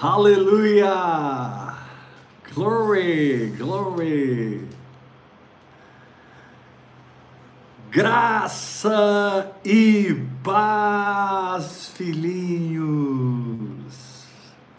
Aleluia! 0.00 1.74
Glory, 2.54 3.52
glory. 3.58 4.60
Graça 7.90 9.50
e 9.64 10.22
paz, 10.44 11.90
filhinhos. 11.96 13.32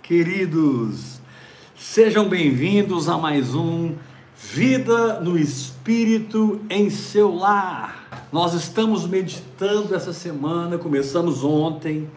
Queridos, 0.01 1.19
sejam 1.75 2.29
bem-vindos 2.29 3.09
a 3.09 3.17
mais 3.17 3.53
um 3.53 3.95
Vida 4.37 5.19
no 5.19 5.37
Espírito 5.37 6.61
em 6.69 6.89
seu 6.89 7.35
lar. 7.35 8.07
Nós 8.31 8.53
estamos 8.53 9.05
meditando 9.05 9.93
essa 9.93 10.13
semana, 10.13 10.77
começamos 10.77 11.43
ontem 11.43 12.09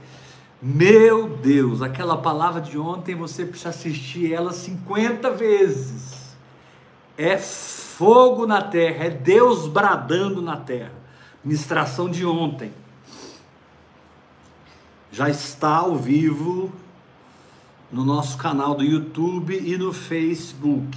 meu 0.65 1.29
Deus, 1.29 1.83
aquela 1.83 2.17
palavra 2.17 2.61
de 2.61 2.79
ontem 2.79 3.17
você 3.17 3.45
precisa 3.45 3.71
assistir 3.71 4.33
ela 4.33 4.53
50 4.53 5.29
vezes. 5.33 6.37
É 7.19 7.37
fogo 7.37 8.47
na 8.47 8.63
terra, 8.63 9.07
é 9.07 9.11
Deus 9.11 9.67
bradando 9.67 10.41
na 10.41 10.57
terra. 10.57 10.93
Ministração 11.45 12.09
de 12.09 12.25
ontem. 12.25 12.73
Já 15.11 15.29
está 15.29 15.79
ao 15.79 15.97
vivo 15.97 16.73
no 17.91 18.05
nosso 18.05 18.39
canal 18.39 18.77
do 18.77 18.85
YouTube 18.85 19.61
e 19.61 19.77
no 19.77 19.93
Facebook. 19.93 20.97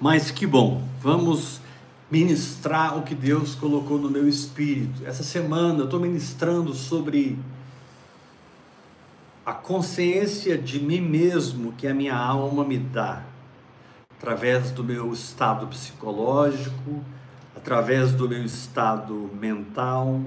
Mas 0.00 0.30
que 0.30 0.46
bom, 0.46 0.82
vamos 1.02 1.59
ministrar 2.10 2.98
o 2.98 3.02
que 3.02 3.14
Deus 3.14 3.54
colocou 3.54 3.96
no 3.98 4.10
meu 4.10 4.28
espírito. 4.28 5.06
Essa 5.06 5.22
semana 5.22 5.80
eu 5.80 5.84
estou 5.84 6.00
ministrando 6.00 6.74
sobre 6.74 7.38
a 9.46 9.52
consciência 9.52 10.58
de 10.58 10.80
mim 10.80 11.00
mesmo 11.00 11.72
que 11.72 11.86
a 11.86 11.94
minha 11.94 12.16
alma 12.16 12.64
me 12.64 12.78
dá, 12.78 13.22
através 14.18 14.70
do 14.70 14.82
meu 14.82 15.12
estado 15.12 15.66
psicológico, 15.68 17.02
através 17.56 18.12
do 18.12 18.28
meu 18.28 18.44
estado 18.44 19.30
mental, 19.34 20.20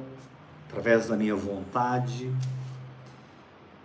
através 0.69 1.07
da 1.07 1.17
minha 1.17 1.35
vontade. 1.35 2.31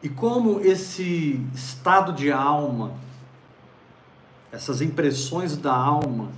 E 0.02 0.08
como 0.08 0.60
esse 0.60 1.44
estado 1.52 2.12
de 2.12 2.30
alma, 2.30 2.92
essas 4.52 4.80
impressões 4.80 5.56
da 5.56 5.74
alma, 5.74 6.30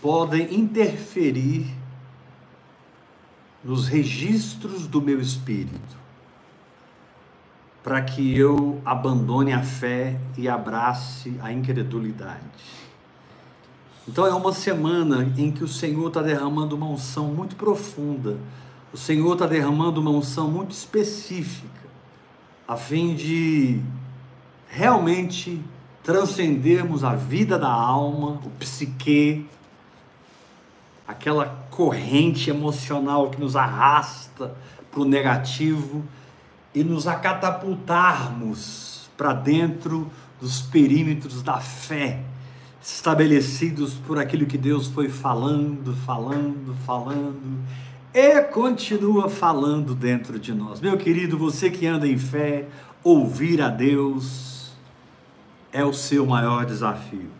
podem 0.00 0.54
interferir 0.54 1.66
nos 3.62 3.88
registros 3.88 4.86
do 4.86 5.02
meu 5.02 5.20
espírito, 5.20 5.96
para 7.82 8.00
que 8.02 8.36
eu 8.36 8.80
abandone 8.84 9.52
a 9.52 9.62
fé 9.62 10.18
e 10.36 10.48
abrace 10.48 11.34
a 11.40 11.52
incredulidade. 11.52 12.78
Então 14.06 14.24
é 14.26 14.32
uma 14.32 14.52
semana 14.52 15.32
em 15.36 15.50
que 15.50 15.62
o 15.62 15.68
Senhor 15.68 16.08
está 16.08 16.22
derramando 16.22 16.76
uma 16.76 16.86
unção 16.86 17.26
muito 17.26 17.56
profunda, 17.56 18.38
o 18.92 18.96
Senhor 18.96 19.32
está 19.34 19.46
derramando 19.46 20.00
uma 20.00 20.10
unção 20.10 20.50
muito 20.50 20.70
específica, 20.70 21.68
a 22.66 22.76
fim 22.76 23.14
de 23.14 23.82
realmente 24.68 25.62
transcendermos 26.02 27.04
a 27.04 27.14
vida 27.14 27.58
da 27.58 27.70
alma, 27.70 28.40
o 28.44 28.50
psique, 28.58 29.46
aquela 31.08 31.66
corrente 31.70 32.50
emocional 32.50 33.30
que 33.30 33.40
nos 33.40 33.56
arrasta 33.56 34.54
para 34.90 35.00
o 35.00 35.06
negativo 35.06 36.04
e 36.74 36.84
nos 36.84 37.06
acatapultarmos 37.06 39.08
para 39.16 39.32
dentro 39.32 40.10
dos 40.38 40.60
perímetros 40.60 41.42
da 41.42 41.58
fé, 41.58 42.20
estabelecidos 42.80 43.94
por 43.94 44.18
aquilo 44.18 44.46
que 44.46 44.58
Deus 44.58 44.86
foi 44.86 45.08
falando, 45.08 45.96
falando, 46.04 46.76
falando 46.84 47.58
e 48.12 48.42
continua 48.42 49.28
falando 49.28 49.94
dentro 49.94 50.38
de 50.38 50.52
nós. 50.52 50.80
Meu 50.80 50.96
querido, 50.96 51.38
você 51.38 51.70
que 51.70 51.86
anda 51.86 52.06
em 52.06 52.18
fé, 52.18 52.66
ouvir 53.02 53.62
a 53.62 53.68
Deus 53.68 54.72
é 55.72 55.84
o 55.84 55.92
seu 55.92 56.26
maior 56.26 56.66
desafio. 56.66 57.37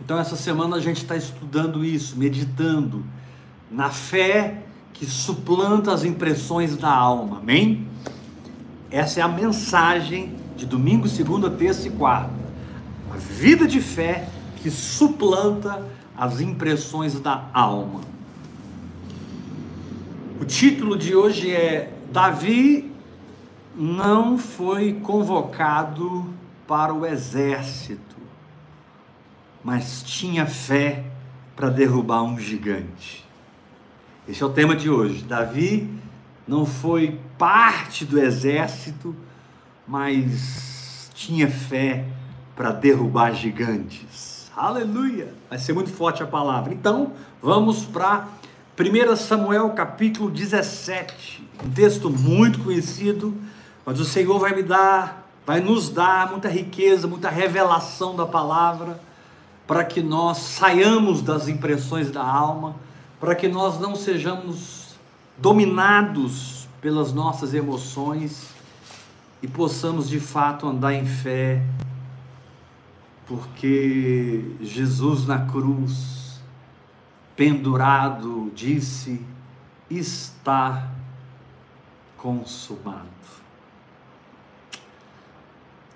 Então, 0.00 0.18
essa 0.18 0.36
semana 0.36 0.76
a 0.76 0.80
gente 0.80 0.98
está 0.98 1.16
estudando 1.16 1.84
isso, 1.84 2.16
meditando 2.16 3.04
na 3.70 3.90
fé 3.90 4.62
que 4.92 5.06
suplanta 5.06 5.92
as 5.92 6.04
impressões 6.04 6.76
da 6.76 6.90
alma, 6.90 7.38
amém? 7.38 7.88
Essa 8.90 9.20
é 9.20 9.22
a 9.22 9.28
mensagem 9.28 10.34
de 10.56 10.66
domingo, 10.66 11.08
segunda, 11.08 11.50
terça 11.50 11.88
e 11.88 11.90
quarta. 11.90 12.32
A 13.12 13.16
vida 13.16 13.66
de 13.66 13.80
fé 13.80 14.28
que 14.56 14.70
suplanta 14.70 15.82
as 16.16 16.40
impressões 16.40 17.18
da 17.18 17.48
alma. 17.52 18.00
O 20.40 20.44
título 20.44 20.96
de 20.96 21.14
hoje 21.14 21.50
é 21.50 21.92
Davi 22.12 22.92
não 23.74 24.38
foi 24.38 24.94
convocado 24.94 26.26
para 26.66 26.92
o 26.94 27.04
exército 27.04 28.05
mas 29.66 30.00
tinha 30.04 30.46
fé 30.46 31.02
para 31.56 31.68
derrubar 31.68 32.22
um 32.22 32.38
gigante. 32.38 33.26
Esse 34.28 34.40
é 34.40 34.46
o 34.46 34.50
tema 34.50 34.76
de 34.76 34.88
hoje. 34.88 35.24
Davi 35.24 35.90
não 36.46 36.64
foi 36.64 37.18
parte 37.36 38.04
do 38.04 38.16
exército, 38.16 39.12
mas 39.84 41.10
tinha 41.14 41.50
fé 41.50 42.04
para 42.54 42.70
derrubar 42.70 43.34
gigantes. 43.34 44.52
Aleluia! 44.56 45.34
Vai 45.50 45.58
ser 45.58 45.72
muito 45.72 45.90
forte 45.90 46.22
a 46.22 46.26
palavra. 46.28 46.72
Então, 46.72 47.14
vamos 47.42 47.84
para 47.84 48.28
1 48.78 49.16
Samuel 49.16 49.70
capítulo 49.70 50.30
17. 50.30 51.44
Um 51.64 51.70
texto 51.70 52.08
muito 52.08 52.60
conhecido, 52.60 53.34
mas 53.84 53.98
o 53.98 54.04
Senhor 54.04 54.38
vai 54.38 54.54
me 54.54 54.62
dar, 54.62 55.28
vai 55.44 55.58
nos 55.58 55.88
dar 55.88 56.30
muita 56.30 56.48
riqueza, 56.48 57.08
muita 57.08 57.28
revelação 57.28 58.14
da 58.14 58.26
palavra 58.26 59.04
para 59.66 59.84
que 59.84 60.00
nós 60.00 60.38
saiamos 60.38 61.22
das 61.22 61.48
impressões 61.48 62.10
da 62.10 62.22
alma, 62.22 62.76
para 63.18 63.34
que 63.34 63.48
nós 63.48 63.80
não 63.80 63.96
sejamos 63.96 64.94
dominados 65.36 66.68
pelas 66.80 67.12
nossas 67.12 67.52
emoções 67.52 68.54
e 69.42 69.48
possamos 69.48 70.08
de 70.08 70.20
fato 70.20 70.66
andar 70.66 70.92
em 70.94 71.04
fé, 71.04 71.62
porque 73.26 74.54
Jesus 74.60 75.26
na 75.26 75.46
cruz, 75.46 76.40
pendurado, 77.34 78.52
disse: 78.54 79.20
está 79.90 80.90
consumado. 82.16 83.15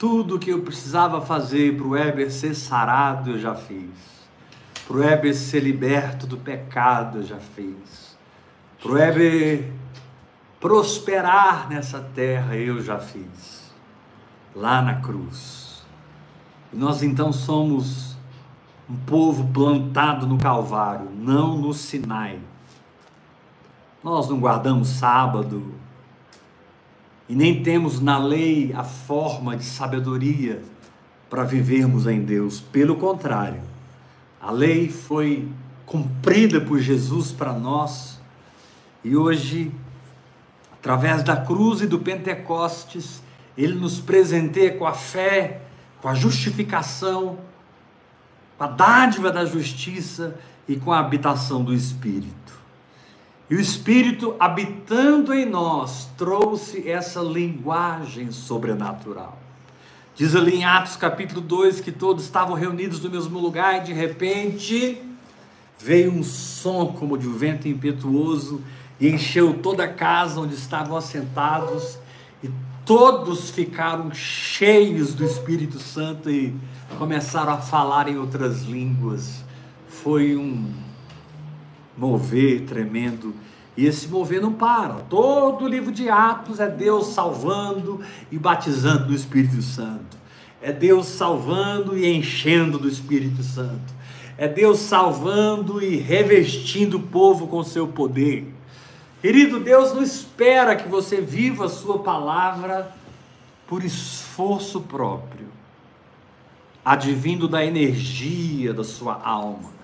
Tudo 0.00 0.38
que 0.38 0.48
eu 0.48 0.62
precisava 0.62 1.20
fazer 1.20 1.76
para 1.76 1.86
o 1.86 1.90
Weber 1.90 2.32
ser 2.32 2.54
sarado, 2.54 3.32
eu 3.32 3.38
já 3.38 3.54
fiz. 3.54 3.90
Para 4.86 4.96
o 4.96 5.00
Weber 5.00 5.36
ser 5.36 5.60
liberto 5.60 6.26
do 6.26 6.38
pecado, 6.38 7.18
eu 7.18 7.22
já 7.22 7.36
fiz. 7.36 8.16
Para 8.80 8.90
o 8.90 8.94
Weber 8.94 9.70
prosperar 10.58 11.68
nessa 11.68 12.00
terra, 12.00 12.56
eu 12.56 12.82
já 12.82 12.98
fiz. 12.98 13.70
Lá 14.56 14.80
na 14.80 15.02
cruz. 15.02 15.82
E 16.72 16.76
nós 16.78 17.02
então 17.02 17.30
somos 17.30 18.16
um 18.88 18.96
povo 18.96 19.52
plantado 19.52 20.26
no 20.26 20.38
Calvário, 20.38 21.10
não 21.14 21.58
no 21.58 21.74
Sinai. 21.74 22.40
Nós 24.02 24.30
não 24.30 24.40
guardamos 24.40 24.88
sábado, 24.88 25.74
e 27.30 27.34
nem 27.36 27.62
temos 27.62 28.00
na 28.00 28.18
lei 28.18 28.72
a 28.76 28.82
forma 28.82 29.56
de 29.56 29.62
sabedoria 29.62 30.60
para 31.30 31.44
vivermos 31.44 32.08
em 32.08 32.20
Deus. 32.22 32.58
Pelo 32.60 32.96
contrário, 32.96 33.62
a 34.42 34.50
lei 34.50 34.88
foi 34.88 35.48
cumprida 35.86 36.60
por 36.60 36.80
Jesus 36.80 37.30
para 37.30 37.52
nós 37.52 38.20
e 39.04 39.16
hoje, 39.16 39.70
através 40.72 41.22
da 41.22 41.36
cruz 41.36 41.80
e 41.80 41.86
do 41.86 42.00
Pentecostes, 42.00 43.22
ele 43.56 43.74
nos 43.74 44.00
presenteia 44.00 44.76
com 44.76 44.84
a 44.84 44.92
fé, 44.92 45.62
com 46.02 46.08
a 46.08 46.14
justificação, 46.14 47.38
com 48.58 48.64
a 48.64 48.66
dádiva 48.66 49.30
da 49.30 49.44
justiça 49.44 50.36
e 50.66 50.74
com 50.74 50.92
a 50.92 50.98
habitação 50.98 51.62
do 51.62 51.72
Espírito. 51.72 52.59
E 53.50 53.56
o 53.56 53.60
Espírito 53.60 54.36
habitando 54.38 55.34
em 55.34 55.44
nós 55.44 56.08
trouxe 56.16 56.88
essa 56.88 57.20
linguagem 57.20 58.30
sobrenatural. 58.30 59.36
Diz 60.14 60.36
ali 60.36 60.58
em 60.58 60.64
Atos 60.64 60.94
capítulo 60.94 61.40
2 61.40 61.80
que 61.80 61.90
todos 61.90 62.22
estavam 62.22 62.54
reunidos 62.54 63.00
no 63.00 63.10
mesmo 63.10 63.40
lugar 63.40 63.78
e 63.78 63.86
de 63.86 63.92
repente 63.92 65.02
veio 65.76 66.12
um 66.12 66.22
som 66.22 66.92
como 66.92 67.18
de 67.18 67.26
um 67.26 67.32
vento 67.32 67.66
impetuoso 67.66 68.62
e 69.00 69.08
encheu 69.08 69.54
toda 69.54 69.82
a 69.82 69.88
casa 69.88 70.40
onde 70.40 70.54
estavam 70.54 70.96
assentados 70.96 71.98
e 72.44 72.50
todos 72.86 73.50
ficaram 73.50 74.14
cheios 74.14 75.12
do 75.12 75.24
Espírito 75.24 75.80
Santo 75.80 76.30
e 76.30 76.54
começaram 76.98 77.54
a 77.54 77.58
falar 77.58 78.08
em 78.08 78.16
outras 78.16 78.62
línguas. 78.62 79.42
Foi 79.88 80.36
um 80.36 80.72
mover 81.96 82.62
tremendo. 82.62 83.34
E 83.76 83.86
esse 83.86 84.08
mover 84.08 84.40
não 84.40 84.52
para. 84.52 84.94
Todo 85.08 85.64
o 85.64 85.68
livro 85.68 85.92
de 85.92 86.08
Atos 86.08 86.60
é 86.60 86.68
Deus 86.68 87.08
salvando 87.08 88.00
e 88.30 88.38
batizando 88.38 89.06
do 89.06 89.14
Espírito 89.14 89.62
Santo. 89.62 90.18
É 90.60 90.72
Deus 90.72 91.06
salvando 91.06 91.96
e 91.96 92.06
enchendo 92.06 92.78
do 92.78 92.88
Espírito 92.88 93.42
Santo. 93.42 93.94
É 94.36 94.48
Deus 94.48 94.78
salvando 94.80 95.82
e 95.82 95.96
revestindo 95.96 96.96
o 96.96 97.02
povo 97.02 97.46
com 97.46 97.62
seu 97.62 97.88
poder. 97.88 98.52
Querido, 99.20 99.60
Deus 99.60 99.92
não 99.92 100.02
espera 100.02 100.74
que 100.74 100.88
você 100.88 101.20
viva 101.20 101.66
a 101.66 101.68
sua 101.68 101.98
palavra 101.98 102.94
por 103.66 103.84
esforço 103.84 104.80
próprio, 104.80 105.46
advindo 106.84 107.46
da 107.46 107.64
energia 107.64 108.72
da 108.72 108.82
sua 108.82 109.20
alma. 109.22 109.79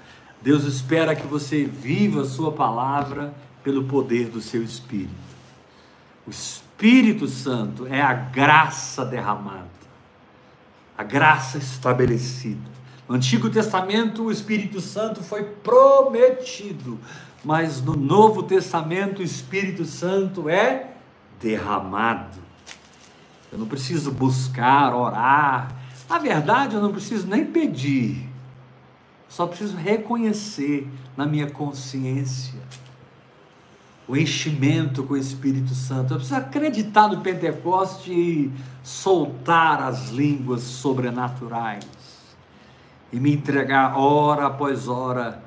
Deus 0.47 0.63
espera 0.63 1.17
que 1.17 1.27
você 1.27 1.65
viva 1.65 2.23
a 2.23 2.25
sua 2.25 2.53
palavra 2.53 3.35
pelo 3.65 3.83
poder 3.83 4.29
do 4.29 4.41
seu 4.41 4.63
espírito. 4.63 5.11
O 6.25 6.31
Espírito 6.31 7.27
Santo 7.27 7.85
é 7.89 8.01
a 8.01 8.13
graça 8.13 9.05
derramada, 9.05 9.67
a 10.97 11.03
graça 11.03 11.59
estabelecida. 11.59 12.71
No 13.09 13.17
Antigo 13.17 13.51
Testamento, 13.51 14.23
o 14.23 14.31
Espírito 14.31 14.81
Santo 14.81 15.21
foi 15.21 15.43
prometido 15.43 16.97
mas 17.43 17.81
no 17.81 17.97
Novo 17.97 18.45
Testamento 18.45 19.21
o 19.21 19.25
Espírito 19.25 19.85
Santo 19.85 20.49
é 20.49 20.91
derramado. 21.41 22.39
Eu 23.53 23.59
não 23.59 23.67
preciso 23.67 24.13
buscar, 24.13 24.95
orar. 24.95 25.75
Na 26.09 26.19
verdade, 26.19 26.77
eu 26.77 26.81
não 26.81 26.93
preciso 26.93 27.27
nem 27.27 27.45
pedir. 27.45 28.26
Só 29.37 29.47
preciso 29.47 29.77
reconhecer 29.77 30.89
na 31.15 31.27
minha 31.27 31.51
consciência 31.51 32.59
o 34.09 34.17
enchimento 34.17 35.03
com 35.03 35.13
o 35.13 35.17
Espírito 35.19 35.75
Santo. 35.75 36.15
Eu 36.15 36.17
preciso 36.17 36.41
acreditar 36.41 37.07
no 37.09 37.21
Pentecoste 37.21 38.11
e 38.11 38.51
soltar 38.83 39.83
as 39.83 40.09
línguas 40.09 40.63
sobrenaturais 40.63 41.85
e 43.13 43.21
me 43.21 43.31
entregar 43.31 43.99
hora 43.99 44.47
após 44.47 44.89
hora 44.89 45.43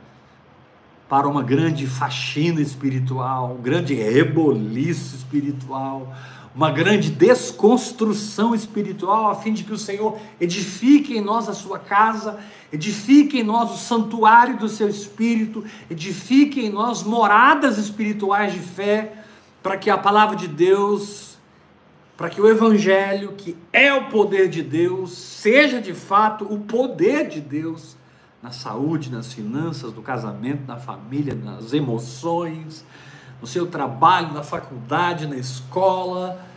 para 1.10 1.28
uma 1.28 1.42
grande 1.42 1.88
faxina 1.88 2.62
espiritual, 2.62 3.56
um 3.58 3.62
grande 3.64 3.96
reboliço 3.96 5.16
espiritual, 5.16 6.16
uma 6.60 6.72
grande 6.72 7.10
desconstrução 7.10 8.54
espiritual, 8.54 9.30
a 9.30 9.36
fim 9.36 9.54
de 9.54 9.64
que 9.64 9.72
o 9.72 9.78
Senhor 9.78 10.20
edifique 10.42 11.18
em 11.18 11.22
nós 11.22 11.48
a 11.48 11.54
sua 11.54 11.80
casa, 11.80 12.38
edifique 12.70 13.40
em 13.40 13.44
nós 13.44 13.72
o 13.72 13.78
santuário 13.78 14.58
do 14.58 14.68
seu 14.68 14.90
espírito, 14.90 15.64
edifique 15.90 16.60
em 16.60 16.70
nós 16.70 17.02
moradas 17.02 17.78
espirituais 17.78 18.52
de 18.52 18.60
fé, 18.60 19.24
para 19.64 19.78
que 19.78 19.90
a 19.90 19.98
palavra 19.98 20.36
de 20.36 20.50
Deus, 20.50 21.38
para 22.18 22.30
que 22.30 22.42
o 22.42 22.50
evangelho, 22.50 23.36
que 23.38 23.56
é 23.72 23.94
o 23.94 24.10
poder 24.10 24.50
de 24.50 24.62
Deus, 24.62 25.12
seja 25.12 25.80
de 25.80 25.94
fato 25.94 26.44
o 26.44 26.60
poder 26.60 27.30
de 27.30 27.40
Deus 27.40 27.96
na 28.44 28.52
saúde, 28.52 29.10
nas 29.10 29.32
finanças, 29.32 29.94
no 29.94 30.02
casamento, 30.02 30.68
na 30.68 30.76
família, 30.76 31.34
nas 31.34 31.72
emoções, 31.72 32.86
no 33.40 33.48
seu 33.48 33.66
trabalho, 33.66 34.34
na 34.34 34.44
faculdade, 34.44 35.26
na 35.26 35.38
escola. 35.38 36.49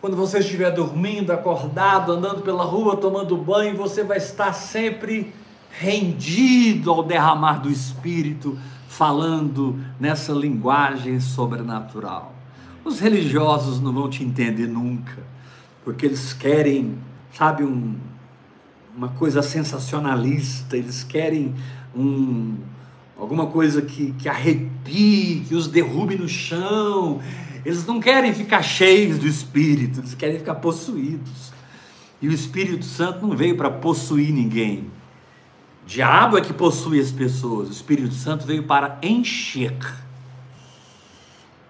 Quando 0.00 0.16
você 0.16 0.38
estiver 0.38 0.70
dormindo, 0.70 1.32
acordado, 1.32 2.12
andando 2.12 2.42
pela 2.42 2.64
rua, 2.64 2.96
tomando 2.96 3.36
banho, 3.36 3.76
você 3.76 4.04
vai 4.04 4.18
estar 4.18 4.52
sempre 4.52 5.32
rendido 5.70 6.90
ao 6.90 7.02
derramar 7.02 7.60
do 7.60 7.70
Espírito, 7.70 8.58
falando 8.88 9.78
nessa 9.98 10.32
linguagem 10.32 11.20
sobrenatural. 11.20 12.34
Os 12.84 13.00
religiosos 13.00 13.80
não 13.80 13.92
vão 13.92 14.08
te 14.08 14.22
entender 14.22 14.66
nunca, 14.66 15.18
porque 15.84 16.06
eles 16.06 16.32
querem, 16.32 16.96
sabe, 17.32 17.64
um, 17.64 17.96
uma 18.96 19.08
coisa 19.08 19.42
sensacionalista, 19.42 20.76
eles 20.76 21.02
querem 21.02 21.54
um, 21.94 22.54
alguma 23.18 23.46
coisa 23.46 23.82
que, 23.82 24.12
que 24.12 24.28
arrepie, 24.28 25.44
que 25.48 25.54
os 25.54 25.68
derrube 25.68 26.16
no 26.16 26.28
chão. 26.28 27.20
Eles 27.66 27.84
não 27.84 27.98
querem 27.98 28.32
ficar 28.32 28.62
cheios 28.62 29.18
do 29.18 29.26
Espírito, 29.26 29.98
eles 29.98 30.14
querem 30.14 30.38
ficar 30.38 30.54
possuídos. 30.54 31.52
E 32.22 32.28
o 32.28 32.32
Espírito 32.32 32.84
Santo 32.84 33.26
não 33.26 33.36
veio 33.36 33.56
para 33.56 33.68
possuir 33.68 34.32
ninguém. 34.32 34.88
O 35.82 35.86
diabo 35.86 36.38
é 36.38 36.40
que 36.40 36.52
possui 36.52 37.00
as 37.00 37.10
pessoas, 37.10 37.68
o 37.68 37.72
Espírito 37.72 38.14
Santo 38.14 38.46
veio 38.46 38.62
para 38.62 39.00
encher. 39.02 39.76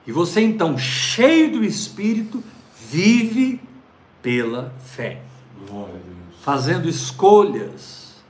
E 0.07 0.13
você 0.13 0.43
então, 0.43 0.77
cheio 0.77 1.53
do 1.53 1.65
Espírito, 1.65 2.45
vive 2.91 3.59
pela 4.21 4.75
fé. 4.85 5.23
Fazendo 6.43 6.91
escolhas 6.91 8.23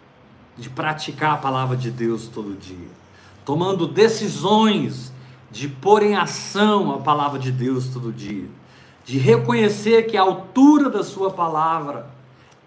de 0.57 0.71
praticar 0.71 1.33
a 1.33 1.39
palavra 1.39 1.77
de 1.77 1.91
Deus 1.91 2.29
todo 2.29 2.57
dia, 2.57 2.89
tomando 3.45 3.89
decisões 3.89 5.16
de 5.57 5.69
pôr 5.69 6.03
em 6.03 6.15
ação 6.15 6.93
a 6.93 6.99
palavra 6.99 7.39
de 7.39 7.51
Deus 7.51 7.89
todo 7.89 8.13
dia, 8.13 8.45
de 9.07 9.17
reconhecer 9.17 10.03
que 10.03 10.17
a 10.17 10.21
altura 10.21 10.91
da 10.91 11.03
sua 11.03 11.31
palavra 11.31 12.11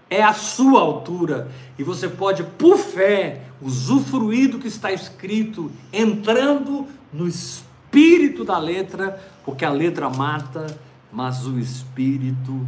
é 0.10 0.24
a 0.24 0.34
sua 0.34 0.82
altura 0.82 1.52
e 1.78 1.84
você 1.84 2.10
pode, 2.10 2.44
por 2.44 2.78
fé, 2.78 3.44
usufruir 3.62 4.50
do 4.50 4.58
que 4.58 4.68
está 4.68 4.92
escrito, 4.92 5.72
entrando 5.94 6.88
no 7.14 7.28
espírito 7.28 8.44
da 8.44 8.58
letra, 8.58 9.22
porque 9.46 9.64
a 9.64 9.70
letra 9.70 10.10
mata, 10.10 10.66
mas 11.12 11.46
o 11.46 11.60
espírito 11.60 12.66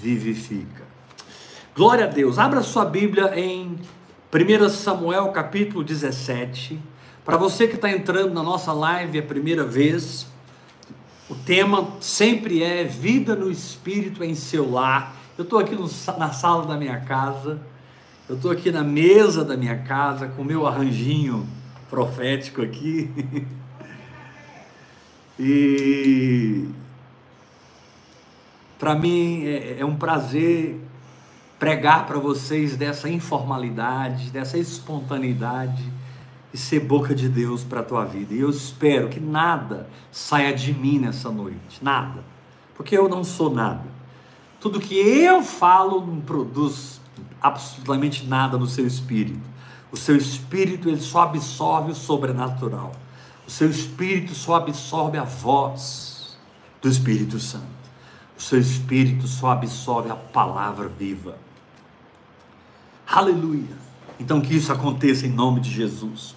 vivifica. 0.00 0.84
Glória 1.76 2.06
a 2.06 2.08
Deus. 2.08 2.38
Abra 2.38 2.62
sua 2.62 2.86
Bíblia 2.86 3.38
em 3.38 3.78
1 4.32 4.68
Samuel 4.70 5.28
capítulo 5.28 5.84
17. 5.84 6.80
Para 7.28 7.36
você 7.36 7.68
que 7.68 7.74
está 7.74 7.90
entrando 7.90 8.32
na 8.32 8.42
nossa 8.42 8.72
live 8.72 9.18
a 9.18 9.22
primeira 9.22 9.62
vez, 9.62 10.26
o 11.28 11.34
tema 11.34 11.86
sempre 12.00 12.62
é 12.62 12.84
vida 12.84 13.36
no 13.36 13.50
Espírito 13.50 14.24
em 14.24 14.34
seu 14.34 14.70
lar. 14.70 15.14
Eu 15.36 15.44
estou 15.44 15.58
aqui 15.58 15.74
no, 15.74 15.86
na 16.16 16.32
sala 16.32 16.64
da 16.64 16.78
minha 16.78 16.98
casa, 17.00 17.60
eu 18.30 18.36
estou 18.36 18.50
aqui 18.50 18.70
na 18.70 18.82
mesa 18.82 19.44
da 19.44 19.58
minha 19.58 19.76
casa 19.76 20.28
com 20.28 20.42
meu 20.42 20.66
arranjinho 20.66 21.46
profético 21.90 22.62
aqui. 22.62 23.10
e 25.38 26.66
para 28.78 28.94
mim 28.94 29.44
é, 29.44 29.80
é 29.80 29.84
um 29.84 29.96
prazer 29.96 30.80
pregar 31.58 32.06
para 32.06 32.18
vocês 32.18 32.74
dessa 32.74 33.06
informalidade, 33.06 34.30
dessa 34.30 34.56
espontaneidade 34.56 36.07
e 36.52 36.56
ser 36.56 36.80
boca 36.80 37.14
de 37.14 37.28
Deus 37.28 37.62
para 37.62 37.80
a 37.80 37.84
tua 37.84 38.04
vida. 38.04 38.34
E 38.34 38.40
eu 38.40 38.50
espero 38.50 39.08
que 39.08 39.20
nada 39.20 39.88
saia 40.10 40.52
de 40.52 40.72
mim 40.72 40.98
nessa 40.98 41.30
noite, 41.30 41.82
nada, 41.82 42.24
porque 42.74 42.96
eu 42.96 43.08
não 43.08 43.22
sou 43.22 43.50
nada. 43.50 43.84
Tudo 44.60 44.80
que 44.80 44.94
eu 44.94 45.42
falo 45.42 46.04
não 46.04 46.20
produz 46.20 47.00
absolutamente 47.40 48.26
nada 48.26 48.58
no 48.58 48.66
seu 48.66 48.86
espírito. 48.86 49.46
O 49.90 49.96
seu 49.96 50.16
espírito 50.16 50.88
ele 50.88 51.00
só 51.00 51.22
absorve 51.22 51.92
o 51.92 51.94
sobrenatural. 51.94 52.92
O 53.46 53.50
seu 53.50 53.70
espírito 53.70 54.34
só 54.34 54.56
absorve 54.56 55.16
a 55.16 55.24
voz 55.24 56.36
do 56.82 56.88
Espírito 56.88 57.38
Santo. 57.38 57.64
O 58.36 58.42
seu 58.42 58.60
espírito 58.60 59.26
só 59.26 59.50
absorve 59.50 60.10
a 60.10 60.16
palavra 60.16 60.88
viva. 60.88 61.38
Aleluia. 63.06 63.76
Então 64.20 64.40
que 64.40 64.54
isso 64.54 64.72
aconteça 64.72 65.26
em 65.26 65.30
nome 65.30 65.60
de 65.60 65.70
Jesus. 65.70 66.36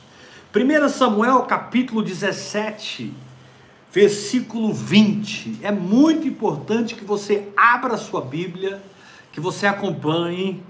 1 0.53 0.89
Samuel 0.89 1.43
capítulo 1.43 2.03
17, 2.03 3.13
versículo 3.89 4.73
20. 4.73 5.59
É 5.61 5.71
muito 5.71 6.27
importante 6.27 6.93
que 6.93 7.05
você 7.05 7.47
abra 7.55 7.93
a 7.93 7.97
sua 7.97 8.19
Bíblia, 8.19 8.83
que 9.31 9.39
você 9.39 9.65
acompanhe. 9.65 10.61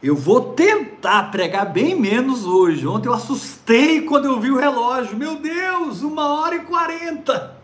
Eu 0.00 0.14
vou 0.14 0.52
tentar 0.52 1.32
pregar 1.32 1.72
bem 1.72 2.00
menos 2.00 2.46
hoje. 2.46 2.86
Ontem 2.86 3.08
eu 3.08 3.12
assustei 3.12 4.02
quando 4.02 4.26
eu 4.26 4.40
vi 4.40 4.52
o 4.52 4.56
relógio. 4.56 5.16
Meu 5.16 5.40
Deus, 5.40 6.02
uma 6.02 6.28
hora 6.28 6.54
e 6.54 6.60
quarenta. 6.60 7.56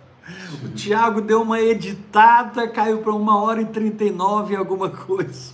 O 0.64 0.70
Tiago 0.70 1.20
deu 1.20 1.42
uma 1.42 1.60
editada, 1.60 2.66
caiu 2.66 2.98
para 2.98 3.14
uma 3.14 3.40
hora 3.40 3.62
e 3.62 3.66
trinta 3.66 4.02
e 4.02 4.10
nove 4.10 4.56
alguma 4.56 4.90
coisa. 4.90 5.52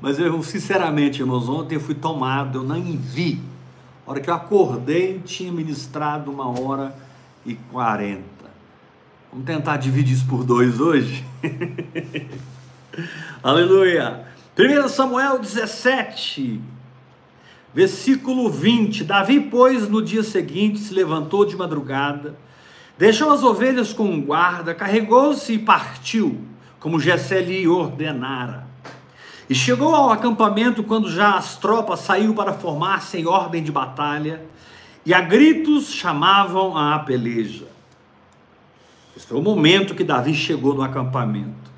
Mas 0.00 0.18
eu, 0.18 0.42
sinceramente, 0.42 1.20
irmãos, 1.20 1.50
ontem 1.50 1.74
eu 1.74 1.80
fui 1.82 1.94
tomado, 1.94 2.60
eu 2.60 2.64
nem 2.64 2.96
vi. 2.96 3.50
A 4.10 4.12
hora 4.12 4.20
que 4.20 4.28
eu 4.28 4.34
acordei, 4.34 5.20
tinha 5.24 5.52
ministrado 5.52 6.32
uma 6.32 6.48
hora 6.60 6.92
e 7.46 7.54
quarenta. 7.54 8.50
Vamos 9.30 9.46
tentar 9.46 9.76
dividir 9.76 10.14
isso 10.14 10.26
por 10.26 10.42
dois 10.42 10.80
hoje. 10.80 11.24
Aleluia. 13.40 14.26
1 14.58 14.88
Samuel 14.88 15.38
17, 15.38 16.60
versículo 17.72 18.50
20. 18.50 19.04
Davi, 19.04 19.42
pois, 19.42 19.88
no 19.88 20.02
dia 20.02 20.24
seguinte 20.24 20.80
se 20.80 20.92
levantou 20.92 21.44
de 21.44 21.54
madrugada, 21.54 22.34
deixou 22.98 23.30
as 23.30 23.44
ovelhas 23.44 23.92
com 23.92 24.06
um 24.06 24.20
guarda, 24.20 24.74
carregou-se 24.74 25.52
e 25.52 25.58
partiu, 25.60 26.40
como 26.80 26.98
lhe 27.42 27.68
ordenara. 27.68 28.69
E 29.50 29.54
chegou 29.54 29.92
ao 29.96 30.10
acampamento 30.10 30.84
quando 30.84 31.10
já 31.10 31.34
as 31.34 31.56
tropas 31.56 31.98
saíram 31.98 32.32
para 32.32 32.52
formar-se 32.52 33.18
em 33.18 33.26
ordem 33.26 33.64
de 33.64 33.72
batalha, 33.72 34.46
e 35.04 35.12
a 35.12 35.20
gritos 35.20 35.92
chamavam 35.92 36.78
a 36.78 36.96
peleja. 37.00 37.66
Esse 39.16 39.26
foi 39.26 39.36
o 39.36 39.42
momento 39.42 39.92
que 39.92 40.04
Davi 40.04 40.34
chegou 40.34 40.72
no 40.72 40.82
acampamento. 40.82 41.68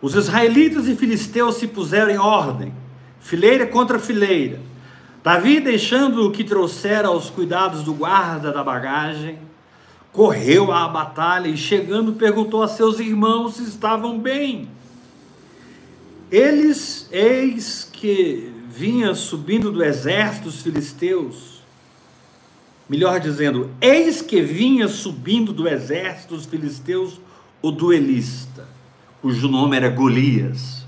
Os 0.00 0.14
israelitas 0.14 0.88
e 0.88 0.96
filisteus 0.96 1.56
se 1.56 1.68
puseram 1.68 2.10
em 2.10 2.16
ordem, 2.16 2.72
fileira 3.20 3.66
contra 3.66 3.98
fileira. 3.98 4.58
Davi, 5.22 5.60
deixando 5.60 6.26
o 6.26 6.30
que 6.30 6.42
trouxera 6.42 7.08
aos 7.08 7.28
cuidados 7.28 7.82
do 7.82 7.92
guarda 7.92 8.50
da 8.50 8.64
bagagem, 8.64 9.38
correu 10.10 10.72
à 10.72 10.88
batalha 10.88 11.48
e, 11.48 11.56
chegando, 11.56 12.14
perguntou 12.14 12.62
a 12.62 12.68
seus 12.68 12.98
irmãos 12.98 13.56
se 13.56 13.64
estavam 13.64 14.18
bem. 14.18 14.70
Eles, 16.34 17.08
eis 17.12 17.88
que 17.92 18.52
vinha 18.68 19.14
subindo 19.14 19.70
do 19.70 19.84
exército 19.84 20.44
dos 20.44 20.62
filisteus, 20.62 21.62
melhor 22.88 23.20
dizendo, 23.20 23.70
eis 23.80 24.20
que 24.20 24.42
vinha 24.42 24.88
subindo 24.88 25.52
do 25.52 25.68
exército 25.68 26.34
dos 26.34 26.46
filisteus 26.46 27.20
o 27.62 27.70
duelista 27.70 28.74
cujo 29.24 29.48
nome 29.48 29.74
era 29.74 29.88
Golias, 29.88 30.84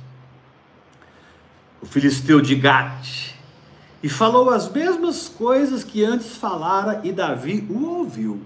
o 1.80 1.86
filisteu 1.86 2.38
de 2.38 2.54
Gate, 2.54 3.34
e 4.02 4.10
falou 4.10 4.50
as 4.50 4.70
mesmas 4.70 5.26
coisas 5.26 5.82
que 5.82 6.04
antes 6.04 6.36
falara, 6.36 7.00
e 7.02 7.12
Davi 7.12 7.66
o 7.70 7.82
ouviu. 7.82 8.42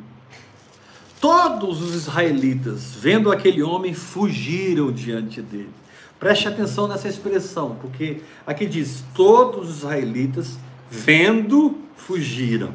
Todos 1.21 1.83
os 1.83 1.93
israelitas, 1.97 2.95
vendo 2.95 3.33
aquele 3.33 3.65
homem, 3.65 3.93
fugiram 3.93 4.93
diante 4.93 5.43
dele. 5.43 5.75
Preste 6.21 6.47
atenção 6.47 6.87
nessa 6.87 7.09
expressão, 7.09 7.77
porque 7.81 8.21
aqui 8.47 8.67
diz: 8.67 9.03
todos 9.15 9.71
os 9.71 9.77
israelitas, 9.79 10.59
vendo, 10.91 11.79
fugiram. 11.97 12.75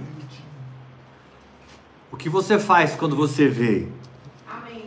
O 2.12 2.18
que 2.18 2.28
você 2.28 2.58
faz 2.58 2.96
quando 2.96 3.16
você 3.16 3.48
vê? 3.48 3.88
Amém. 4.50 4.86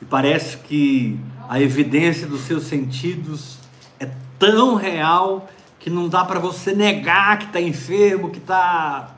E 0.00 0.06
parece 0.06 0.56
que 0.56 1.20
a 1.46 1.60
evidência 1.60 2.26
dos 2.26 2.40
seus 2.40 2.64
sentidos 2.64 3.58
é 4.00 4.08
tão 4.38 4.74
real 4.74 5.50
que 5.78 5.90
não 5.90 6.08
dá 6.08 6.24
para 6.24 6.40
você 6.40 6.74
negar 6.74 7.38
que 7.40 7.44
está 7.46 7.60
enfermo, 7.60 8.30
que 8.30 8.38
está 8.38 9.16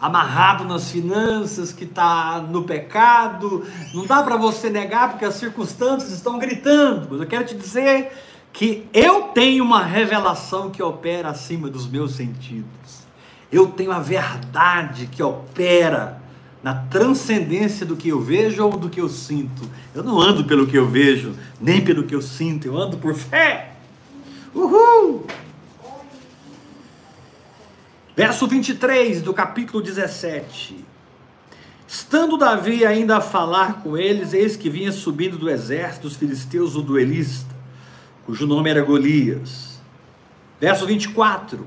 amarrado 0.00 0.64
nas 0.64 0.90
finanças, 0.90 1.72
que 1.72 1.84
está 1.84 2.40
no 2.40 2.62
pecado. 2.62 3.64
Não 3.92 4.06
dá 4.06 4.22
para 4.22 4.36
você 4.36 4.70
negar 4.70 5.10
porque 5.10 5.24
as 5.24 5.34
circunstâncias 5.34 6.12
estão 6.12 6.38
gritando. 6.38 7.08
Mas 7.10 7.20
eu 7.20 7.26
quero 7.26 7.44
te 7.44 7.54
dizer 7.54 8.12
que 8.52 8.86
eu 8.92 9.22
tenho 9.34 9.64
uma 9.64 9.82
revelação 9.82 10.70
que 10.70 10.82
opera 10.82 11.28
acima 11.28 11.68
dos 11.68 11.88
meus 11.88 12.12
sentidos. 12.12 13.06
Eu 13.50 13.68
tenho 13.68 13.92
a 13.92 13.98
verdade 13.98 15.06
que 15.06 15.22
opera 15.22 16.20
na 16.62 16.74
transcendência 16.74 17.86
do 17.86 17.96
que 17.96 18.08
eu 18.08 18.20
vejo 18.20 18.64
ou 18.64 18.72
do 18.72 18.90
que 18.90 19.00
eu 19.00 19.08
sinto. 19.08 19.62
Eu 19.94 20.02
não 20.02 20.20
ando 20.20 20.44
pelo 20.44 20.66
que 20.66 20.76
eu 20.76 20.86
vejo, 20.86 21.34
nem 21.60 21.82
pelo 21.82 22.04
que 22.04 22.14
eu 22.14 22.20
sinto, 22.20 22.66
eu 22.66 22.76
ando 22.76 22.96
por 22.98 23.14
fé. 23.14 23.72
Uhul! 24.54 25.24
Verso 28.18 28.48
23 28.48 29.22
do 29.22 29.32
capítulo 29.32 29.80
17. 29.80 30.84
Estando 31.86 32.36
Davi 32.36 32.84
ainda 32.84 33.18
a 33.18 33.20
falar 33.20 33.80
com 33.80 33.96
eles, 33.96 34.34
eis 34.34 34.56
que 34.56 34.68
vinha 34.68 34.90
subindo 34.90 35.38
do 35.38 35.48
exército 35.48 36.08
dos 36.08 36.16
filisteus 36.16 36.74
o 36.74 36.82
duelista, 36.82 37.54
cujo 38.26 38.44
nome 38.44 38.70
era 38.70 38.82
Golias. 38.82 39.80
Verso 40.60 40.84
24 40.84 41.64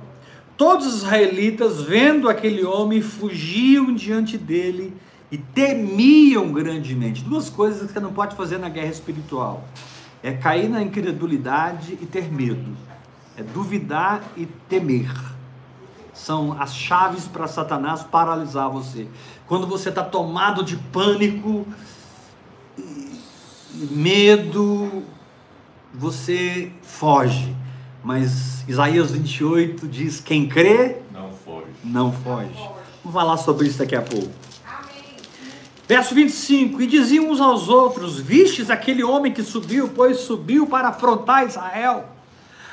Todos 0.57 0.87
os 0.87 1.03
israelitas, 1.03 1.83
vendo 1.83 2.27
aquele 2.27 2.65
homem, 2.65 3.01
fugiam 3.01 3.95
diante 3.95 4.37
dele 4.37 4.93
e 5.31 5.37
temiam 5.37 6.51
grandemente. 6.51 7.23
Duas 7.23 7.49
coisas 7.49 7.87
que 7.87 7.93
você 7.93 7.99
não 8.01 8.11
pode 8.11 8.35
fazer 8.35 8.57
na 8.57 8.67
guerra 8.67 8.91
espiritual: 8.91 9.65
é 10.21 10.33
cair 10.33 10.67
na 10.67 10.81
incredulidade 10.81 11.93
e 11.93 12.05
ter 12.05 12.29
medo, 12.29 12.75
é 13.37 13.41
duvidar 13.41 14.21
e 14.35 14.45
temer. 14.67 15.30
São 16.13 16.59
as 16.59 16.75
chaves 16.75 17.27
para 17.27 17.47
Satanás 17.47 18.03
paralisar 18.03 18.69
você. 18.69 19.07
Quando 19.47 19.65
você 19.65 19.89
está 19.89 20.03
tomado 20.03 20.63
de 20.63 20.75
pânico, 20.75 21.65
medo, 23.73 25.03
você 25.93 26.71
foge. 26.81 27.55
Mas 28.03 28.67
Isaías 28.67 29.11
28 29.11 29.87
diz: 29.87 30.19
quem 30.19 30.47
crê, 30.47 30.97
não 31.13 31.31
foge. 31.31 31.67
Não 31.83 32.11
foge. 32.11 32.69
Vamos 33.03 33.13
falar 33.13 33.37
sobre 33.37 33.67
isso 33.67 33.77
daqui 33.77 33.95
a 33.95 34.01
pouco. 34.01 34.31
Amém. 34.65 35.15
Verso 35.87 36.15
25: 36.15 36.81
E 36.81 36.87
diziam 36.87 37.29
uns 37.29 37.39
aos 37.39 37.69
outros: 37.69 38.19
Vistes 38.19 38.69
aquele 38.69 39.03
homem 39.03 39.31
que 39.31 39.43
subiu, 39.43 39.89
pois 39.89 40.19
subiu 40.19 40.67
para 40.67 40.89
afrontar 40.89 41.45
Israel. 41.45 42.09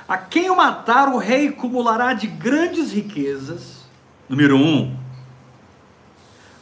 A 0.08 0.16
quem 0.16 0.48
o 0.48 0.56
matar, 0.56 1.08
o 1.08 1.18
rei 1.18 1.48
acumulará 1.48 2.14
de 2.14 2.26
grandes 2.26 2.90
riquezas. 2.92 3.84
Número 4.28 4.56
1. 4.56 4.60
Um, 4.60 4.96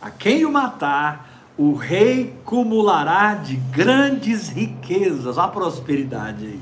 a 0.02 0.10
quem 0.10 0.44
o 0.44 0.52
matar, 0.52 1.46
o 1.56 1.74
rei 1.74 2.34
acumulará 2.42 3.34
de 3.34 3.56
grandes 3.56 4.48
riquezas. 4.48 5.38
A 5.38 5.46
prosperidade 5.46 6.44
aí 6.46 6.60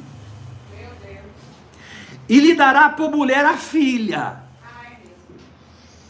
e 2.28 2.40
lhe 2.40 2.54
dará 2.54 2.88
por 2.88 3.10
mulher 3.10 3.44
a 3.44 3.56
filha. 3.56 4.42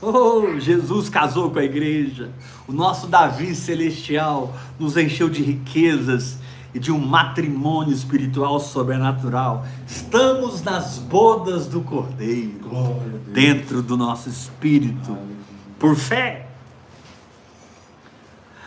Oh, 0.01 0.59
Jesus 0.61 1.09
casou 1.09 1.51
com 1.51 1.59
a 1.59 1.65
igreja. 1.65 2.31
O 2.69 2.73
nosso 2.73 3.07
Davi 3.07 3.55
celestial 3.55 4.55
nos 4.79 4.97
encheu 4.97 5.31
de 5.31 5.43
riquezas 5.43 6.39
e 6.75 6.79
de 6.79 6.91
um 6.91 6.99
matrimônio 6.99 7.95
espiritual 7.95 8.59
sobrenatural. 8.59 9.65
Estamos 9.87 10.63
nas 10.63 10.99
bodas 10.99 11.67
do 11.67 11.81
Cordeiro, 11.83 13.01
dentro 13.29 13.81
do 13.81 13.97
nosso 13.97 14.29
espírito, 14.29 15.17
por 15.79 15.95
fé. 15.95 16.49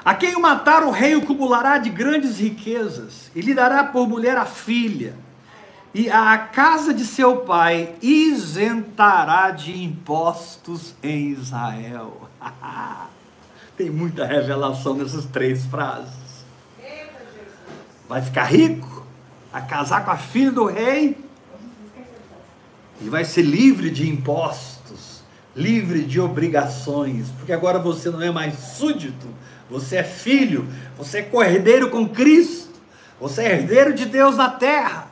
A 0.06 0.16
quem 0.16 0.36
o 0.36 0.42
matar, 0.42 0.84
o 0.84 0.92
rei 0.92 1.16
o 1.16 1.26
cumulará 1.26 1.78
de 1.78 1.90
grandes 1.90 2.40
riquezas 2.40 3.30
e 3.36 3.42
lhe 3.42 3.54
dará 3.54 3.84
por 3.84 4.08
mulher 4.08 4.38
a 4.38 4.46
filha 4.46 5.14
e 5.94 6.12
a 6.12 6.38
casa 6.38 6.94
de 6.94 7.04
seu 7.04 7.38
pai 7.38 7.96
isentará 8.02 9.50
de 9.50 9.84
impostos 9.84 10.94
em 11.02 11.32
Israel. 11.32 12.30
Tem 13.76 13.90
muita 13.90 14.24
revelação 14.24 14.94
nessas 14.94 15.26
três 15.26 15.66
frases. 15.66 16.27
Vai 18.08 18.22
ficar 18.22 18.46
rico, 18.46 19.06
vai 19.52 19.66
casar 19.68 20.06
com 20.06 20.12
a 20.12 20.18
filha 20.18 20.52
do 20.52 20.66
rei 20.66 21.18
e 23.02 23.10
vai 23.10 23.26
ser 23.26 23.44
livre 23.44 23.90
de 23.90 24.10
impostos, 24.10 25.22
livre 25.56 26.04
de 26.04 26.20
obrigações, 26.20 27.30
porque 27.38 27.54
agora 27.54 27.80
você 27.80 28.10
não 28.10 28.22
é 28.22 28.32
mais 28.32 28.56
súdito, 28.58 29.28
você 29.70 29.98
é 29.98 30.04
filho, 30.04 30.68
você 30.98 31.20
é 31.20 31.24
cordeiro 31.24 31.90
com 31.90 32.08
Cristo, 32.08 32.80
você 33.20 33.44
é 33.44 33.54
herdeiro 33.54 33.94
de 33.94 34.06
Deus 34.06 34.38
na 34.38 34.50
terra. 34.50 35.08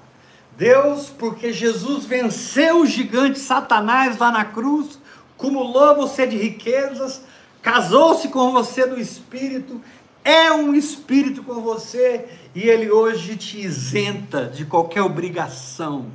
Deus, 0.58 1.10
porque 1.10 1.52
Jesus 1.52 2.06
venceu 2.06 2.82
o 2.82 2.86
gigante 2.86 3.40
Satanás 3.40 4.18
lá 4.18 4.32
na 4.32 4.46
cruz, 4.46 4.98
cumulou 5.36 5.96
você 5.96 6.26
de 6.26 6.38
riquezas, 6.38 7.22
casou-se 7.62 8.30
com 8.30 8.52
você 8.52 8.86
no 8.86 8.98
espírito, 8.98 9.82
é 10.26 10.52
um 10.52 10.74
espírito 10.74 11.44
com 11.44 11.62
você 11.62 12.28
e 12.56 12.64
ele 12.64 12.90
hoje 12.90 13.38
te 13.38 13.62
isenta 13.62 14.48
de 14.48 14.66
qualquer 14.66 15.04
obrigação. 15.04 16.08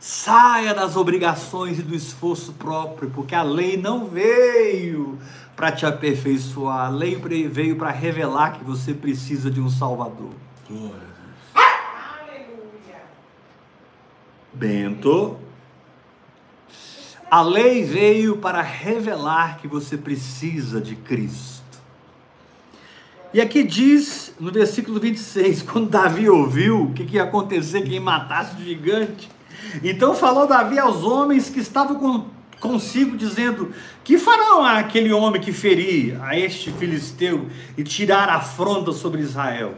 Saia 0.00 0.74
das 0.74 0.96
obrigações 0.96 1.78
e 1.78 1.82
do 1.82 1.94
esforço 1.94 2.52
próprio, 2.54 3.08
porque 3.10 3.36
a 3.36 3.42
lei 3.42 3.76
não 3.76 4.06
veio 4.06 5.16
para 5.54 5.70
te 5.70 5.86
aperfeiçoar, 5.86 6.86
a 6.86 6.88
lei 6.88 7.16
veio 7.48 7.76
para 7.76 7.90
revelar 7.90 8.58
que 8.58 8.64
você 8.64 8.92
precisa 8.92 9.48
de 9.48 9.60
um 9.60 9.70
Salvador. 9.70 10.32
Glória. 10.68 11.06
Bento. 14.52 15.38
A 17.30 17.42
lei 17.42 17.84
veio 17.84 18.38
para 18.38 18.62
revelar 18.62 19.58
que 19.58 19.68
você 19.68 19.96
precisa 19.96 20.80
de 20.80 20.96
Cristo. 20.96 21.65
E 23.34 23.40
aqui 23.40 23.62
diz, 23.62 24.32
no 24.38 24.50
versículo 24.50 25.00
26, 25.00 25.62
quando 25.70 25.90
Davi 25.90 26.28
ouviu 26.28 26.84
o 26.84 26.92
que, 26.92 27.04
que 27.04 27.16
ia 27.16 27.24
acontecer, 27.24 27.82
quem 27.82 28.00
matasse 28.00 28.60
o 28.60 28.64
gigante. 28.64 29.28
Então 29.82 30.14
falou 30.14 30.46
Davi 30.46 30.78
aos 30.78 31.02
homens 31.02 31.50
que 31.50 31.60
estavam 31.60 31.96
com, 31.96 32.26
consigo, 32.60 33.16
dizendo: 33.16 33.72
Que 34.04 34.18
farão 34.18 34.64
aquele 34.64 35.12
homem 35.12 35.40
que 35.40 35.52
ferir 35.52 36.18
a 36.22 36.38
este 36.38 36.70
filisteu 36.72 37.46
e 37.76 37.82
tirar 37.82 38.28
afronta 38.28 38.92
sobre 38.92 39.22
Israel? 39.22 39.74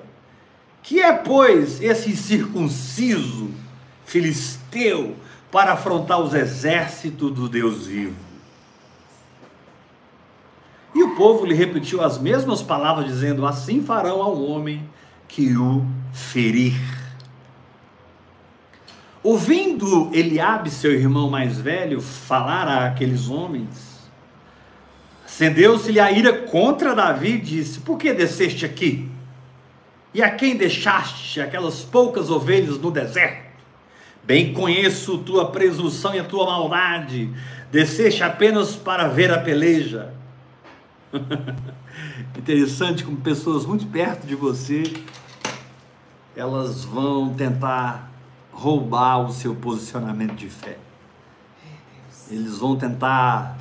Que 0.82 1.00
é, 1.00 1.12
pois, 1.12 1.80
esse 1.82 2.10
incircunciso 2.10 3.50
filisteu 4.04 5.16
para 5.50 5.72
afrontar 5.72 6.20
os 6.20 6.34
exércitos 6.34 7.32
do 7.32 7.48
Deus 7.48 7.86
vivo? 7.86 8.27
E 10.94 11.02
o 11.02 11.14
povo 11.14 11.44
lhe 11.44 11.54
repetiu 11.54 12.02
as 12.02 12.18
mesmas 12.18 12.62
palavras, 12.62 13.06
dizendo: 13.06 13.46
Assim 13.46 13.82
farão 13.82 14.22
ao 14.22 14.42
homem 14.42 14.88
que 15.28 15.56
o 15.56 15.84
ferir. 16.12 16.80
Ouvindo 19.22 20.10
Eliabe, 20.12 20.70
seu 20.70 20.92
irmão 20.92 21.28
mais 21.28 21.58
velho, 21.58 22.00
falar 22.00 22.86
àqueles 22.86 23.28
homens, 23.28 24.08
acendeu-se-lhe 25.24 26.00
a 26.00 26.10
ira 26.10 26.32
contra 26.32 26.94
Davi 26.94 27.32
e 27.32 27.40
disse: 27.40 27.80
Por 27.80 27.98
que 27.98 28.12
desceste 28.12 28.64
aqui? 28.64 29.08
E 30.14 30.22
a 30.22 30.30
quem 30.30 30.56
deixaste 30.56 31.40
aquelas 31.40 31.82
poucas 31.82 32.30
ovelhas 32.30 32.78
no 32.78 32.90
deserto? 32.90 33.48
Bem 34.24 34.52
conheço 34.52 35.18
tua 35.18 35.50
presunção 35.50 36.14
e 36.14 36.18
a 36.18 36.24
tua 36.24 36.46
maldade. 36.46 37.30
Desceste 37.70 38.22
apenas 38.22 38.74
para 38.74 39.08
ver 39.08 39.30
a 39.30 39.38
peleja. 39.38 40.17
Interessante 42.38 43.04
como 43.04 43.16
pessoas 43.18 43.64
muito 43.64 43.86
perto 43.86 44.26
de 44.26 44.34
você, 44.34 44.82
elas 46.36 46.84
vão 46.84 47.34
tentar 47.34 48.10
roubar 48.52 49.24
o 49.24 49.32
seu 49.32 49.54
posicionamento 49.54 50.34
de 50.34 50.48
fé. 50.48 50.78
Eles 52.30 52.58
vão 52.58 52.76
tentar, 52.76 53.58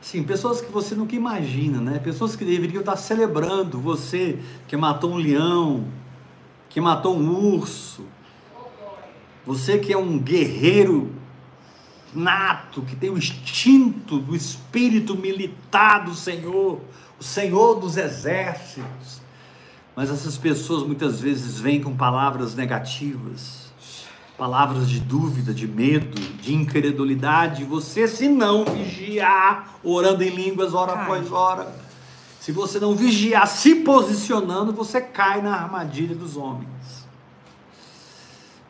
sim, 0.00 0.22
pessoas 0.22 0.60
que 0.60 0.70
você 0.70 0.94
nunca 0.94 1.16
imagina, 1.16 1.80
né? 1.80 1.98
Pessoas 1.98 2.36
que 2.36 2.44
deveriam 2.44 2.80
estar 2.80 2.96
celebrando 2.96 3.80
você 3.80 4.38
que 4.68 4.76
matou 4.76 5.12
um 5.12 5.16
leão, 5.16 5.84
que 6.68 6.80
matou 6.80 7.16
um 7.16 7.54
urso. 7.54 8.04
Você 9.44 9.78
que 9.78 9.92
é 9.92 9.98
um 9.98 10.18
guerreiro 10.18 11.12
nato, 12.16 12.82
que 12.82 12.96
tem 12.96 13.10
o 13.10 13.18
instinto 13.18 14.18
do 14.18 14.34
espírito 14.34 15.14
militar 15.14 16.04
do 16.04 16.14
Senhor, 16.14 16.80
o 17.18 17.22
Senhor 17.24 17.78
dos 17.78 17.96
exércitos. 17.96 19.20
Mas 19.94 20.10
essas 20.10 20.36
pessoas 20.36 20.82
muitas 20.82 21.20
vezes 21.20 21.60
vêm 21.60 21.80
com 21.80 21.96
palavras 21.96 22.54
negativas, 22.54 23.72
palavras 24.36 24.88
de 24.88 25.00
dúvida, 25.00 25.54
de 25.54 25.66
medo, 25.66 26.20
de 26.40 26.54
incredulidade. 26.54 27.64
Você, 27.64 28.06
se 28.06 28.28
não 28.28 28.64
vigiar, 28.64 29.78
orando 29.82 30.22
em 30.22 30.30
línguas 30.30 30.74
hora 30.74 30.92
cai. 30.92 31.02
após 31.02 31.32
hora, 31.32 31.74
se 32.40 32.52
você 32.52 32.78
não 32.78 32.94
vigiar, 32.94 33.46
se 33.46 33.76
posicionando, 33.76 34.72
você 34.72 35.00
cai 35.00 35.40
na 35.40 35.54
armadilha 35.54 36.14
dos 36.14 36.36
homens. 36.36 36.68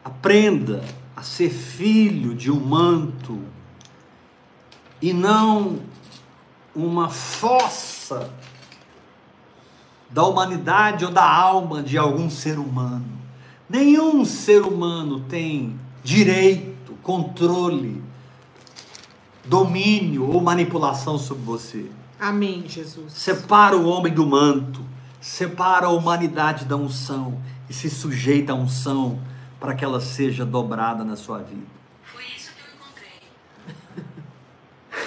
Aprenda 0.05 0.85
a 1.17 1.23
ser 1.23 1.49
filho 1.49 2.35
de 2.35 2.51
um 2.51 2.61
manto 2.61 3.41
e 5.01 5.15
não 5.15 5.81
uma 6.75 7.09
fossa 7.09 8.31
da 10.11 10.25
humanidade 10.25 11.07
ou 11.07 11.11
da 11.11 11.29
alma 11.29 11.83
de 11.83 11.97
algum 11.97 12.29
ser 12.29 12.59
humano. 12.59 13.17
Nenhum 13.69 14.25
ser 14.27 14.63
humano 14.63 15.21
tem 15.21 15.81
direito, 16.05 16.93
controle, 17.03 18.03
domínio 19.45 20.31
ou 20.31 20.41
manipulação 20.41 21.19
sobre 21.19 21.45
você. 21.45 21.91
Amém, 22.21 22.65
Jesus. 22.69 23.13
Separa 23.13 23.77
o 23.77 23.89
homem 23.89 24.13
do 24.13 24.27
manto, 24.27 24.83
separa 25.21 25.87
a 25.87 25.91
humanidade 25.91 26.67
da 26.67 26.77
unção 26.77 27.41
e 27.69 27.75
se 27.75 27.89
sujeita 27.89 28.53
à 28.53 28.57
unção 28.57 29.19
para 29.67 29.75
que 29.75 29.85
ela 29.85 30.01
seja 30.01 30.47
dobrada 30.47 31.03
na 31.03 31.17
sua 31.17 31.39
vida. 31.39 31.67
Foi 32.05 32.23
isso 32.37 32.53
que 32.55 32.63
eu 32.63 32.67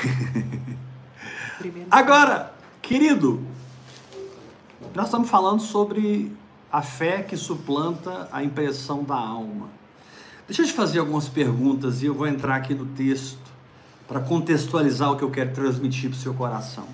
encontrei. 0.04 1.88
Agora, 1.90 2.54
querido, 2.82 3.42
nós 4.94 5.06
estamos 5.06 5.30
falando 5.30 5.62
sobre 5.62 6.36
a 6.70 6.82
fé 6.82 7.24
que 7.24 7.38
suplanta 7.38 8.28
a 8.34 8.44
impressão 8.44 9.02
da 9.02 9.16
alma. 9.16 9.70
Deixa 10.46 10.64
eu 10.64 10.66
te 10.66 10.74
fazer 10.74 11.00
algumas 11.00 11.30
perguntas 11.30 12.04
e 12.04 12.08
eu 12.08 12.14
vou 12.14 12.28
entrar 12.28 12.58
aqui 12.58 12.76
no 12.76 12.88
texto 12.88 13.40
para 14.10 14.20
contextualizar 14.20 15.10
o 15.10 15.16
que 15.16 15.24
eu 15.24 15.32
quero 15.32 15.54
transmitir 15.54 16.10
para 16.10 16.18
o 16.18 16.20
seu 16.20 16.34
coração. 16.34 16.86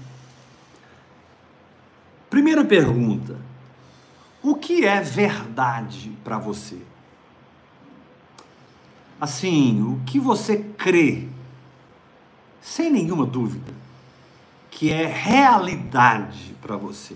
Primeira 2.30 2.64
pergunta: 2.64 3.38
o 4.44 4.54
que 4.54 4.86
é 4.86 5.02
verdade 5.02 6.16
para 6.24 6.38
você? 6.38 6.80
Assim, 9.20 9.82
o 9.82 10.02
que 10.06 10.20
você 10.20 10.58
crê, 10.78 11.28
sem 12.62 12.92
nenhuma 12.92 13.26
dúvida, 13.26 13.74
que 14.70 14.92
é 14.92 15.06
realidade 15.06 16.56
para 16.62 16.76
você? 16.76 17.16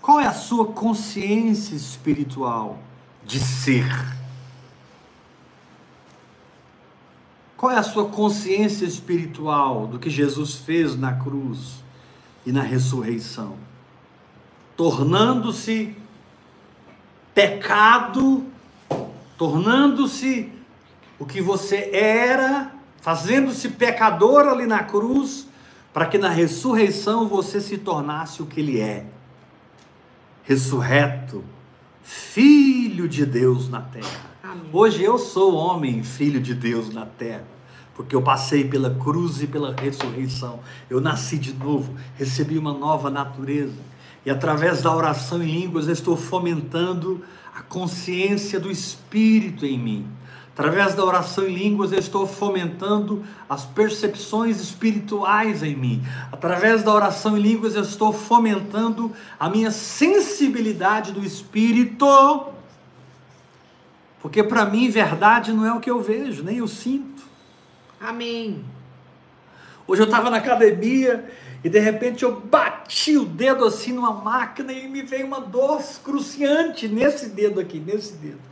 Qual 0.00 0.20
é 0.20 0.26
a 0.26 0.32
sua 0.32 0.66
consciência 0.66 1.74
espiritual 1.74 2.78
de 3.24 3.40
ser? 3.40 4.16
Qual 7.56 7.72
é 7.72 7.76
a 7.76 7.82
sua 7.82 8.08
consciência 8.08 8.86
espiritual 8.86 9.88
do 9.88 9.98
que 9.98 10.08
Jesus 10.08 10.54
fez 10.54 10.96
na 10.96 11.12
cruz 11.14 11.82
e 12.46 12.52
na 12.52 12.62
ressurreição? 12.62 13.56
Tornando-se 14.76 15.96
pecado, 17.34 18.46
tornando-se 19.38 20.52
o 21.18 21.24
que 21.24 21.40
você 21.40 21.90
era, 21.92 22.72
fazendo-se 23.00 23.70
pecador 23.70 24.48
ali 24.48 24.66
na 24.66 24.82
cruz, 24.82 25.46
para 25.94 26.06
que 26.06 26.18
na 26.18 26.28
ressurreição 26.28 27.28
você 27.28 27.60
se 27.60 27.78
tornasse 27.78 28.42
o 28.42 28.46
que 28.46 28.60
ele 28.60 28.80
é 28.80 29.06
ressurreto, 30.48 31.44
filho 32.02 33.06
de 33.06 33.26
Deus 33.26 33.68
na 33.68 33.82
terra. 33.82 34.30
Amém. 34.42 34.70
Hoje 34.72 35.02
eu 35.02 35.18
sou 35.18 35.54
homem, 35.54 36.02
filho 36.02 36.40
de 36.40 36.54
Deus 36.54 36.90
na 36.90 37.04
terra, 37.04 37.44
porque 37.94 38.16
eu 38.16 38.22
passei 38.22 38.64
pela 38.64 38.94
cruz 38.94 39.42
e 39.42 39.46
pela 39.46 39.74
ressurreição. 39.74 40.60
Eu 40.88 41.02
nasci 41.02 41.36
de 41.36 41.52
novo, 41.52 41.94
recebi 42.16 42.56
uma 42.56 42.72
nova 42.72 43.10
natureza. 43.10 43.76
E 44.24 44.30
através 44.30 44.80
da 44.80 44.94
oração 44.94 45.42
em 45.42 45.60
línguas 45.60 45.86
eu 45.86 45.92
estou 45.92 46.16
fomentando 46.16 47.22
a 47.58 47.62
consciência 47.62 48.60
do 48.60 48.70
Espírito 48.70 49.66
em 49.66 49.76
mim. 49.76 50.06
Através 50.52 50.94
da 50.94 51.04
oração 51.04 51.46
em 51.46 51.54
línguas, 51.54 51.92
eu 51.92 51.98
estou 51.98 52.26
fomentando 52.26 53.24
as 53.48 53.64
percepções 53.64 54.60
espirituais 54.60 55.62
em 55.62 55.76
mim. 55.76 56.02
Através 56.32 56.82
da 56.82 56.92
oração 56.92 57.36
em 57.36 57.40
línguas, 57.40 57.74
eu 57.74 57.82
estou 57.82 58.12
fomentando 58.12 59.12
a 59.38 59.48
minha 59.48 59.70
sensibilidade 59.70 61.12
do 61.12 61.24
espírito. 61.24 62.46
Porque 64.20 64.42
para 64.42 64.64
mim, 64.64 64.88
verdade 64.88 65.52
não 65.52 65.64
é 65.64 65.72
o 65.72 65.80
que 65.80 65.90
eu 65.90 66.00
vejo, 66.00 66.42
nem 66.42 66.58
eu 66.58 66.68
sinto. 66.68 67.22
Amém. 68.00 68.64
Hoje 69.86 70.02
eu 70.02 70.06
estava 70.06 70.28
na 70.28 70.36
academia 70.36 71.28
e 71.62 71.68
de 71.68 71.78
repente 71.78 72.22
eu 72.22 72.40
bati 72.40 73.16
o 73.16 73.24
dedo 73.24 73.64
assim 73.64 73.92
numa 73.92 74.12
máquina 74.12 74.72
e 74.72 74.88
me 74.88 75.02
veio 75.02 75.26
uma 75.26 75.40
dor 75.40 75.82
cruciante 76.04 76.86
nesse 76.86 77.30
dedo 77.30 77.58
aqui, 77.58 77.80
nesse 77.80 78.12
dedo. 78.14 78.48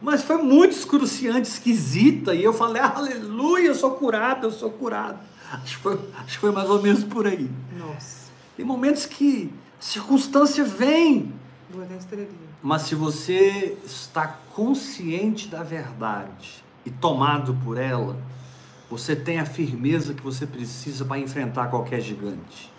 Mas 0.00 0.22
foi 0.22 0.38
muito 0.38 0.72
excruciante, 0.72 1.48
esquisita. 1.48 2.34
E 2.34 2.42
eu 2.42 2.52
falei, 2.52 2.82
aleluia, 2.82 3.68
eu 3.68 3.74
sou 3.74 3.92
curado, 3.92 4.48
eu 4.48 4.50
sou 4.50 4.70
curado. 4.70 5.20
Acho 5.52 5.76
que 5.76 5.82
foi, 5.82 6.00
acho 6.18 6.34
que 6.34 6.38
foi 6.38 6.50
mais 6.50 6.68
ou 6.68 6.82
menos 6.82 7.04
por 7.04 7.24
aí. 7.24 7.48
Nossa. 7.78 8.30
Tem 8.56 8.66
momentos 8.66 9.06
que 9.06 9.52
a 9.78 9.82
circunstância 9.82 10.64
vem. 10.64 11.32
Mas 12.60 12.82
se 12.82 12.96
você 12.96 13.76
está 13.84 14.26
consciente 14.54 15.46
da 15.48 15.62
verdade 15.62 16.64
e 16.84 16.90
tomado 16.90 17.56
por 17.64 17.78
ela, 17.78 18.16
você 18.92 19.16
tem 19.16 19.38
a 19.38 19.46
firmeza 19.46 20.12
que 20.12 20.22
você 20.22 20.46
precisa 20.46 21.02
para 21.02 21.18
enfrentar 21.18 21.68
qualquer 21.68 22.02
gigante 22.02 22.70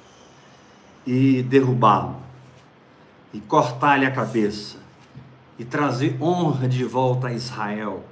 e 1.08 1.42
derrubá-lo 1.42 2.18
e 3.34 3.40
cortar-lhe 3.40 4.06
a 4.06 4.12
cabeça 4.12 4.78
e 5.58 5.66
trazer 5.66 6.16
honra 6.22 6.70
de 6.70 6.84
volta 6.84 7.30
a 7.30 7.34
Israel, 7.34 8.04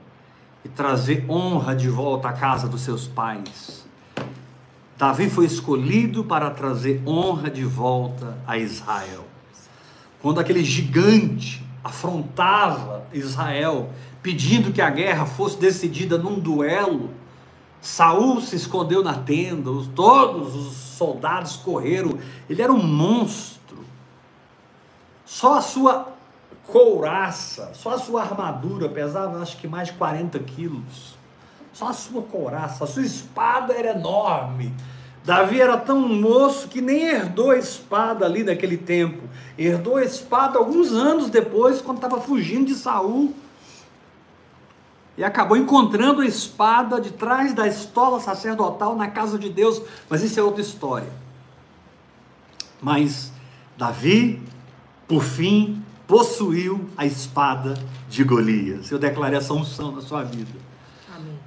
e 0.66 0.70
trazer 0.70 1.30
honra 1.30 1.76
de 1.76 1.90
volta 1.90 2.30
à 2.30 2.34
casa 2.34 2.68
dos 2.68 2.82
seus 2.82 3.08
pais. 3.08 3.86
Davi 4.98 5.30
foi 5.30 5.46
escolhido 5.46 6.24
para 6.24 6.50
trazer 6.50 7.04
honra 7.06 7.52
de 7.52 7.64
volta 7.64 8.36
a 8.48 8.58
Israel. 8.58 9.28
Quando 10.24 10.40
aquele 10.40 10.64
gigante 10.64 11.64
afrontava 11.84 13.06
Israel, 13.14 13.92
pedindo 14.24 14.72
que 14.72 14.82
a 14.82 14.90
guerra 14.90 15.28
fosse 15.28 15.60
decidida 15.60 16.18
num 16.18 16.40
duelo, 16.40 17.21
Saul 17.82 18.40
se 18.42 18.56
escondeu 18.56 19.04
na 19.04 19.16
tenda, 19.16 19.72
os, 19.72 19.88
todos 19.88 20.56
os 20.56 20.74
soldados 20.74 21.58
correram. 21.58 22.18
Ele 22.48 22.62
era 22.62 22.72
um 22.72 22.82
monstro. 22.82 23.80
Só 25.26 25.58
a 25.58 25.62
sua 25.62 26.08
couraça, 26.68 27.72
só 27.74 27.96
a 27.96 27.98
sua 27.98 28.22
armadura 28.22 28.88
pesava 28.88 29.42
acho 29.42 29.58
que 29.58 29.68
mais 29.68 29.88
de 29.88 29.96
40 29.96 30.38
quilos. 30.40 31.16
Só 31.74 31.88
a 31.88 31.94
sua 31.94 32.22
couraça, 32.22 32.84
a 32.84 32.88
sua 32.88 33.02
espada 33.02 33.74
era 33.74 33.98
enorme. 33.98 34.74
Davi 35.24 35.62
era 35.62 35.78
tão 35.78 36.00
moço 36.00 36.68
que 36.68 36.82
nem 36.82 37.04
herdou 37.08 37.52
a 37.52 37.58
espada 37.58 38.26
ali 38.26 38.44
naquele 38.44 38.78
tempo. 38.78 39.24
Herdou 39.58 39.98
a 39.98 40.04
espada 40.04 40.58
alguns 40.58 40.92
anos 40.92 41.30
depois, 41.30 41.82
quando 41.82 41.98
estava 41.98 42.20
fugindo 42.20 42.66
de 42.68 42.76
Saul. 42.76 43.34
E 45.22 45.24
acabou 45.24 45.56
encontrando 45.56 46.22
a 46.22 46.26
espada 46.26 47.00
de 47.00 47.12
trás 47.12 47.54
da 47.54 47.68
estola 47.68 48.20
sacerdotal 48.20 48.96
na 48.96 49.08
casa 49.08 49.38
de 49.38 49.50
Deus. 49.50 49.80
Mas 50.10 50.24
isso 50.24 50.40
é 50.40 50.42
outra 50.42 50.62
história. 50.62 51.14
Mas 52.82 53.32
Davi, 53.78 54.42
por 55.08 55.22
fim, 55.22 55.86
possuiu 56.08 56.90
a 56.98 57.06
espada 57.06 57.76
de 58.10 58.24
Golias. 58.24 58.90
Eu 58.90 58.98
declarei 58.98 59.38
essa 59.38 59.54
unção 59.54 59.92
na 59.92 60.02
sua 60.02 60.24
vida 60.24 60.60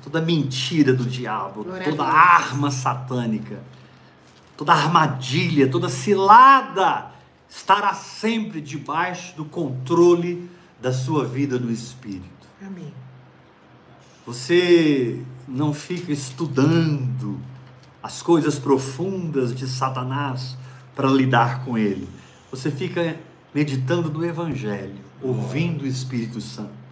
toda 0.04 0.20
mentira 0.20 0.94
do 0.94 1.04
diabo, 1.04 1.64
Glória 1.64 1.90
toda 1.90 2.04
arma 2.04 2.70
satânica, 2.70 3.60
toda 4.56 4.72
armadilha, 4.72 5.68
toda 5.68 5.88
cilada 5.88 7.10
estará 7.48 7.92
sempre 7.92 8.60
debaixo 8.60 9.34
do 9.34 9.44
controle 9.44 10.48
da 10.80 10.92
sua 10.92 11.24
vida 11.24 11.58
no 11.58 11.72
espírito. 11.72 12.46
Amém. 12.64 13.04
Você 14.26 15.20
não 15.46 15.74
fica 15.74 16.10
estudando 16.10 17.38
as 18.02 18.22
coisas 18.22 18.58
profundas 18.58 19.54
de 19.54 19.66
Satanás 19.66 20.56
para 20.94 21.08
lidar 21.08 21.64
com 21.64 21.76
ele. 21.76 22.08
Você 22.50 22.70
fica 22.70 23.16
meditando 23.54 24.10
no 24.10 24.24
evangelho, 24.24 24.96
ouvindo 25.22 25.82
o 25.82 25.87
Espírito 25.87 26.40
Santo. 26.40 26.84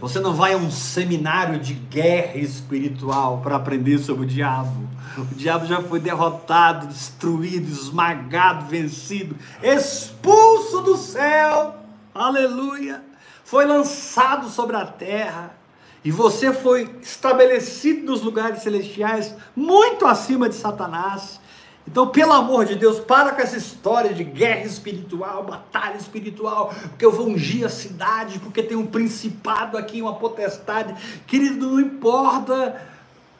Você 0.00 0.18
não 0.18 0.34
vai 0.34 0.54
a 0.54 0.56
um 0.56 0.70
seminário 0.70 1.60
de 1.60 1.74
guerra 1.74 2.36
espiritual 2.38 3.40
para 3.40 3.56
aprender 3.56 3.98
sobre 3.98 4.24
o 4.24 4.28
diabo. 4.28 4.88
O 5.16 5.34
diabo 5.34 5.66
já 5.66 5.80
foi 5.80 6.00
derrotado, 6.00 6.88
destruído, 6.88 7.70
esmagado, 7.70 8.66
vencido, 8.66 9.36
expulso 9.62 10.80
do 10.80 10.96
céu. 10.96 11.76
Aleluia! 12.12 13.02
Foi 13.44 13.64
lançado 13.64 14.48
sobre 14.48 14.76
a 14.76 14.84
terra. 14.84 15.61
E 16.04 16.10
você 16.10 16.52
foi 16.52 16.90
estabelecido 17.00 18.10
nos 18.10 18.22
lugares 18.22 18.62
celestiais, 18.62 19.34
muito 19.54 20.06
acima 20.06 20.48
de 20.48 20.56
Satanás. 20.56 21.40
Então, 21.86 22.08
pelo 22.08 22.32
amor 22.32 22.64
de 22.64 22.76
Deus, 22.76 23.00
para 23.00 23.32
com 23.32 23.40
essa 23.40 23.56
história 23.56 24.12
de 24.12 24.22
guerra 24.22 24.64
espiritual, 24.64 25.44
batalha 25.44 25.96
espiritual, 25.96 26.72
porque 26.90 27.04
eu 27.04 27.12
vou 27.12 27.28
ungir 27.28 27.66
a 27.66 27.68
cidade, 27.68 28.38
porque 28.38 28.62
tem 28.62 28.76
um 28.76 28.86
principado 28.86 29.76
aqui, 29.76 30.00
uma 30.00 30.14
potestade. 30.14 30.94
Querido, 31.26 31.72
não 31.72 31.80
importa 31.80 32.80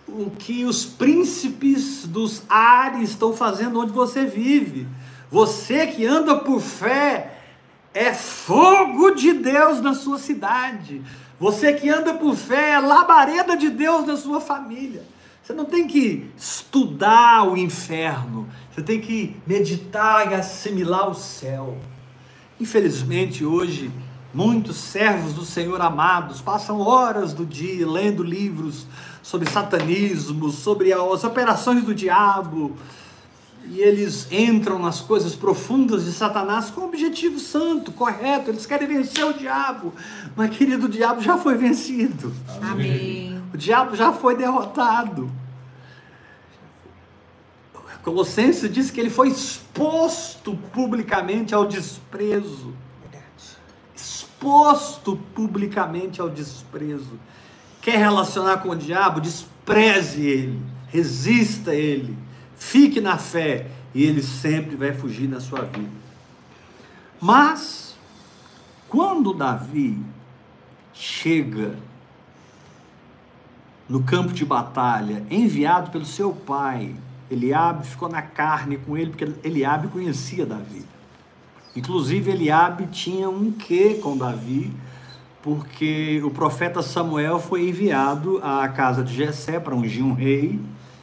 o 0.08 0.30
que 0.30 0.64
os 0.64 0.84
príncipes 0.84 2.06
dos 2.06 2.42
ares 2.48 3.10
estão 3.10 3.32
fazendo 3.32 3.80
onde 3.80 3.92
você 3.92 4.24
vive. 4.24 4.86
Você 5.30 5.86
que 5.86 6.04
anda 6.04 6.36
por 6.36 6.60
fé, 6.60 7.38
é 7.94 8.12
fogo 8.12 9.12
de 9.12 9.32
Deus 9.32 9.80
na 9.80 9.94
sua 9.94 10.18
cidade. 10.18 11.02
Você 11.42 11.72
que 11.72 11.90
anda 11.90 12.14
por 12.14 12.36
fé, 12.36 12.74
é 12.74 12.78
labareda 12.78 13.56
de 13.56 13.68
Deus 13.68 14.06
na 14.06 14.16
sua 14.16 14.40
família. 14.40 15.02
Você 15.42 15.52
não 15.52 15.64
tem 15.64 15.88
que 15.88 16.30
estudar 16.36 17.42
o 17.50 17.56
inferno, 17.56 18.48
você 18.70 18.80
tem 18.80 19.00
que 19.00 19.34
meditar 19.44 20.30
e 20.30 20.34
assimilar 20.36 21.10
o 21.10 21.16
céu. 21.16 21.78
Infelizmente, 22.60 23.44
hoje, 23.44 23.90
muitos 24.32 24.76
servos 24.76 25.32
do 25.32 25.44
Senhor 25.44 25.80
amados 25.80 26.40
passam 26.40 26.78
horas 26.78 27.34
do 27.34 27.44
dia 27.44 27.90
lendo 27.90 28.22
livros 28.22 28.86
sobre 29.20 29.50
satanismo, 29.50 30.48
sobre 30.48 30.92
as 30.92 31.24
operações 31.24 31.82
do 31.82 31.92
diabo, 31.92 32.76
e 33.66 33.80
eles 33.80 34.30
entram 34.30 34.78
nas 34.78 35.00
coisas 35.00 35.34
profundas 35.34 36.04
de 36.04 36.12
Satanás 36.12 36.70
com 36.70 36.82
objetivo 36.82 37.38
santo, 37.38 37.92
correto, 37.92 38.50
eles 38.50 38.66
querem 38.66 38.88
vencer 38.88 39.24
o 39.24 39.32
diabo, 39.32 39.94
mas 40.36 40.56
querido, 40.56 40.86
o 40.86 40.88
diabo 40.88 41.20
já 41.20 41.38
foi 41.38 41.56
vencido. 41.56 42.32
Amém. 42.60 43.40
O 43.52 43.56
diabo 43.56 43.94
já 43.94 44.12
foi 44.12 44.36
derrotado. 44.36 45.30
Colossenses 48.02 48.70
diz 48.72 48.90
que 48.90 48.98
ele 48.98 49.10
foi 49.10 49.28
exposto 49.28 50.58
publicamente 50.72 51.54
ao 51.54 51.64
desprezo. 51.66 52.74
Exposto 53.94 55.16
publicamente 55.34 56.20
ao 56.20 56.28
desprezo. 56.28 57.18
Quer 57.80 57.98
relacionar 57.98 58.58
com 58.58 58.70
o 58.70 58.76
diabo? 58.76 59.20
Despreze 59.20 60.26
ele, 60.26 60.62
resista 60.88 61.72
ele, 61.72 62.16
fique 62.62 63.00
na 63.00 63.18
fé 63.18 63.66
e 63.92 64.04
ele 64.04 64.22
sempre 64.22 64.76
vai 64.76 64.92
fugir 64.94 65.26
da 65.26 65.40
sua 65.40 65.62
vida. 65.62 65.90
Mas, 67.20 67.96
quando 68.88 69.34
Davi 69.34 70.00
chega 70.94 71.74
no 73.88 74.02
campo 74.04 74.32
de 74.32 74.44
batalha, 74.44 75.24
enviado 75.28 75.90
pelo 75.90 76.06
seu 76.06 76.32
pai, 76.32 76.94
Eliabe 77.30 77.86
ficou 77.86 78.08
na 78.08 78.22
carne 78.22 78.76
com 78.78 78.96
ele, 78.96 79.10
porque 79.10 79.30
Eliabe 79.46 79.88
conhecia 79.88 80.46
Davi. 80.46 80.84
Inclusive, 81.74 82.30
Eliabe 82.30 82.86
tinha 82.86 83.28
um 83.28 83.50
quê 83.50 83.98
com 84.02 84.16
Davi, 84.16 84.72
porque 85.42 86.22
o 86.24 86.30
profeta 86.30 86.80
Samuel 86.80 87.40
foi 87.40 87.68
enviado 87.68 88.40
à 88.42 88.68
casa 88.68 89.02
de 89.02 89.12
Jessé 89.12 89.58
para 89.58 89.74
ungir 89.74 90.04
um 90.04 90.12
rei, 90.12 90.60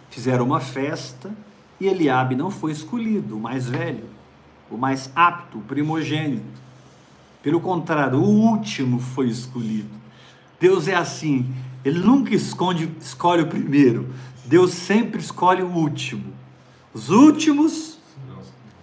fizeram 0.09 0.45
uma 0.45 0.61
festa, 0.61 1.29
e 1.79 1.87
Eliabe 1.87 2.35
não 2.35 2.51
foi 2.51 2.71
escolhido, 2.71 3.37
o 3.37 3.39
mais 3.39 3.69
velho, 3.69 4.03
o 4.69 4.77
mais 4.77 5.09
apto, 5.15 5.59
o 5.59 5.61
primogênito. 5.61 6.59
Pelo 7.41 7.61
contrário, 7.61 8.19
o 8.19 8.27
último 8.27 8.99
foi 8.99 9.29
escolhido. 9.29 9.89
Deus 10.59 10.89
é 10.89 10.95
assim, 10.95 11.49
ele 11.85 11.99
nunca 11.99 12.35
esconde, 12.35 12.91
escolhe 12.99 13.43
o 13.43 13.47
primeiro. 13.47 14.13
Deus 14.45 14.73
sempre 14.73 15.21
escolhe 15.21 15.63
o 15.63 15.69
último. 15.69 16.33
Os 16.93 17.09
últimos 17.09 17.97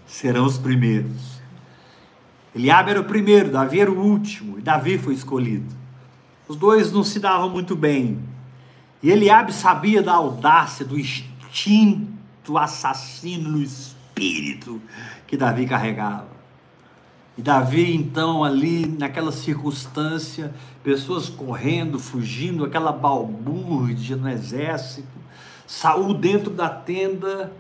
serão 0.07 0.47
os 0.47 0.57
primeiros. 0.57 1.37
Eliabe 2.55 2.93
era 2.93 3.01
o 3.01 3.05
primeiro, 3.05 3.51
Davi 3.51 3.81
era 3.81 3.91
o 3.91 4.01
último, 4.01 4.59
e 4.59 4.63
Davi 4.63 4.97
foi 4.97 5.13
escolhido. 5.13 5.75
Os 6.49 6.57
dois 6.57 6.91
não 6.91 7.05
se 7.05 7.21
davam 7.21 7.51
muito 7.51 7.77
bem. 7.77 8.19
E 9.03 9.11
Eliabe 9.11 9.53
sabia 9.53 10.03
da 10.03 10.15
audácia, 10.15 10.83
do 10.83 10.99
instinto 10.99 12.16
assassino 12.55 13.51
no 13.51 13.63
espírito 13.63 14.81
que 15.27 15.37
Davi 15.37 15.67
carregava. 15.67 16.37
E 17.37 17.43
Davi, 17.43 17.95
então, 17.95 18.43
ali 18.43 18.87
naquela 18.87 19.31
circunstância, 19.31 20.55
pessoas 20.83 21.29
correndo, 21.29 21.99
fugindo, 21.99 22.65
aquela 22.65 22.93
balbúrdia 22.93 24.17
no 24.17 24.29
exército, 24.29 25.09
Saul 25.67 26.15
dentro 26.15 26.51
da 26.51 26.69
tenda, 26.69 27.53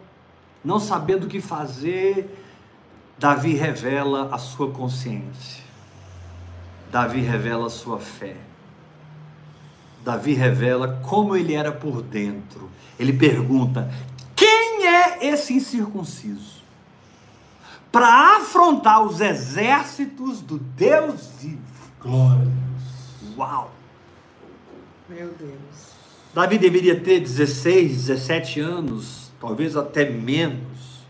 não 0.64 0.78
sabendo 0.78 1.24
o 1.24 1.28
que 1.28 1.40
fazer, 1.40 2.42
Davi 3.18 3.54
revela 3.54 4.28
a 4.32 4.38
sua 4.38 4.70
consciência. 4.70 5.64
Davi 6.90 7.20
revela 7.20 7.66
a 7.66 7.70
sua 7.70 7.98
fé. 7.98 8.36
Davi 10.04 10.34
revela 10.34 11.00
como 11.02 11.36
ele 11.36 11.52
era 11.52 11.72
por 11.72 12.00
dentro. 12.00 12.70
Ele 12.98 13.12
pergunta: 13.12 13.90
é 15.20 15.26
esse 15.26 15.52
incircunciso? 15.54 16.56
para 17.96 18.36
afrontar 18.36 19.02
os 19.02 19.22
exércitos 19.22 20.42
do 20.42 20.58
Deus 20.58 21.30
vivo. 21.40 21.62
Glória 21.98 22.42
a 22.42 22.44
Deus. 22.44 23.36
Uau! 23.38 23.70
Meu 25.08 25.28
Deus. 25.28 25.96
Davi 26.34 26.58
deveria 26.58 27.00
ter 27.00 27.20
16, 27.20 27.92
17 27.92 28.60
anos, 28.60 29.30
talvez 29.40 29.78
até 29.78 30.10
menos. 30.10 31.06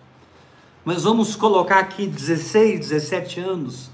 Mas 0.84 1.02
vamos 1.02 1.34
colocar 1.34 1.80
aqui 1.80 2.06
16, 2.06 2.78
17 2.78 3.40
anos, 3.40 3.90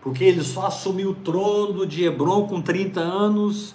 porque 0.00 0.24
ele 0.24 0.42
só 0.42 0.68
assumiu 0.68 1.10
o 1.10 1.14
trono 1.14 1.86
de 1.86 2.02
Hebron 2.02 2.48
com 2.48 2.62
30 2.62 2.98
anos 2.98 3.74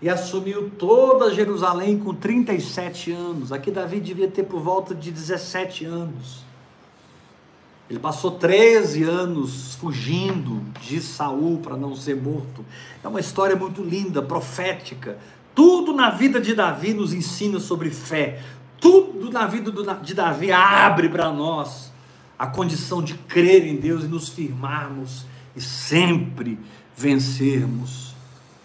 e 0.00 0.08
assumiu 0.08 0.70
toda 0.78 1.34
Jerusalém 1.34 1.98
com 1.98 2.14
37 2.14 3.12
anos. 3.12 3.52
Aqui 3.52 3.70
Davi 3.70 4.00
devia 4.00 4.28
ter 4.28 4.44
por 4.44 4.60
volta 4.60 4.94
de 4.94 5.10
17 5.10 5.84
anos. 5.84 6.46
Ele 7.90 7.98
passou 7.98 8.32
13 8.32 9.02
anos 9.02 9.74
fugindo 9.76 10.62
de 10.80 11.00
Saul 11.00 11.58
para 11.58 11.76
não 11.76 11.96
ser 11.96 12.16
morto. 12.16 12.64
É 13.02 13.08
uma 13.08 13.18
história 13.18 13.56
muito 13.56 13.82
linda, 13.82 14.22
profética. 14.22 15.18
Tudo 15.54 15.92
na 15.92 16.10
vida 16.10 16.40
de 16.40 16.54
Davi 16.54 16.92
nos 16.92 17.12
ensina 17.12 17.58
sobre 17.58 17.90
fé. 17.90 18.40
Tudo 18.78 19.32
na 19.32 19.46
vida 19.46 19.72
de 19.96 20.14
Davi 20.14 20.52
abre 20.52 21.08
para 21.08 21.32
nós 21.32 21.90
a 22.38 22.46
condição 22.46 23.02
de 23.02 23.14
crer 23.14 23.66
em 23.66 23.76
Deus 23.76 24.04
e 24.04 24.06
nos 24.06 24.28
firmarmos 24.28 25.26
e 25.56 25.60
sempre 25.60 26.56
vencermos 26.94 28.07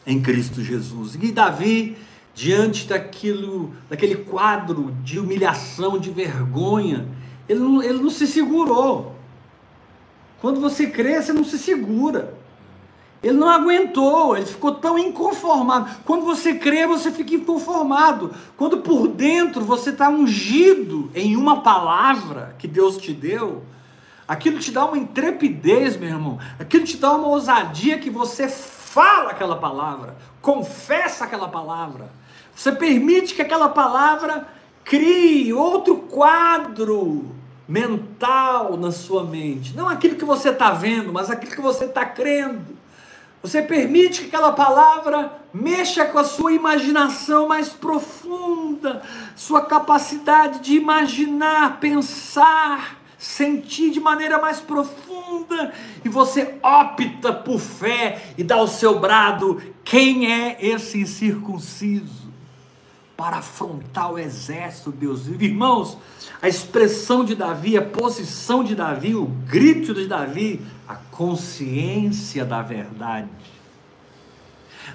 em 0.06 0.22
Cristo 0.22 0.62
Jesus. 0.62 1.16
E 1.16 1.32
Davi, 1.32 1.98
diante 2.34 2.88
daquilo, 2.88 3.74
daquele 3.90 4.16
quadro 4.16 4.96
de 5.04 5.20
humilhação, 5.20 5.98
de 5.98 6.10
vergonha, 6.10 7.08
ele 7.48 7.60
não, 7.60 7.82
ele 7.82 8.02
não 8.02 8.10
se 8.10 8.28
segurou. 8.28 9.16
Quando 10.42 10.60
você 10.60 10.88
crê, 10.88 11.22
você 11.22 11.32
não 11.32 11.44
se 11.44 11.58
segura. 11.58 12.38
Ele 13.24 13.38
não 13.38 13.48
aguentou, 13.48 14.36
ele 14.36 14.46
ficou 14.46 14.76
tão 14.76 15.00
inconformado. 15.00 15.90
Quando 16.04 16.26
você 16.26 16.56
crê, 16.56 16.86
você 16.86 17.10
fica 17.10 17.34
inconformado. 17.34 18.32
Quando 18.58 18.80
por 18.80 19.08
dentro 19.08 19.64
você 19.64 19.92
está 19.92 20.10
ungido 20.10 21.10
em 21.16 21.38
uma 21.38 21.62
palavra 21.62 22.54
que 22.60 22.68
Deus 22.68 22.98
te 22.98 23.14
deu, 23.14 23.64
aquilo 24.28 24.60
te 24.60 24.72
dá 24.72 24.84
uma 24.84 24.98
intrepidez, 24.98 25.96
meu 25.96 26.10
irmão. 26.10 26.38
Aquilo 26.60 26.84
te 26.84 26.98
dá 26.98 27.14
uma 27.14 27.30
ousadia 27.30 27.98
que 27.98 28.10
você 28.10 28.50
fala 28.94 29.32
aquela 29.32 29.56
palavra, 29.56 30.16
confessa 30.40 31.26
aquela 31.26 31.48
palavra. 31.48 32.12
Você 32.56 32.72
permite 32.72 33.34
que 33.34 33.42
aquela 33.42 33.68
palavra 33.68 34.48
crie 34.86 35.52
outro 35.52 35.96
quadro 35.98 37.32
mental 37.68 38.78
na 38.78 38.92
sua 38.92 39.24
mente. 39.24 39.76
Não 39.76 39.90
aquilo 39.90 40.16
que 40.16 40.24
você 40.24 40.50
está 40.50 40.70
vendo, 40.70 41.12
mas 41.12 41.32
aquilo 41.32 41.56
que 41.56 41.62
você 41.62 41.86
está 41.86 42.06
crendo. 42.06 42.78
Você 43.42 43.64
permite 43.64 44.22
que 44.22 44.28
aquela 44.28 44.52
palavra 44.52 45.40
mexa 45.52 46.06
com 46.06 46.20
a 46.20 46.24
sua 46.24 46.54
imaginação 46.54 47.48
mais 47.48 47.70
profunda, 47.70 49.02
sua 49.36 49.66
capacidade 49.66 50.60
de 50.60 50.76
imaginar, 50.76 51.80
pensar, 51.80 53.00
sentir 53.24 53.90
de 53.90 54.02
maneira 54.02 54.38
mais 54.38 54.60
profunda, 54.60 55.74
e 56.04 56.10
você 56.10 56.56
opta 56.62 57.32
por 57.32 57.58
fé 57.58 58.34
e 58.38 58.44
dá 58.44 58.62
o 58.62 58.68
seu 58.68 59.00
brado: 59.00 59.62
quem 59.84 60.32
é 60.32 60.58
esse 60.60 61.00
incircunciso? 61.00 62.24
Para 63.16 63.38
afrontar 63.38 64.12
o 64.12 64.20
exército, 64.20 64.92
Deus. 64.92 65.28
Irmãos, 65.28 65.98
a 66.42 66.50
expressão 66.50 67.24
de 67.24 67.36
Davi, 67.36 67.78
a 67.78 67.82
posição 67.82 68.64
de 68.64 68.76
Davi, 68.76 69.16
o 69.16 69.26
grito 69.26 69.94
de 69.94 70.08
Davi, 70.08 70.60
a 70.88 70.96
consciência 70.96 72.44
da 72.44 72.62
verdade. 72.62 73.30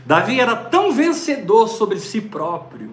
Davi 0.04 0.38
era 0.38 0.54
tão 0.54 0.92
vencedor 0.92 1.68
sobre 1.68 1.98
si 1.98 2.20
próprio, 2.20 2.90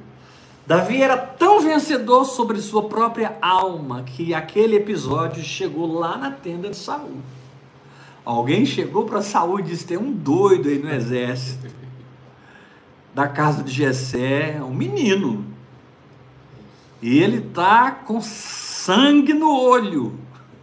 Davi 0.67 1.01
era 1.01 1.15
tão 1.15 1.61
vencedor 1.61 2.25
sobre 2.25 2.59
sua 2.59 2.89
própria 2.89 3.37
alma, 3.39 4.01
que 4.03 4.33
aquele 4.33 4.77
episódio 4.77 5.43
chegou 5.43 5.99
lá 5.99 6.17
na 6.17 6.31
tenda 6.31 6.69
de 6.69 6.75
Saul. 6.75 7.17
Alguém 8.25 8.65
chegou 8.65 9.05
para 9.05 9.21
Saul 9.21 9.59
e 9.59 9.63
disse: 9.63 9.85
tem 9.85 9.97
um 9.97 10.11
doido 10.11 10.67
aí 10.67 10.79
no 10.79 10.91
exército. 10.91 11.67
Da 13.13 13.27
casa 13.27 13.63
de 13.63 13.71
Jessé, 13.71 14.59
um 14.61 14.73
menino. 14.73 15.45
E 17.01 17.19
ele 17.19 17.41
tá 17.41 17.91
com 17.91 18.19
sangue 18.19 19.33
no 19.33 19.55
olho, 19.55 20.19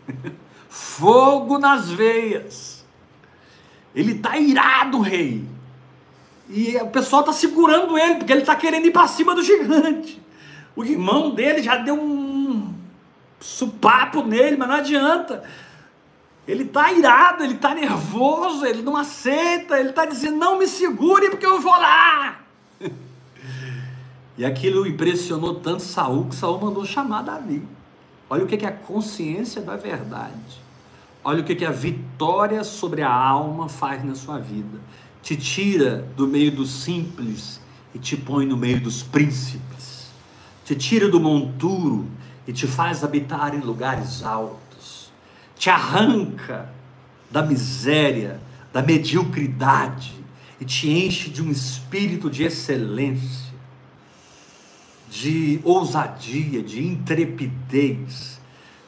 fogo 0.69 1.59
nas 1.59 1.88
veias. 1.88 2.85
Ele 3.95 4.17
tá 4.17 4.37
irado, 4.37 5.01
rei. 5.01 5.45
E 6.49 6.77
o 6.77 6.89
pessoal 6.89 7.23
tá 7.23 7.33
segurando 7.33 7.97
ele, 7.97 8.17
porque 8.17 8.33
ele 8.33 8.43
tá 8.43 8.55
querendo 8.57 8.87
ir 8.87 8.91
para 8.91 9.07
cima 9.07 9.35
do 9.35 9.43
gigante. 9.43 10.21
O 10.75 10.85
irmão 10.85 11.35
dele 11.35 11.63
já 11.63 11.77
deu 11.77 11.95
um 11.95 12.75
supapo 13.41 14.23
nele, 14.23 14.57
mas 14.57 14.69
não 14.69 14.77
adianta. 14.77 15.43
Ele 16.47 16.65
tá 16.65 16.93
irado, 16.93 17.45
ele 17.45 17.55
tá 17.55 17.75
nervoso, 17.75 18.67
ele 18.67 18.83
não 18.83 18.97
aceita, 18.97 19.79
ele 19.79 19.93
tá 19.93 20.05
dizendo: 20.05 20.37
"Não 20.37 20.59
me 20.59 20.67
segure 20.67 21.31
porque 21.31 21.47
eu 21.47 21.61
vou 21.61 21.73
lá". 21.73 22.41
E 24.37 24.47
aquilo 24.47 24.87
impressionou 24.87 25.57
tanto 25.57 25.83
Saul 25.83 26.25
que 26.25 26.35
Saul 26.35 26.59
mandou 26.59 26.87
chamar 26.87 27.23
Davi. 27.23 27.63
Olha 28.31 28.45
o 28.45 28.47
que 28.47 28.65
é 28.65 28.69
a 28.69 28.73
consciência 28.73 29.61
da 29.61 29.77
verdade. 29.77 30.63
Olha 31.23 31.43
o 31.43 31.45
que 31.45 31.65
a 31.65 31.71
vitória 31.71 32.65
sobre 32.65 33.03
a 33.03 33.13
alma 33.13 33.69
faz 33.69 34.03
na 34.03 34.15
sua 34.15 34.39
vida. 34.39 34.81
Te 35.23 35.37
tira 35.37 36.07
do 36.17 36.27
meio 36.27 36.51
dos 36.51 36.71
simples 36.71 37.61
e 37.95 37.99
te 37.99 38.17
põe 38.17 38.45
no 38.45 38.57
meio 38.57 38.81
dos 38.81 39.03
príncipes. 39.03 40.11
Te 40.65 40.75
tira 40.75 41.09
do 41.09 41.21
monturo 41.21 42.09
e 42.47 42.53
te 42.53 42.67
faz 42.67 43.05
habitar 43.05 43.55
em 43.55 43.61
lugares 43.61 44.23
altos. 44.23 45.13
Te 45.57 45.71
arranca 45.71 46.69
da 47.31 47.43
miséria, 47.43 48.41
da 48.73 48.83
mediocridade 48.83 50.15
e 50.61 50.65
te 50.65 50.91
enche 50.91 51.31
de 51.31 51.43
um 51.43 51.51
espírito 51.51 52.29
de 52.29 52.43
excelência 52.43 53.53
de 55.13 55.61
ousadia, 55.63 56.63
de 56.63 56.83
intrepidez. 56.83 58.41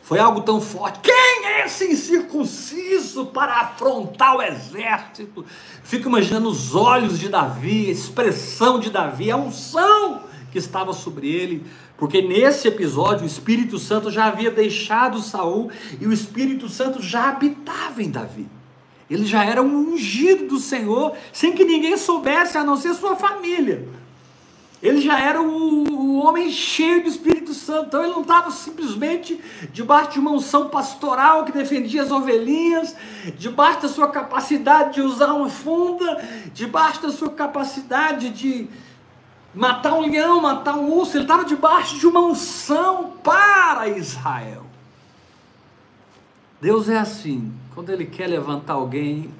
Foi 0.02 0.18
algo 0.18 0.40
tão 0.40 0.58
forte. 0.58 1.00
Quem 1.00 1.33
esse 1.64 1.86
incircunciso 1.86 3.26
para 3.26 3.60
afrontar 3.60 4.36
o 4.36 4.42
exército? 4.42 5.44
Fico 5.82 6.08
imaginando 6.08 6.48
os 6.48 6.74
olhos 6.74 7.18
de 7.18 7.28
Davi, 7.28 7.88
a 7.88 7.92
expressão 7.92 8.78
de 8.78 8.90
Davi, 8.90 9.30
a 9.30 9.36
unção 9.36 10.22
que 10.50 10.58
estava 10.58 10.92
sobre 10.92 11.28
ele, 11.28 11.66
porque 11.96 12.22
nesse 12.22 12.68
episódio 12.68 13.24
o 13.24 13.26
Espírito 13.26 13.78
Santo 13.78 14.10
já 14.10 14.26
havia 14.26 14.50
deixado 14.50 15.20
Saul 15.20 15.70
e 16.00 16.06
o 16.06 16.12
Espírito 16.12 16.68
Santo 16.68 17.02
já 17.02 17.28
habitava 17.28 18.02
em 18.02 18.10
Davi. 18.10 18.46
Ele 19.10 19.26
já 19.26 19.44
era 19.44 19.62
um 19.62 19.92
ungido 19.92 20.46
do 20.46 20.58
Senhor, 20.58 21.14
sem 21.32 21.52
que 21.52 21.64
ninguém 21.64 21.96
soubesse, 21.96 22.56
a 22.56 22.64
não 22.64 22.76
ser 22.76 22.94
sua 22.94 23.16
família. 23.16 23.86
Ele 24.84 25.00
já 25.00 25.18
era 25.18 25.40
o, 25.40 25.84
o 25.90 26.16
homem 26.22 26.50
cheio 26.50 27.02
do 27.02 27.08
Espírito 27.08 27.54
Santo. 27.54 27.86
Então 27.86 28.04
ele 28.04 28.12
não 28.12 28.20
estava 28.20 28.50
simplesmente 28.50 29.40
debaixo 29.72 30.12
de 30.12 30.18
uma 30.18 30.30
unção 30.32 30.68
pastoral 30.68 31.46
que 31.46 31.52
defendia 31.52 32.02
as 32.02 32.10
ovelhinhas, 32.10 32.94
debaixo 33.38 33.80
da 33.80 33.88
sua 33.88 34.08
capacidade 34.08 34.96
de 34.96 35.00
usar 35.00 35.32
uma 35.32 35.48
funda, 35.48 36.22
debaixo 36.52 37.00
da 37.00 37.10
sua 37.10 37.30
capacidade 37.30 38.28
de 38.28 38.68
matar 39.54 39.94
um 39.94 40.02
leão, 40.02 40.42
matar 40.42 40.76
um 40.76 40.92
urso. 40.92 41.16
Ele 41.16 41.24
estava 41.24 41.46
debaixo 41.46 41.98
de 41.98 42.06
uma 42.06 42.20
unção 42.20 43.14
para 43.22 43.88
Israel. 43.88 44.66
Deus 46.60 46.90
é 46.90 46.98
assim. 46.98 47.54
Quando 47.74 47.88
Ele 47.88 48.04
quer 48.04 48.26
levantar 48.26 48.74
alguém, 48.74 49.30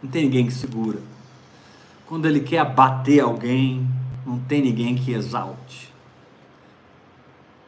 não 0.00 0.08
tem 0.08 0.22
ninguém 0.22 0.46
que 0.46 0.52
segura. 0.52 1.00
Quando 2.06 2.26
Ele 2.26 2.38
quer 2.38 2.58
abater 2.58 3.20
alguém, 3.20 3.88
não 4.26 4.38
tem 4.38 4.62
ninguém 4.62 4.94
que 4.96 5.12
exalte. 5.12 5.92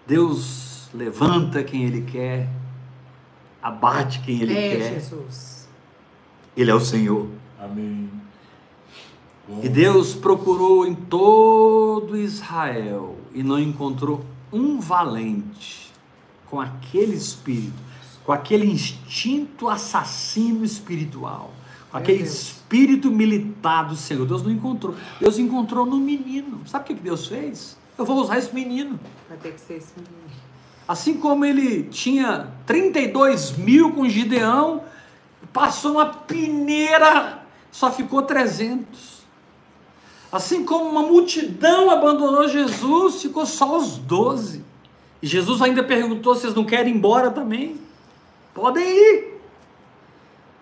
Deus 0.06 0.88
levanta 0.92 1.62
quem 1.62 1.84
Ele 1.84 2.02
quer, 2.02 2.48
abate 3.62 4.20
quem 4.20 4.40
Ele 4.42 4.56
é, 4.56 4.76
quer. 4.76 4.94
Jesus. 4.94 5.68
Ele 6.56 6.70
é 6.70 6.74
o 6.74 6.80
Senhor. 6.80 7.28
Amém. 7.58 8.10
E 9.62 9.68
Deus 9.68 10.14
procurou 10.14 10.86
em 10.86 10.94
todo 10.94 12.16
Israel 12.16 13.16
e 13.34 13.42
não 13.42 13.58
encontrou 13.58 14.24
um 14.52 14.78
valente 14.78 15.90
com 16.46 16.60
aquele 16.60 17.14
espírito, 17.14 17.82
com 18.24 18.32
aquele 18.32 18.66
instinto 18.66 19.68
assassino 19.68 20.64
espiritual, 20.64 21.50
com 21.90 21.96
aquele 21.96 22.22
Deus. 22.22 22.61
Espírito 22.72 23.10
militar 23.10 23.82
do 23.82 23.94
Senhor. 23.94 24.26
Deus 24.26 24.42
não 24.42 24.50
encontrou. 24.50 24.94
Deus 25.20 25.38
encontrou 25.38 25.84
no 25.84 25.98
menino. 25.98 26.62
Sabe 26.66 26.84
o 26.84 26.86
que 26.86 26.94
Deus 26.94 27.26
fez? 27.26 27.76
Eu 27.98 28.06
vou 28.06 28.16
usar 28.16 28.38
esse 28.38 28.54
menino. 28.54 28.98
Vai 29.28 29.36
ter 29.36 29.52
que 29.52 29.60
ser 29.60 29.74
esse 29.74 29.92
menino. 29.94 30.16
Assim 30.88 31.14
como 31.14 31.44
ele 31.44 31.84
tinha 31.84 32.48
32 32.66 33.56
mil 33.58 33.92
com 33.92 34.08
Gideão, 34.08 34.82
passou 35.52 35.92
uma 35.92 36.06
peneira, 36.06 37.42
só 37.70 37.92
ficou 37.92 38.22
300. 38.22 39.22
Assim 40.32 40.64
como 40.64 40.88
uma 40.88 41.02
multidão 41.02 41.90
abandonou 41.90 42.48
Jesus, 42.48 43.20
ficou 43.20 43.44
só 43.44 43.76
os 43.76 43.98
12. 43.98 44.64
E 45.20 45.26
Jesus 45.26 45.60
ainda 45.60 45.84
perguntou: 45.84 46.34
vocês 46.34 46.54
não 46.54 46.64
querem 46.64 46.94
ir 46.94 46.96
embora 46.96 47.30
também? 47.30 47.76
Podem 48.54 48.82
ir. 48.82 49.31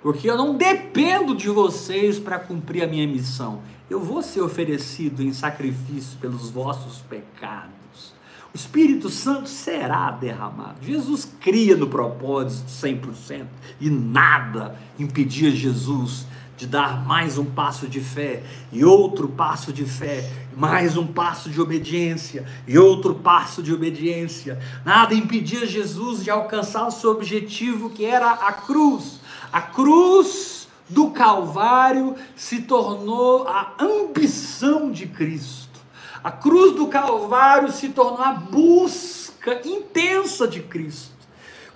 Porque 0.03 0.31
eu 0.31 0.37
não 0.37 0.57
dependo 0.57 1.35
de 1.35 1.49
vocês 1.49 2.19
para 2.19 2.39
cumprir 2.39 2.83
a 2.83 2.87
minha 2.87 3.07
missão. 3.07 3.63
Eu 3.89 4.01
vou 4.01 4.23
ser 4.23 4.41
oferecido 4.41 5.23
em 5.23 5.33
sacrifício 5.33 6.19
pelos 6.19 6.51
vossos 6.51 6.99
pecados. 6.99 8.15
O 8.53 8.57
Espírito 8.57 9.09
Santo 9.09 9.49
será 9.49 10.11
derramado. 10.11 10.83
Jesus 10.83 11.31
cria 11.41 11.77
no 11.77 11.87
propósito 11.87 12.69
100% 12.69 13.47
e 13.81 13.89
nada 13.89 14.77
impedia 14.99 15.51
Jesus 15.51 16.27
de 16.57 16.67
dar 16.67 17.07
mais 17.07 17.39
um 17.39 17.45
passo 17.45 17.89
de 17.89 18.01
fé 18.01 18.43
e 18.71 18.85
outro 18.85 19.29
passo 19.29 19.73
de 19.73 19.87
fé, 19.87 20.31
mais 20.55 20.97
um 20.97 21.07
passo 21.07 21.49
de 21.49 21.59
obediência 21.59 22.45
e 22.67 22.77
outro 22.77 23.15
passo 23.15 23.63
de 23.63 23.73
obediência. 23.73 24.59
Nada 24.85 25.15
impedia 25.15 25.65
Jesus 25.65 26.23
de 26.23 26.31
alcançar 26.31 26.87
o 26.87 26.91
seu 26.91 27.13
objetivo, 27.13 27.89
que 27.89 28.05
era 28.05 28.31
a 28.33 28.53
cruz. 28.53 29.20
A 29.53 29.61
cruz 29.61 30.69
do 30.89 31.11
Calvário 31.11 32.17
se 32.37 32.63
tornou 32.63 33.47
a 33.49 33.75
ambição 33.79 34.91
de 34.91 35.07
Cristo. 35.07 35.81
A 36.23 36.31
cruz 36.31 36.75
do 36.75 36.89
Calvário 36.89 37.71
se 37.73 37.89
tornou 37.91 38.23
a 38.23 38.33
busca 38.33 39.61
intensa 39.65 40.47
de 40.47 40.61
Cristo. 40.61 41.21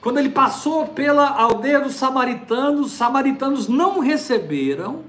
Quando 0.00 0.18
ele 0.18 0.28
passou 0.28 0.88
pela 0.88 1.28
aldeia 1.30 1.80
dos 1.80 1.94
samaritanos, 1.94 2.86
os 2.86 2.92
samaritanos 2.92 3.68
não 3.68 4.00
receberam, 4.00 5.02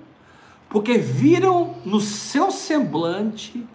porque 0.70 0.98
viram 0.98 1.76
no 1.84 2.00
seu 2.00 2.50
semblante 2.50 3.68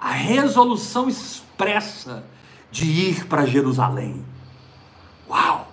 a 0.00 0.10
resolução 0.10 1.08
expressa 1.08 2.24
de 2.70 2.86
ir 2.86 3.26
para 3.26 3.46
Jerusalém. 3.46 4.24
Uau! 5.28 5.63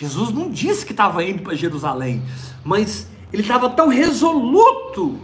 Jesus 0.00 0.32
não 0.32 0.50
disse 0.50 0.86
que 0.86 0.92
estava 0.92 1.22
indo 1.22 1.42
para 1.42 1.54
Jerusalém, 1.54 2.22
mas 2.64 3.06
ele 3.30 3.42
estava 3.42 3.68
tão 3.68 3.88
resoluto 3.88 5.18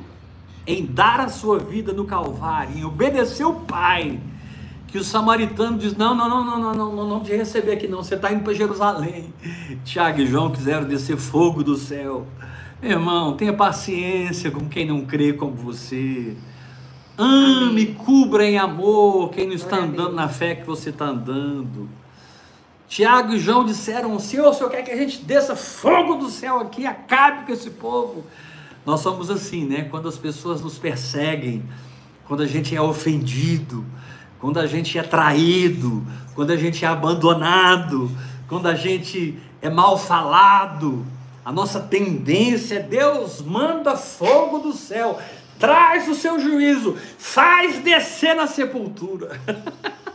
em 0.66 0.84
dar 0.84 1.18
a 1.18 1.30
sua 1.30 1.58
vida 1.58 1.94
no 1.94 2.04
Calvário, 2.04 2.76
em 2.76 2.84
obedecer 2.84 3.46
o 3.46 3.54
Pai, 3.54 4.20
que 4.86 4.98
o 4.98 5.02
samaritano 5.02 5.78
diz: 5.78 5.96
Não, 5.96 6.14
não, 6.14 6.28
não, 6.28 6.44
não, 6.44 6.60
não, 6.60 6.74
não, 6.74 6.94
não, 6.94 7.08
não 7.08 7.20
te 7.20 7.34
receber 7.34 7.72
aqui, 7.72 7.88
não. 7.88 8.02
Você 8.02 8.16
está 8.16 8.30
indo 8.30 8.44
para 8.44 8.52
Jerusalém. 8.52 9.32
Tiago 9.82 10.20
e 10.20 10.26
João 10.26 10.50
quiseram 10.50 10.86
descer 10.86 11.16
fogo 11.16 11.64
do 11.64 11.74
céu. 11.76 12.26
Meu 12.82 12.90
irmão, 12.90 13.34
tenha 13.34 13.54
paciência 13.54 14.50
com 14.50 14.68
quem 14.68 14.84
não 14.84 15.06
crê 15.06 15.32
como 15.32 15.54
você. 15.54 16.36
Ame, 17.16 17.86
cubra 17.86 18.44
em 18.44 18.58
amor 18.58 19.30
quem 19.30 19.46
não 19.46 19.54
está 19.54 19.78
andando 19.78 20.12
na 20.12 20.28
fé 20.28 20.54
que 20.54 20.66
você 20.66 20.90
está 20.90 21.06
andando. 21.06 21.88
Tiago 22.88 23.34
e 23.34 23.38
João 23.38 23.64
disseram: 23.64 24.18
Senhor, 24.18 24.48
o 24.48 24.54
Senhor 24.54 24.70
quer 24.70 24.82
que 24.82 24.90
a 24.90 24.96
gente 24.96 25.18
desça 25.24 25.56
fogo 25.56 26.14
do 26.14 26.30
céu 26.30 26.60
aqui, 26.60 26.86
acabe 26.86 27.46
com 27.46 27.52
esse 27.52 27.70
povo. 27.70 28.24
Nós 28.84 29.00
somos 29.00 29.30
assim, 29.30 29.64
né? 29.64 29.88
Quando 29.90 30.08
as 30.08 30.16
pessoas 30.16 30.60
nos 30.60 30.78
perseguem, 30.78 31.64
quando 32.26 32.42
a 32.42 32.46
gente 32.46 32.74
é 32.74 32.80
ofendido, 32.80 33.84
quando 34.38 34.58
a 34.58 34.66
gente 34.66 34.96
é 34.98 35.02
traído, 35.02 36.06
quando 36.34 36.52
a 36.52 36.56
gente 36.56 36.84
é 36.84 36.88
abandonado, 36.88 38.10
quando 38.48 38.66
a 38.68 38.74
gente 38.74 39.38
é 39.60 39.68
mal 39.68 39.98
falado, 39.98 41.04
a 41.44 41.50
nossa 41.50 41.80
tendência 41.80 42.76
é 42.76 42.82
Deus 42.82 43.40
manda 43.40 43.96
fogo 43.96 44.58
do 44.58 44.72
céu, 44.72 45.18
traz 45.58 46.08
o 46.08 46.14
seu 46.14 46.38
juízo, 46.38 46.96
faz 47.18 47.78
descer 47.80 48.36
na 48.36 48.46
sepultura. 48.46 49.40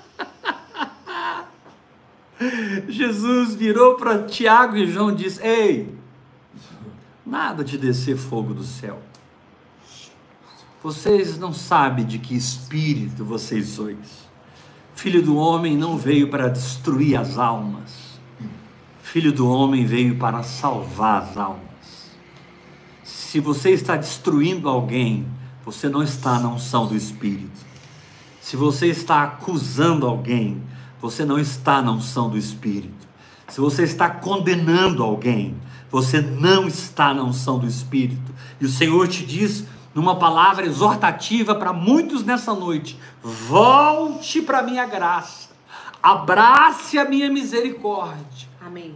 Jesus 2.88 3.56
virou 3.56 3.96
para 3.96 4.24
Tiago 4.24 4.76
e 4.78 4.92
João 4.92 5.12
e 5.12 5.16
disse: 5.16 5.42
Ei, 5.42 5.94
nada 7.26 7.64
de 7.64 7.78
descer 7.78 8.18
fogo 8.18 8.54
do 8.54 8.64
céu. 8.64 9.02
Vocês 10.84 11.38
não 11.38 11.54
sabem 11.54 12.06
de 12.06 12.18
que 12.18 12.36
espírito 12.36 13.24
vocês 13.24 13.70
sois. 13.70 14.30
Filho 14.96 15.22
do 15.22 15.36
homem 15.36 15.78
não 15.78 15.98
veio 15.98 16.30
para 16.30 16.48
destruir 16.48 17.16
as 17.16 17.38
almas. 17.38 18.20
Filho 19.02 19.32
do 19.32 19.48
homem 19.48 19.86
veio 19.86 20.18
para 20.18 20.42
salvar 20.42 21.24
as 21.24 21.38
almas. 21.38 21.62
Se 23.04 23.40
você 23.40 23.72
está 23.72 23.96
destruindo 23.96 24.68
alguém, 24.68 25.28
você 25.64 25.88
não 25.88 26.02
está 26.02 26.40
na 26.40 26.50
unção 26.50 26.88
do 26.88 26.96
Espírito. 26.96 27.60
Se 28.42 28.56
você 28.56 28.88
está 28.88 29.24
acusando 29.24 30.08
alguém, 30.08 30.62
você 31.02 31.26
não 31.26 31.40
está 31.40 31.82
na 31.82 31.92
unção 31.92 32.30
do 32.30 32.38
Espírito. 32.38 33.10
Se 33.48 33.60
você 33.60 33.84
está 33.84 34.10
condenando 34.10 35.04
alguém, 35.04 35.56
você 35.90 36.22
não 36.22 36.68
está 36.68 37.14
na 37.14 37.24
unção 37.24 37.60
do 37.60 37.68
Espírito. 37.68 38.34
E 38.62 38.66
o 38.66 38.70
Senhor 38.70 39.08
te 39.08 39.26
diz 39.26 39.66
numa 39.94 40.16
palavra 40.18 40.66
exortativa 40.66 41.56
para 41.56 41.74
muitos 41.74 42.24
nessa 42.24 42.54
noite: 42.54 42.98
volte 43.22 44.42
para 44.42 44.60
a 44.60 44.64
minha 44.64 44.86
graça, 44.86 45.50
abrace 46.02 46.98
a 46.98 47.04
minha 47.04 47.30
misericórdia. 47.30 48.48
Amém. 48.66 48.94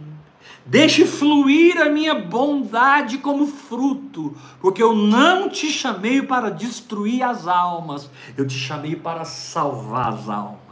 Deixe 0.64 1.04
fluir 1.04 1.80
a 1.80 1.88
minha 1.88 2.14
bondade 2.14 3.18
como 3.18 3.46
fruto, 3.46 4.36
porque 4.60 4.82
eu 4.82 4.96
não 4.96 5.48
te 5.48 5.70
chamei 5.70 6.22
para 6.22 6.50
destruir 6.50 7.22
as 7.22 7.46
almas, 7.46 8.10
eu 8.36 8.44
te 8.44 8.58
chamei 8.58 8.96
para 8.96 9.24
salvar 9.24 10.14
as 10.14 10.28
almas. 10.28 10.65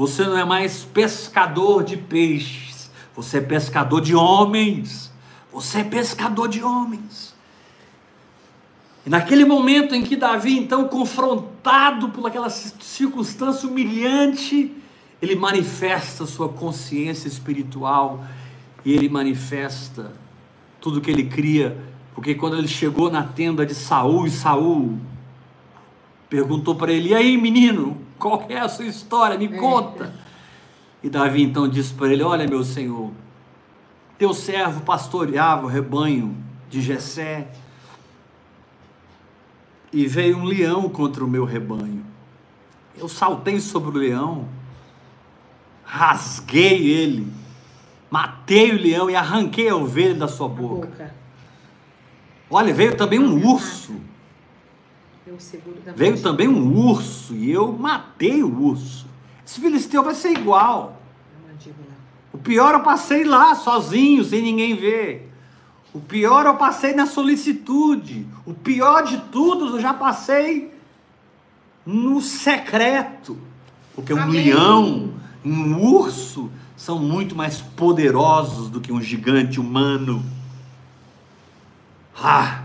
Você 0.00 0.24
não 0.24 0.38
é 0.38 0.46
mais 0.46 0.82
pescador 0.82 1.84
de 1.84 1.94
peixes, 1.94 2.90
você 3.14 3.36
é 3.36 3.40
pescador 3.42 4.00
de 4.00 4.14
homens. 4.14 5.12
Você 5.52 5.80
é 5.80 5.84
pescador 5.84 6.48
de 6.48 6.64
homens. 6.64 7.34
E 9.04 9.10
naquele 9.10 9.44
momento 9.44 9.94
em 9.94 10.02
que 10.02 10.16
Davi, 10.16 10.56
então, 10.56 10.88
confrontado 10.88 12.08
por 12.08 12.26
aquela 12.26 12.48
circunstância 12.48 13.68
humilhante, 13.68 14.74
ele 15.20 15.34
manifesta 15.34 16.24
sua 16.24 16.48
consciência 16.48 17.28
espiritual 17.28 18.24
e 18.82 18.94
ele 18.94 19.10
manifesta 19.10 20.14
tudo 20.80 21.02
que 21.02 21.10
ele 21.10 21.24
cria, 21.24 21.76
porque 22.14 22.34
quando 22.34 22.56
ele 22.56 22.68
chegou 22.68 23.10
na 23.10 23.22
tenda 23.22 23.66
de 23.66 23.74
Saul 23.74 24.26
e 24.26 24.30
Saul 24.30 24.98
perguntou 26.30 26.74
para 26.74 26.90
ele: 26.90 27.10
"E 27.10 27.14
aí, 27.14 27.36
menino, 27.36 27.98
qual 28.18 28.46
é 28.48 28.58
a 28.58 28.68
sua 28.68 28.86
história? 28.86 29.36
Me 29.36 29.48
conta". 29.48 30.14
E 31.02 31.10
Davi 31.10 31.42
então 31.42 31.68
disse 31.68 31.92
para 31.92 32.10
ele: 32.10 32.22
"Olha, 32.22 32.46
meu 32.48 32.64
senhor, 32.64 33.10
teu 34.16 34.32
servo 34.32 34.80
pastoreava 34.80 35.66
o 35.66 35.68
rebanho 35.68 36.36
de 36.70 36.80
Jessé, 36.80 37.48
e 39.92 40.06
veio 40.06 40.38
um 40.38 40.44
leão 40.44 40.88
contra 40.88 41.24
o 41.24 41.28
meu 41.28 41.44
rebanho. 41.44 42.04
Eu 42.96 43.08
saltei 43.08 43.58
sobre 43.60 43.90
o 43.90 44.00
leão, 44.00 44.48
rasguei 45.84 46.88
ele, 46.88 47.32
matei 48.10 48.72
o 48.72 48.80
leão 48.80 49.10
e 49.10 49.16
arranquei 49.16 49.68
a 49.68 49.74
ovelha 49.74 50.14
da 50.14 50.28
sua 50.28 50.48
boca. 50.48 50.86
Boca. 50.86 51.14
Olha, 52.50 52.74
veio 52.74 52.96
também 52.96 53.18
um 53.18 53.46
urso. 53.48 53.94
Veio 55.94 56.20
também 56.20 56.48
um 56.48 56.76
urso 56.76 57.34
e 57.34 57.50
eu 57.50 57.72
matei 57.72 58.42
o 58.42 58.62
urso. 58.62 59.06
Esse 59.46 59.60
filisteu 59.60 60.02
vai 60.02 60.14
ser 60.14 60.30
igual. 60.30 61.00
O 62.32 62.38
pior 62.38 62.74
eu 62.74 62.82
passei 62.82 63.24
lá, 63.24 63.54
sozinho, 63.54 64.24
sem 64.24 64.42
ninguém 64.42 64.76
ver. 64.76 65.32
O 65.92 66.00
pior 66.00 66.46
eu 66.46 66.54
passei 66.56 66.94
na 66.94 67.06
solicitude. 67.06 68.26
O 68.46 68.54
pior 68.54 69.02
de 69.02 69.18
tudo 69.32 69.76
eu 69.76 69.80
já 69.80 69.92
passei 69.92 70.72
no 71.84 72.20
secreto. 72.20 73.36
Porque 73.94 74.14
um 74.14 74.22
Amém. 74.22 74.44
leão 74.44 75.14
e 75.44 75.50
um 75.50 75.82
urso 75.82 76.50
são 76.76 76.98
muito 76.98 77.34
mais 77.34 77.60
poderosos 77.60 78.70
do 78.70 78.80
que 78.80 78.92
um 78.92 79.02
gigante 79.02 79.58
humano. 79.58 80.24
Ah! 82.16 82.64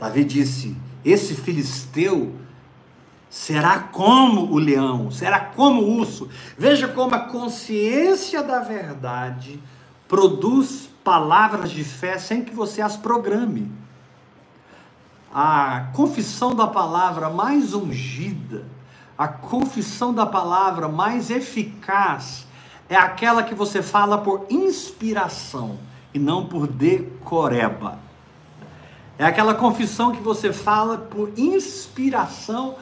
Davi 0.00 0.24
disse: 0.24 0.74
Esse 1.04 1.34
filisteu 1.34 2.34
será 3.28 3.80
como 3.80 4.52
o 4.52 4.58
leão, 4.58 5.10
será 5.10 5.40
como 5.40 5.82
o 5.82 5.98
urso. 5.98 6.28
Veja 6.56 6.86
como 6.88 7.14
a 7.14 7.20
consciência 7.20 8.42
da 8.42 8.60
verdade 8.60 9.60
produz 10.08 10.88
palavras 11.02 11.70
de 11.70 11.82
fé 11.82 12.16
sem 12.16 12.44
que 12.44 12.54
você 12.54 12.80
as 12.80 12.96
programe. 12.96 13.70
A 15.32 15.88
confissão 15.92 16.54
da 16.54 16.66
palavra 16.66 17.28
mais 17.28 17.74
ungida, 17.74 18.64
a 19.18 19.26
confissão 19.26 20.14
da 20.14 20.24
palavra 20.24 20.88
mais 20.88 21.28
eficaz 21.28 22.46
é 22.88 22.96
aquela 22.96 23.42
que 23.42 23.54
você 23.54 23.82
fala 23.82 24.18
por 24.18 24.46
inspiração 24.48 25.78
e 26.12 26.18
não 26.18 26.46
por 26.46 26.66
decoreba. 26.66 27.98
É 29.18 29.24
aquela 29.24 29.54
confissão 29.54 30.12
que 30.12 30.22
você 30.22 30.52
fala 30.52 30.98
por 30.98 31.32
inspiração 31.36 32.76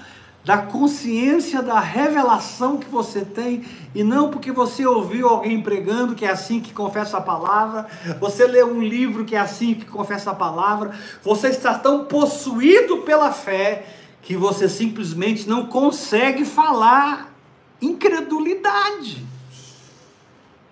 da 0.45 0.59
consciência 0.59 1.63
da 1.63 1.79
revelação 1.79 2.77
que 2.77 2.89
você 2.89 3.25
tem, 3.25 3.65
e 3.95 4.03
não 4.03 4.29
porque 4.29 4.51
você 4.51 4.85
ouviu 4.85 5.29
alguém 5.29 5.63
pregando 5.63 6.17
que 6.17 6.25
é 6.25 6.31
assim 6.31 6.61
que 6.61 6.73
confessa 6.73 7.19
a 7.19 7.21
palavra, 7.21 7.87
você 8.19 8.45
leu 8.47 8.75
um 8.75 8.83
livro 8.83 9.25
que 9.25 9.37
é 9.37 9.39
assim 9.39 9.75
que 9.75 9.85
confessa 9.85 10.33
a 10.33 10.35
palavra, 10.35 10.93
você 11.23 11.49
está 11.49 11.79
tão 11.79 12.07
possuído 12.07 12.99
pela 12.99 13.31
fé 13.31 13.87
que 14.21 14.37
você 14.37 14.69
simplesmente 14.69 15.49
não 15.49 15.67
consegue 15.67 16.45
falar 16.45 17.33
incredulidade. 17.81 19.25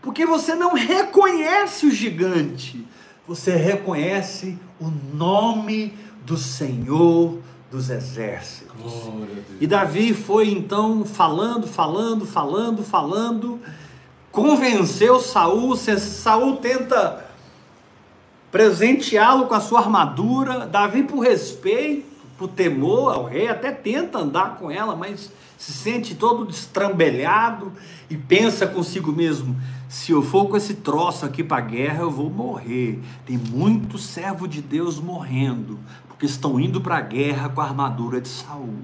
Porque 0.03 0.25
você 0.25 0.55
não 0.55 0.75
reconhece 0.75 1.87
o 1.87 1.91
gigante, 1.91 2.85
você 3.31 3.55
reconhece 3.55 4.59
o 4.81 4.91
nome 5.15 5.97
do 6.27 6.37
Senhor 6.37 7.39
dos 7.71 7.89
exércitos. 7.89 9.09
E 9.61 9.69
Davi 9.69 10.13
foi 10.13 10.51
então 10.51 11.05
falando, 11.05 11.65
falando, 11.65 12.27
falando, 12.27 12.83
falando, 12.83 13.61
convenceu 14.33 15.21
Saul, 15.21 15.77
Saul 15.77 16.57
tenta 16.57 17.25
presenteá-lo 18.51 19.47
com 19.47 19.55
a 19.55 19.61
sua 19.61 19.79
armadura, 19.79 20.67
Davi 20.67 21.05
por 21.05 21.21
respeito, 21.21 22.11
por 22.37 22.49
temor 22.49 23.15
ao 23.15 23.27
rei, 23.27 23.47
até 23.47 23.71
tenta 23.71 24.19
andar 24.19 24.57
com 24.57 24.73
ela, 24.73 24.97
mas 24.97 25.31
se 25.57 25.71
sente 25.73 26.17
todo 26.17 26.45
destrambelhado 26.45 27.73
e 28.11 28.17
pensa 28.17 28.67
consigo 28.67 29.13
mesmo: 29.13 29.55
se 29.91 30.13
eu 30.13 30.23
for 30.23 30.47
com 30.47 30.57
esse 30.57 30.75
troço 30.75 31.27
aqui 31.27 31.43
para 31.43 31.57
a 31.57 31.61
guerra, 31.61 32.03
eu 32.03 32.11
vou 32.13 32.31
morrer. 32.31 33.01
Tem 33.27 33.37
muito 33.37 33.99
servo 33.99 34.47
de 34.47 34.63
Deus 34.63 35.01
morrendo, 35.01 35.81
porque 36.07 36.27
estão 36.27 36.61
indo 36.61 36.81
para 36.81 36.99
a 36.99 37.01
guerra 37.01 37.49
com 37.49 37.61
a 37.61 37.65
armadura 37.65 38.21
de 38.21 38.29
Saul. 38.29 38.77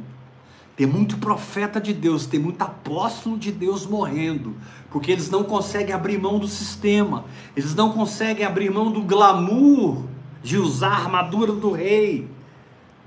Tem 0.75 0.85
muito 0.85 1.19
profeta 1.19 1.81
de 1.81 1.95
Deus, 1.95 2.27
tem 2.27 2.41
muito 2.41 2.61
apóstolo 2.61 3.39
de 3.39 3.53
Deus 3.53 3.87
morrendo, 3.87 4.57
porque 4.91 5.13
eles 5.13 5.31
não 5.31 5.45
conseguem 5.45 5.95
abrir 5.95 6.19
mão 6.19 6.41
do 6.41 6.49
sistema, 6.49 7.25
eles 7.57 7.73
não 7.73 7.93
conseguem 7.93 8.45
abrir 8.45 8.69
mão 8.69 8.91
do 8.91 9.03
glamour 9.03 10.03
de 10.43 10.59
usar 10.59 10.89
a 10.89 11.03
armadura 11.05 11.53
do 11.53 11.71
rei, 11.71 12.29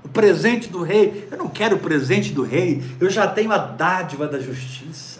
o 0.02 0.08
presente 0.08 0.70
do 0.70 0.82
rei. 0.82 1.28
Eu 1.30 1.36
não 1.36 1.50
quero 1.50 1.76
o 1.76 1.80
presente 1.80 2.32
do 2.32 2.44
rei, 2.44 2.82
eu 2.98 3.10
já 3.10 3.28
tenho 3.28 3.52
a 3.52 3.58
dádiva 3.58 4.26
da 4.26 4.40
justiça. 4.40 5.19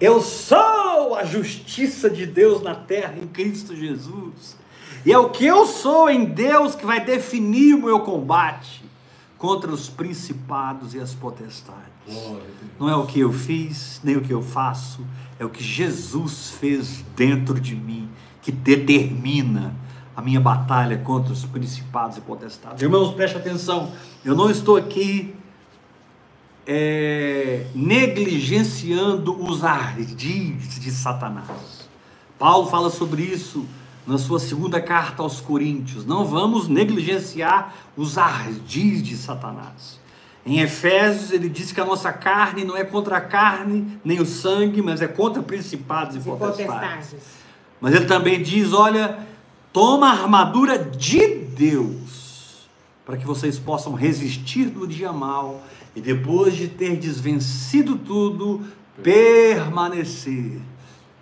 Eu 0.00 0.20
sou 0.20 1.16
a 1.16 1.24
justiça 1.24 2.08
de 2.08 2.24
Deus 2.24 2.62
na 2.62 2.74
terra 2.74 3.14
em 3.20 3.26
Cristo 3.26 3.74
Jesus. 3.74 4.56
E 5.04 5.12
é 5.12 5.18
o 5.18 5.30
que 5.30 5.44
eu 5.44 5.66
sou 5.66 6.08
em 6.08 6.24
Deus 6.24 6.76
que 6.76 6.86
vai 6.86 7.04
definir 7.04 7.74
o 7.74 7.82
meu 7.82 8.00
combate 8.00 8.84
contra 9.36 9.70
os 9.70 9.88
principados 9.88 10.94
e 10.94 11.00
as 11.00 11.14
potestades. 11.14 11.82
Não 12.78 12.88
é 12.88 12.94
o 12.94 13.06
que 13.06 13.20
eu 13.20 13.32
fiz, 13.32 14.00
nem 14.04 14.16
o 14.16 14.20
que 14.20 14.32
eu 14.32 14.42
faço, 14.42 15.04
é 15.38 15.44
o 15.44 15.50
que 15.50 15.62
Jesus 15.62 16.50
fez 16.50 17.04
dentro 17.16 17.60
de 17.60 17.74
mim 17.74 18.08
que 18.40 18.52
determina 18.52 19.74
a 20.16 20.22
minha 20.22 20.40
batalha 20.40 20.98
contra 20.98 21.32
os 21.32 21.44
principados 21.44 22.16
e 22.16 22.20
potestades. 22.20 22.82
Irmãos, 22.82 23.14
preste 23.14 23.36
atenção, 23.36 23.92
eu 24.24 24.34
não 24.34 24.50
estou 24.50 24.76
aqui 24.76 25.34
é, 26.70 27.64
negligenciando 27.74 29.42
os 29.42 29.64
ardis 29.64 30.78
de 30.78 30.90
Satanás. 30.90 31.88
Paulo 32.38 32.68
fala 32.68 32.90
sobre 32.90 33.22
isso 33.22 33.66
na 34.06 34.18
sua 34.18 34.38
segunda 34.38 34.78
carta 34.78 35.22
aos 35.22 35.40
Coríntios. 35.40 36.04
Não 36.04 36.26
vamos 36.26 36.68
negligenciar 36.68 37.74
os 37.96 38.18
ardis 38.18 39.02
de 39.02 39.16
Satanás. 39.16 39.98
Em 40.44 40.60
Efésios, 40.60 41.32
ele 41.32 41.48
diz 41.48 41.72
que 41.72 41.80
a 41.80 41.84
nossa 41.86 42.12
carne 42.12 42.64
não 42.64 42.76
é 42.76 42.84
contra 42.84 43.16
a 43.16 43.20
carne 43.20 43.98
nem 44.04 44.20
o 44.20 44.26
sangue, 44.26 44.82
mas 44.82 45.00
é 45.00 45.08
contra 45.08 45.42
principados 45.42 46.16
e, 46.16 46.18
e 46.18 46.22
potestades. 46.22 47.16
Mas 47.80 47.94
ele 47.94 48.04
também 48.04 48.42
diz: 48.42 48.72
olha, 48.74 49.18
toma 49.72 50.08
a 50.08 50.12
armadura 50.12 50.78
de 50.78 51.26
Deus, 51.34 52.27
para 53.08 53.16
que 53.16 53.24
vocês 53.24 53.58
possam 53.58 53.94
resistir 53.94 54.66
no 54.66 54.86
dia 54.86 55.14
mal 55.14 55.62
e 55.96 56.00
depois 56.00 56.54
de 56.54 56.68
ter 56.68 56.94
desvencido 56.98 57.96
tudo, 57.96 58.62
permanecer. 59.02 60.60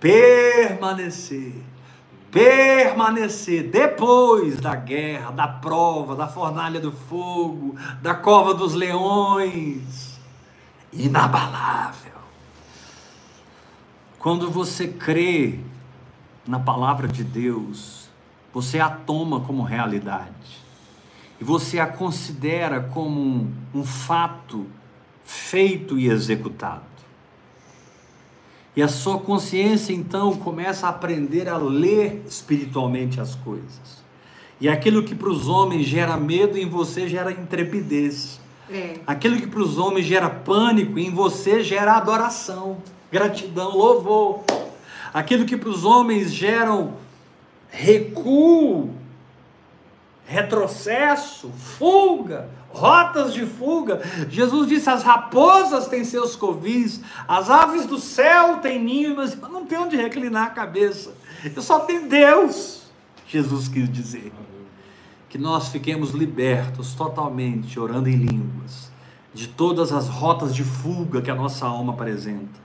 Permanecer 0.01 1.53
permanecer 2.29 3.71
depois 3.71 4.61
da 4.61 4.75
guerra, 4.75 5.31
da 5.31 5.49
prova, 5.49 6.15
da 6.17 6.29
fornalha 6.29 6.79
do 6.79 6.93
fogo, 6.93 7.77
da 8.03 8.15
cova 8.15 8.53
dos 8.53 8.75
leões, 8.75 10.21
inabalável. 10.93 12.13
Quando 14.19 14.51
você 14.51 14.89
crê 14.89 15.61
na 16.47 16.59
palavra 16.59 17.09
de 17.09 17.25
Deus, 17.25 18.11
você 18.53 18.81
a 18.81 18.91
toma 18.91 19.41
como 19.41 19.63
realidade 19.63 20.66
e 21.41 21.45
você 21.45 21.79
a 21.79 21.87
considera 21.87 22.81
como 22.81 23.21
um, 23.21 23.53
um 23.75 23.85
fato 23.85 24.67
feito 25.25 25.99
e 25.99 26.09
executado. 26.09 26.85
E 28.75 28.83
a 28.83 28.89
sua 28.89 29.19
consciência 29.19 29.93
então 29.93 30.37
começa 30.37 30.87
a 30.87 30.91
aprender 30.91 31.49
a 31.49 31.57
ler 31.57 32.23
espiritualmente 32.27 33.21
as 33.21 33.35
coisas. 33.35 34.05
E 34.61 34.69
aquilo 34.69 35.03
que 35.03 35.15
para 35.15 35.31
os 35.31 35.49
homens 35.49 35.87
gera 35.87 36.17
medo, 36.17 36.59
em 36.59 36.69
você 36.69 37.09
gera 37.09 37.33
intrepidez. 37.33 38.41
É. 38.71 38.97
Aquilo 39.07 39.37
que 39.37 39.47
para 39.47 39.61
os 39.61 39.79
homens 39.79 40.07
gera 40.07 40.29
pânico, 40.29 40.99
em 40.99 41.11
você 41.11 41.63
gera 41.63 41.97
adoração, 41.97 42.79
gratidão, 43.11 43.77
louvor. 43.77 44.45
Aquilo 45.13 45.47
que 45.47 45.57
para 45.57 45.69
os 45.69 45.85
homens 45.85 46.33
geram 46.35 46.95
recuo, 47.71 48.91
retrocesso, 50.27 51.51
fuga, 51.51 52.49
rotas 52.69 53.33
de 53.33 53.47
fuga. 53.47 54.03
Jesus 54.29 54.69
disse: 54.69 54.91
as 54.91 55.03
raposas 55.03 55.87
têm 55.87 56.05
seus 56.05 56.37
covis, 56.37 57.01
as 57.27 57.49
aves 57.49 57.87
do 57.87 57.99
céu 57.99 58.59
têm 58.59 58.83
ninhos, 58.83 59.17
mas 59.17 59.41
eu 59.41 59.49
não 59.49 59.65
tenho 59.65 59.83
onde 59.83 59.97
reclinar 59.97 60.49
a 60.49 60.51
cabeça. 60.51 61.15
Eu 61.55 61.63
só 61.63 61.81
tenho 61.81 62.09
Deus. 62.09 62.83
Jesus 63.27 63.69
quis 63.69 63.91
dizer 63.91 64.33
que 65.29 65.39
nós 65.39 65.69
fiquemos 65.69 66.11
libertos 66.11 66.95
totalmente, 66.95 67.79
orando 67.79 68.09
em 68.09 68.17
línguas, 68.17 68.91
de 69.35 69.49
todas 69.49 69.93
as 69.93 70.09
rotas 70.09 70.55
de 70.55 70.63
fuga 70.65 71.21
que 71.21 71.31
a 71.31 71.35
nossa 71.35 71.67
alma 71.67 71.93
apresenta, 71.93 72.61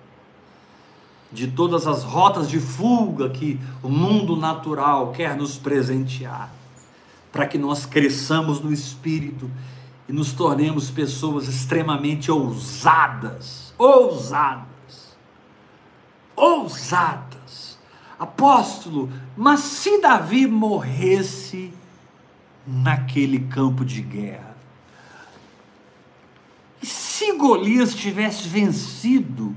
de 1.31 1.47
todas 1.47 1.87
as 1.87 2.03
rotas 2.03 2.47
de 2.47 2.59
fuga 2.59 3.29
que 3.29 3.59
o 3.81 3.89
mundo 3.89 4.35
natural 4.35 5.11
quer 5.11 5.35
nos 5.35 5.57
presentear, 5.57 6.51
para 7.31 7.47
que 7.47 7.57
nós 7.57 7.85
cresçamos 7.85 8.59
no 8.59 8.71
espírito 8.71 9.49
e 10.07 10.13
nos 10.13 10.33
tornemos 10.33 10.91
pessoas 10.91 11.47
extremamente 11.47 12.29
ousadas, 12.31 13.73
ousadas, 13.77 15.17
ousadas. 16.35 17.79
Apóstolo, 18.19 19.09
mas 19.35 19.61
se 19.61 19.99
Davi 19.99 20.45
morresse 20.45 21.73
naquele 22.67 23.39
campo 23.39 23.83
de 23.83 24.01
guerra, 24.01 24.55
e 26.81 26.85
se 26.85 27.33
Golias 27.33 27.95
tivesse 27.95 28.47
vencido 28.47 29.55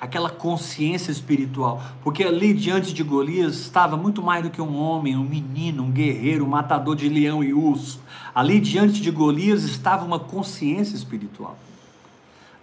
aquela 0.00 0.28
consciência 0.28 1.10
espiritual, 1.10 1.82
porque 2.02 2.22
ali 2.22 2.52
diante 2.52 2.92
de 2.92 3.02
Golias 3.02 3.54
estava 3.56 3.96
muito 3.96 4.22
mais 4.22 4.42
do 4.42 4.50
que 4.50 4.60
um 4.60 4.78
homem, 4.78 5.16
um 5.16 5.24
menino, 5.24 5.84
um 5.84 5.90
guerreiro, 5.90 6.44
um 6.44 6.48
matador 6.48 6.94
de 6.94 7.08
leão 7.08 7.42
e 7.42 7.54
urso. 7.54 8.00
Ali 8.34 8.60
diante 8.60 9.00
de 9.00 9.10
Golias 9.10 9.64
estava 9.64 10.04
uma 10.04 10.18
consciência 10.18 10.94
espiritual. 10.94 11.58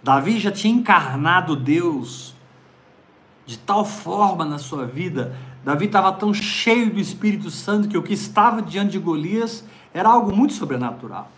Davi 0.02 0.38
já 0.38 0.52
tinha 0.52 0.72
encarnado 0.72 1.56
Deus 1.56 2.34
de 3.46 3.58
tal 3.58 3.84
forma 3.84 4.44
na 4.44 4.58
sua 4.58 4.86
vida, 4.86 5.36
Davi 5.64 5.86
estava 5.86 6.12
tão 6.12 6.32
cheio 6.32 6.90
do 6.90 7.00
Espírito 7.00 7.50
Santo 7.50 7.88
que 7.88 7.96
o 7.96 8.02
que 8.02 8.12
estava 8.12 8.60
diante 8.62 8.92
de 8.92 8.98
Golias 8.98 9.64
era 9.92 10.08
algo 10.08 10.34
muito 10.34 10.52
sobrenatural. 10.52 11.30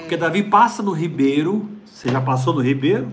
Porque 0.00 0.16
Davi 0.16 0.42
passa 0.42 0.82
no 0.82 0.92
ribeiro, 0.92 1.68
você 1.86 2.08
já 2.08 2.20
passou 2.20 2.54
no 2.54 2.60
ribeiro? 2.60 3.12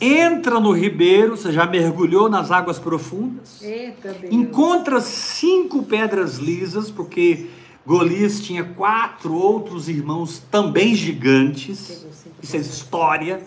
Entra 0.00 0.60
no 0.60 0.72
ribeiro, 0.72 1.36
você 1.36 1.52
já 1.52 1.66
mergulhou 1.66 2.28
nas 2.28 2.50
águas 2.50 2.78
profundas, 2.78 3.62
Eita, 3.62 4.16
encontra 4.30 5.00
cinco 5.00 5.82
pedras 5.82 6.36
lisas, 6.36 6.90
porque 6.90 7.48
Golias 7.86 8.40
tinha 8.40 8.64
quatro 8.64 9.34
outros 9.34 9.88
irmãos 9.88 10.38
também 10.50 10.94
gigantes. 10.94 12.06
Isso 12.42 12.56
é 12.56 12.58
história, 12.58 13.40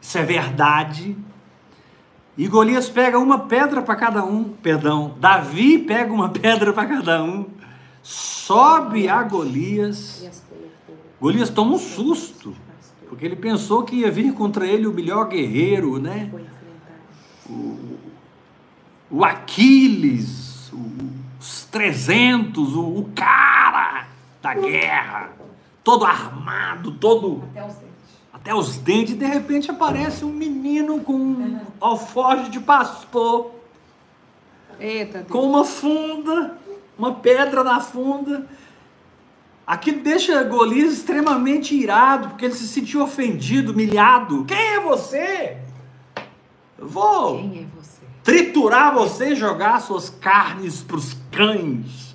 isso 0.00 0.16
é 0.18 0.22
verdade. 0.22 1.16
E 2.38 2.48
Golias 2.48 2.88
pega 2.88 3.18
uma 3.18 3.40
pedra 3.40 3.82
para 3.82 3.96
cada 3.96 4.24
um, 4.24 4.44
perdão, 4.44 5.14
Davi 5.18 5.78
pega 5.78 6.12
uma 6.12 6.28
pedra 6.32 6.72
para 6.72 6.86
cada 6.86 7.22
um, 7.22 7.46
sobe 8.02 9.08
a 9.08 9.22
Golias. 9.22 10.26
Golias 11.20 11.50
toma 11.50 11.74
um 11.74 11.78
susto. 11.78 12.54
Porque 13.08 13.24
ele 13.24 13.36
pensou 13.36 13.84
que 13.84 13.96
ia 13.96 14.10
vir 14.10 14.32
contra 14.34 14.66
ele 14.66 14.86
o 14.86 14.92
melhor 14.92 15.28
guerreiro, 15.28 15.98
né? 16.00 16.30
O, 17.48 17.96
o 19.10 19.24
Aquiles, 19.24 20.70
o- 20.72 20.90
os 21.40 21.64
300, 21.66 22.74
o, 22.74 22.80
o 22.82 23.10
cara 23.14 24.06
da 24.42 24.54
guerra, 24.54 25.30
todo 25.84 26.04
armado, 26.04 26.92
todo 26.92 27.44
Até 27.52 27.64
os 27.64 27.74
dentes. 27.74 27.86
até 28.32 28.54
os 28.54 28.76
dentes, 28.78 29.12
e 29.14 29.16
de 29.16 29.26
repente 29.26 29.70
aparece 29.70 30.24
um 30.24 30.32
menino 30.32 31.00
com 31.00 31.14
um 31.14 31.60
alforje 31.80 32.50
de 32.50 32.58
pastor, 32.60 33.52
Eita, 34.78 35.24
com 35.30 35.40
uma 35.48 35.64
funda, 35.64 36.58
uma 36.98 37.14
pedra 37.14 37.64
na 37.64 37.80
funda. 37.80 38.46
Aquilo 39.66 40.00
deixa 40.02 40.44
Golias 40.44 40.92
extremamente 40.92 41.74
irado, 41.74 42.28
porque 42.28 42.44
ele 42.44 42.54
se 42.54 42.68
sentiu 42.68 43.02
ofendido, 43.02 43.72
humilhado. 43.72 44.44
Quem 44.44 44.56
é 44.74 44.80
você? 44.80 45.56
Eu 46.78 46.86
vou 46.86 47.38
Quem 47.38 47.62
é 47.62 47.76
você? 47.76 48.00
triturar 48.22 48.94
você 48.94 49.32
e 49.32 49.34
jogar 49.34 49.80
suas 49.80 50.08
carnes 50.08 50.82
para 50.82 50.96
os 50.96 51.16
cães. 51.32 52.14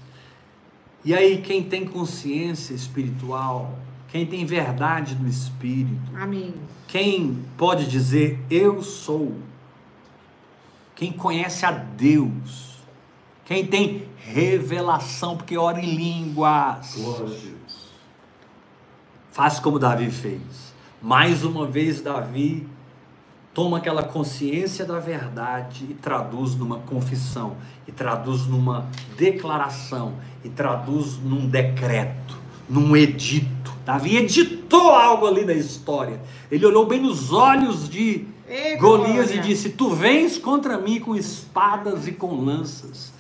E 1.04 1.14
aí, 1.14 1.42
quem 1.42 1.64
tem 1.64 1.84
consciência 1.84 2.74
espiritual, 2.74 3.78
quem 4.10 4.26
tem 4.26 4.46
verdade 4.46 5.16
no 5.16 5.28
espírito, 5.28 6.12
Amém. 6.16 6.54
quem 6.88 7.44
pode 7.58 7.88
dizer 7.88 8.40
eu 8.50 8.84
sou, 8.84 9.36
quem 10.96 11.12
conhece 11.12 11.66
a 11.66 11.72
Deus, 11.72 12.78
quem 13.46 13.66
tem 13.66 14.08
revelação, 14.24 15.36
porque 15.38 15.58
ora 15.58 15.80
em 15.80 15.96
línguas, 15.96 16.96
Glória 16.96 17.26
a 17.26 17.30
Deus. 17.30 17.90
faz 19.32 19.60
como 19.60 19.80
Davi 19.80 20.12
fez. 20.12 20.72
Mais 21.02 21.44
uma 21.44 21.66
vez, 21.66 22.02
Davi 22.02 22.68
toma 23.54 23.78
aquela 23.80 24.04
consciência 24.04 24.86
da 24.86 25.00
verdade 25.00 25.86
e 25.90 25.94
traduz 25.94 26.56
numa 26.56 26.78
confissão, 26.80 27.58
e 27.88 27.92
traduz 27.92 28.46
numa 28.48 28.88
declaração, 29.18 30.14
e 30.44 30.50
traduz 30.50 31.18
num 31.18 31.48
decreto, 31.48 32.38
num 32.70 32.96
edito. 32.96 33.74
Davi 33.86 34.18
editou 34.18 34.92
algo 34.92 35.26
ali 35.26 35.44
na 35.44 35.54
história. 35.54 36.22
Ele 36.52 36.66
olhou 36.66 36.86
bem 36.86 37.02
nos 37.02 37.34
olhos 37.34 37.90
de 37.90 38.28
Ei, 38.48 38.78
Golias 38.78 39.32
e 39.32 39.40
disse: 39.40 39.70
Tu 39.72 39.90
vens 39.90 40.38
contra 40.38 40.78
mim 40.78 41.00
com 41.00 41.16
espadas 41.16 42.08
e 42.08 42.12
com 42.12 42.36
lanças. 42.36 43.12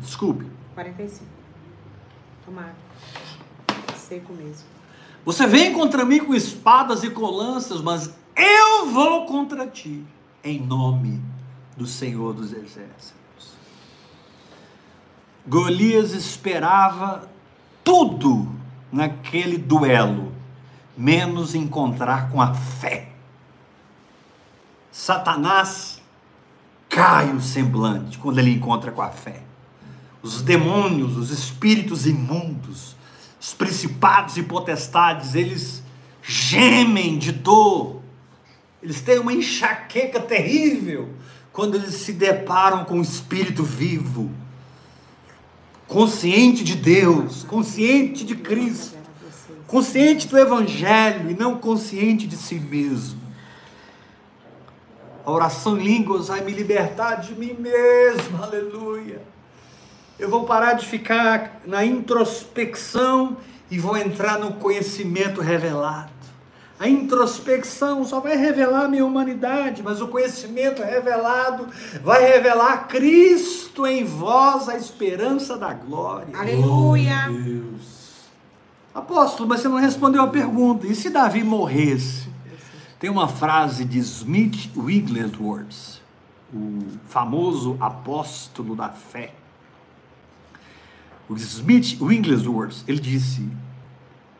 Desculpe. 0.00 0.46
45. 0.74 1.24
Tomara. 2.44 2.74
Seco 3.96 4.32
mesmo. 4.32 4.66
Você 5.24 5.46
vem 5.46 5.72
contra 5.72 6.04
mim 6.04 6.18
com 6.20 6.34
espadas 6.34 7.04
e 7.04 7.10
com 7.10 7.26
lanças, 7.26 7.80
mas 7.80 8.12
eu 8.34 8.90
vou 8.90 9.26
contra 9.26 9.66
ti, 9.66 10.04
em 10.42 10.60
nome 10.60 11.20
do 11.76 11.86
Senhor 11.86 12.32
dos 12.32 12.52
Exércitos. 12.52 13.54
Golias 15.46 16.12
esperava 16.12 17.28
tudo 17.84 18.48
naquele 18.90 19.58
duelo, 19.58 20.32
menos 20.96 21.54
encontrar 21.54 22.30
com 22.30 22.40
a 22.40 22.54
fé. 22.54 23.12
Satanás 24.90 25.99
cai 26.90 27.32
o 27.32 27.40
semblante 27.40 28.18
quando 28.18 28.40
ele 28.40 28.50
encontra 28.50 28.90
com 28.90 29.00
a 29.00 29.08
fé. 29.08 29.40
Os 30.20 30.42
demônios, 30.42 31.16
os 31.16 31.30
espíritos 31.30 32.04
imundos, 32.04 32.96
os 33.40 33.54
principados 33.54 34.36
e 34.36 34.42
potestades, 34.42 35.34
eles 35.34 35.82
gemem 36.20 37.16
de 37.16 37.32
dor. 37.32 38.02
Eles 38.82 39.00
têm 39.00 39.20
uma 39.20 39.32
enxaqueca 39.32 40.20
terrível 40.20 41.08
quando 41.52 41.76
eles 41.76 41.94
se 41.94 42.12
deparam 42.12 42.84
com 42.84 42.98
o 42.98 43.02
espírito 43.02 43.62
vivo, 43.62 44.30
consciente 45.86 46.64
de 46.64 46.74
Deus, 46.74 47.44
consciente 47.44 48.24
de 48.24 48.34
Cristo, 48.34 48.96
consciente 49.66 50.26
do 50.28 50.38
evangelho 50.38 51.30
e 51.30 51.34
não 51.34 51.56
consciente 51.56 52.26
de 52.26 52.36
si 52.36 52.56
mesmo. 52.56 53.19
A 55.30 55.32
oração 55.32 55.78
em 55.78 55.84
línguas 55.84 56.26
vai 56.26 56.40
me 56.40 56.52
libertar 56.52 57.20
de 57.20 57.36
mim 57.36 57.54
mesmo, 57.56 58.42
aleluia. 58.42 59.22
Eu 60.18 60.28
vou 60.28 60.44
parar 60.44 60.72
de 60.72 60.84
ficar 60.84 61.60
na 61.64 61.84
introspecção 61.84 63.36
e 63.70 63.78
vou 63.78 63.96
entrar 63.96 64.40
no 64.40 64.54
conhecimento 64.54 65.40
revelado. 65.40 66.10
A 66.80 66.88
introspecção 66.88 68.04
só 68.04 68.18
vai 68.18 68.36
revelar 68.36 68.86
a 68.86 68.88
minha 68.88 69.06
humanidade, 69.06 69.84
mas 69.84 70.00
o 70.00 70.08
conhecimento 70.08 70.82
revelado 70.82 71.68
vai 72.02 72.24
revelar 72.26 72.88
Cristo 72.88 73.86
em 73.86 74.04
vós, 74.04 74.68
a 74.68 74.76
esperança 74.76 75.56
da 75.56 75.72
glória. 75.72 76.36
Aleluia. 76.36 77.28
Deus. 77.28 78.26
Apóstolo, 78.92 79.48
mas 79.48 79.60
você 79.60 79.68
não 79.68 79.76
respondeu 79.76 80.22
a 80.22 80.26
pergunta. 80.26 80.88
E 80.88 80.94
se 80.94 81.08
Davi 81.08 81.44
morresse? 81.44 82.28
Tem 83.00 83.08
uma 83.08 83.26
frase 83.26 83.86
de 83.86 83.98
Smith 83.98 84.70
Wigglesworth, 84.76 86.02
o 86.52 86.86
famoso 87.06 87.78
apóstolo 87.80 88.76
da 88.76 88.90
fé. 88.90 89.32
O 91.26 91.34
Smith 91.34 91.98
Wigglesworth, 91.98 92.84
ele 92.86 93.00
disse: 93.00 93.48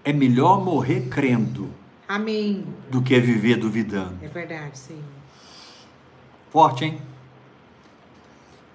é 0.05 0.13
melhor 0.13 0.63
morrer 0.63 1.09
crendo 1.09 1.71
Amém. 2.07 2.67
do 2.91 3.01
que 3.01 3.19
viver 3.19 3.57
duvidando. 3.57 4.19
É 4.23 4.29
verdade, 4.29 4.79
Senhor. 4.79 5.03
Forte, 6.51 6.85
hein? 6.85 6.99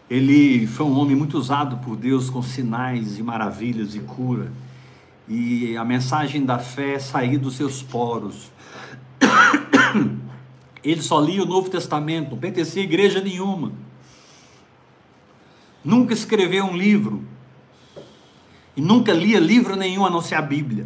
Ele 0.10 0.66
foi 0.66 0.88
um 0.88 0.98
homem 0.98 1.16
muito 1.16 1.38
usado 1.38 1.78
por 1.78 1.96
Deus 1.96 2.28
com 2.28 2.42
sinais 2.42 3.20
e 3.20 3.24
maravilhas 3.24 3.94
e 3.94 4.00
cura. 4.00 4.52
E 5.28 5.78
a 5.78 5.86
mensagem 5.86 6.44
da 6.44 6.58
fé 6.58 6.98
saía 6.98 7.38
dos 7.38 7.56
seus 7.56 7.84
poros. 7.84 8.52
Ele 10.84 11.02
só 11.02 11.20
lia 11.20 11.42
o 11.42 11.46
Novo 11.46 11.70
Testamento, 11.70 12.32
não 12.32 12.38
pertencia 12.38 12.82
a 12.82 12.86
igreja 12.86 13.22
nenhuma. 13.22 13.72
Nunca 15.84 16.14
escreveu 16.14 16.66
um 16.66 16.76
livro. 16.76 17.24
E 18.76 18.82
nunca 18.82 19.14
lia 19.14 19.40
livro 19.40 19.76
nenhum 19.76 20.06
a 20.06 20.10
não 20.10 20.22
ser 20.22 20.36
a 20.36 20.42
Bíblia. 20.42 20.86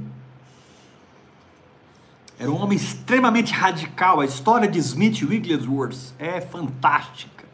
Era 2.37 2.49
um 2.49 2.55
homem 2.55 2.77
extremamente 2.77 3.51
radical. 3.51 4.21
A 4.21 4.25
história 4.25 4.67
de 4.67 4.79
Smith 4.79 5.21
Wigglesworth 5.21 6.13
é 6.17 6.39
fantástica. 6.39 7.45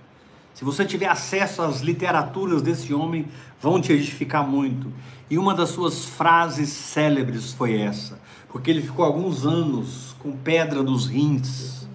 Se 0.54 0.64
você 0.64 0.86
tiver 0.86 1.08
acesso 1.08 1.62
às 1.62 1.82
literaturas 1.82 2.62
desse 2.62 2.94
homem, 2.94 3.28
vão 3.60 3.82
te 3.82 3.92
edificar 3.92 4.48
muito. 4.48 4.94
E 5.30 5.38
uma 5.38 5.54
das 5.54 5.70
suas 5.70 6.06
frases 6.06 6.70
célebres 6.70 7.52
foi 7.52 7.82
essa, 7.82 8.20
porque 8.56 8.72
ele 8.72 8.82
ficou 8.82 9.04
alguns 9.04 9.46
anos 9.46 10.16
com 10.18 10.32
pedra 10.32 10.82
nos 10.82 11.08
rins. 11.08 11.86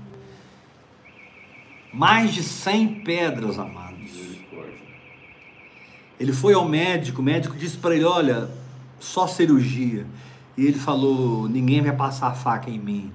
Mais 1.90 2.34
de 2.34 2.42
100 2.42 3.02
pedras, 3.02 3.58
amados. 3.58 4.10
Ele 6.20 6.34
foi 6.34 6.52
ao 6.52 6.68
médico, 6.68 7.22
o 7.22 7.24
médico 7.24 7.56
disse 7.56 7.78
para 7.78 7.96
ele: 7.96 8.04
Olha, 8.04 8.50
só 8.98 9.26
cirurgia. 9.26 10.06
E 10.54 10.66
ele 10.66 10.78
falou: 10.78 11.48
Ninguém 11.48 11.80
vai 11.80 11.96
passar 11.96 12.26
a 12.26 12.34
faca 12.34 12.68
em 12.68 12.78
mim. 12.78 13.10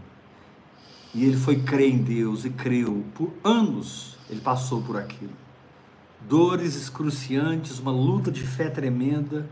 E 1.14 1.24
ele 1.24 1.38
foi 1.38 1.62
crer 1.62 1.94
em 1.94 2.00
Deus 2.00 2.46
e 2.46 2.50
creu. 2.50 3.06
Por 3.14 3.32
anos 3.44 4.18
ele 4.28 4.42
passou 4.42 4.82
por 4.82 4.98
aquilo. 4.98 5.34
Dores 6.28 6.76
excruciantes, 6.76 7.78
uma 7.78 7.92
luta 7.92 8.32
de 8.32 8.42
fé 8.42 8.72
tremenda. 8.72 9.48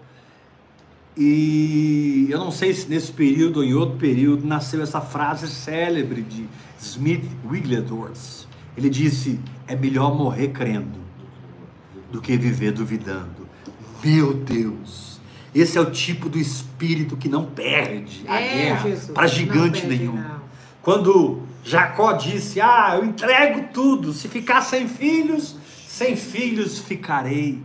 E 1.15 2.27
eu 2.29 2.39
não 2.39 2.51
sei 2.51 2.73
se 2.73 2.89
nesse 2.89 3.11
período 3.11 3.57
ou 3.57 3.63
em 3.63 3.73
outro 3.73 3.97
período 3.97 4.45
nasceu 4.47 4.81
essa 4.81 4.99
frase 4.99 5.47
célebre 5.47 6.21
de 6.21 6.47
Smith 6.79 7.23
Wigglesworth. 7.45 8.47
Ele 8.75 8.89
disse: 8.89 9.39
É 9.67 9.75
melhor 9.75 10.15
morrer 10.15 10.49
crendo 10.49 10.99
do 12.11 12.19
que 12.19 12.35
viver 12.37 12.71
duvidando. 12.71 13.47
Meu 14.03 14.33
Deus! 14.33 15.19
Esse 15.53 15.77
é 15.77 15.81
o 15.81 15.91
tipo 15.91 16.27
do 16.29 16.39
espírito 16.39 17.15
que 17.15 17.29
não 17.29 17.45
perde 17.45 18.23
a 18.27 18.39
É, 18.41 18.55
guerra 18.55 18.89
para 19.13 19.27
gigante 19.27 19.85
nenhum. 19.85 20.15
não. 20.15 20.41
Quando 20.81 21.43
Jacó 21.63 22.13
disse: 22.13 22.59
Ah, 22.59 22.95
eu 22.97 23.05
entrego 23.05 23.67
tudo, 23.71 24.11
se 24.13 24.27
ficar 24.27 24.61
sem 24.61 24.87
filhos, 24.87 25.55
sem 25.87 26.15
filhos 26.15 26.79
ficarei. 26.79 27.61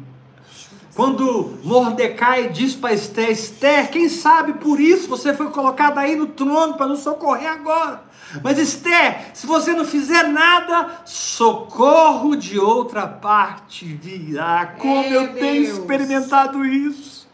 Quando 0.99 1.61
Mordecai 1.63 2.49
diz 2.49 2.75
para 2.75 2.93
Esther: 2.93 3.31
Esther, 3.31 3.89
quem 3.89 4.09
sabe 4.09 4.55
por 4.55 4.81
isso 4.81 5.09
você 5.09 5.33
foi 5.33 5.49
colocada 5.49 6.01
aí 6.01 6.17
no 6.17 6.27
trono 6.27 6.75
para 6.75 6.89
nos 6.89 6.99
socorrer 7.05 7.49
agora. 7.49 8.03
Mas 8.43 8.59
Esther, 8.59 9.31
se 9.33 9.47
você 9.47 9.75
não 9.75 9.85
fizer 9.85 10.25
nada, 10.25 11.03
socorro 11.05 12.35
de 12.35 12.59
outra 12.59 13.07
parte 13.07 13.85
virá. 13.85 14.75
Como 14.77 15.09
Meu 15.09 15.23
eu 15.23 15.35
tenho 15.35 15.67
Deus. 15.67 15.79
experimentado 15.79 16.65
isso. 16.67 17.29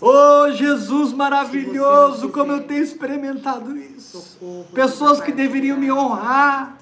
Oh, 0.00 0.48
Jesus 0.52 1.12
maravilhoso, 1.12 2.28
como 2.28 2.52
eu 2.52 2.62
tenho 2.62 2.84
experimentado 2.84 3.76
isso. 3.76 4.38
Pessoas 4.72 5.20
que 5.20 5.32
deveriam 5.32 5.76
me 5.76 5.90
honrar, 5.90 6.77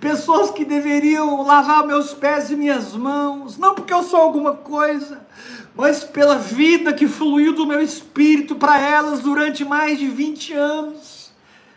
pessoas 0.00 0.50
que 0.50 0.64
deveriam 0.64 1.42
lavar 1.42 1.86
meus 1.86 2.12
pés 2.14 2.50
e 2.50 2.56
minhas 2.56 2.94
mãos, 2.94 3.56
não 3.58 3.74
porque 3.74 3.92
eu 3.92 4.02
sou 4.02 4.20
alguma 4.20 4.54
coisa, 4.54 5.20
mas 5.74 6.04
pela 6.04 6.36
vida 6.36 6.92
que 6.92 7.06
fluiu 7.06 7.54
do 7.54 7.66
meu 7.66 7.80
espírito 7.80 8.56
para 8.56 8.78
elas 8.78 9.20
durante 9.20 9.64
mais 9.64 9.98
de 9.98 10.08
20 10.08 10.52
anos. 10.54 11.30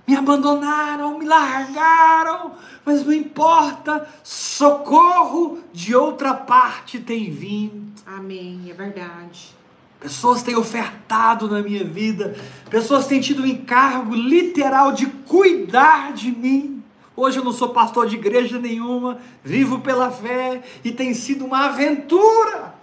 Me 0.06 0.16
abandonaram, 0.16 1.18
me 1.18 1.26
largaram, 1.26 2.52
mas 2.84 3.06
não 3.06 3.14
importa, 3.14 4.08
socorro 4.22 5.60
de 5.72 5.96
outra 5.96 6.34
parte 6.34 7.00
tem 7.00 7.32
vindo. 7.32 7.94
Amém, 8.06 8.66
é 8.70 8.74
verdade. 8.74 9.56
Pessoas 10.02 10.44
têm 10.44 10.58
ofertado 10.58 11.50
na 11.50 11.62
minha 11.62 11.86
vida, 11.86 12.36
pessoas 12.70 13.08
têm 13.08 13.22
tido 13.22 13.44
o 13.44 13.48
encargo 13.48 14.14
literal 14.14 14.92
de 14.92 15.06
cuidar 15.06 16.12
de 16.12 16.30
mim. 16.30 16.83
Hoje 17.16 17.38
eu 17.38 17.43
não 17.43 17.53
sou 17.53 17.70
pastor 17.70 18.07
de 18.07 18.16
igreja 18.16 18.57
nenhuma, 18.59 19.20
vivo 19.43 19.80
pela 19.80 20.09
fé 20.09 20.64
e 20.84 20.91
tem 20.91 21.14
sido 21.14 21.45
uma 21.45 21.66
aventura. 21.66 22.74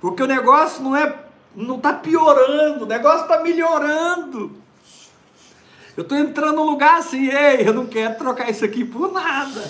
Porque 0.00 0.22
o 0.22 0.26
negócio 0.26 0.82
não 0.82 0.94
é 0.94 1.24
não 1.56 1.76
está 1.76 1.92
piorando, 1.92 2.84
o 2.84 2.88
negócio 2.88 3.22
está 3.22 3.42
melhorando. 3.42 4.52
Eu 5.96 6.02
estou 6.02 6.16
entrando 6.16 6.56
num 6.56 6.70
lugar 6.70 6.98
assim, 6.98 7.28
ei, 7.28 7.66
eu 7.66 7.74
não 7.74 7.86
quero 7.86 8.16
trocar 8.16 8.48
isso 8.48 8.64
aqui 8.64 8.84
por 8.84 9.12
nada. 9.12 9.60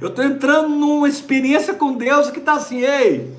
Eu 0.00 0.08
estou 0.08 0.24
entrando 0.24 0.68
numa 0.68 1.08
experiência 1.08 1.74
com 1.74 1.94
Deus 1.94 2.30
que 2.30 2.38
está 2.38 2.52
assim, 2.52 2.82
ei, 2.82 3.36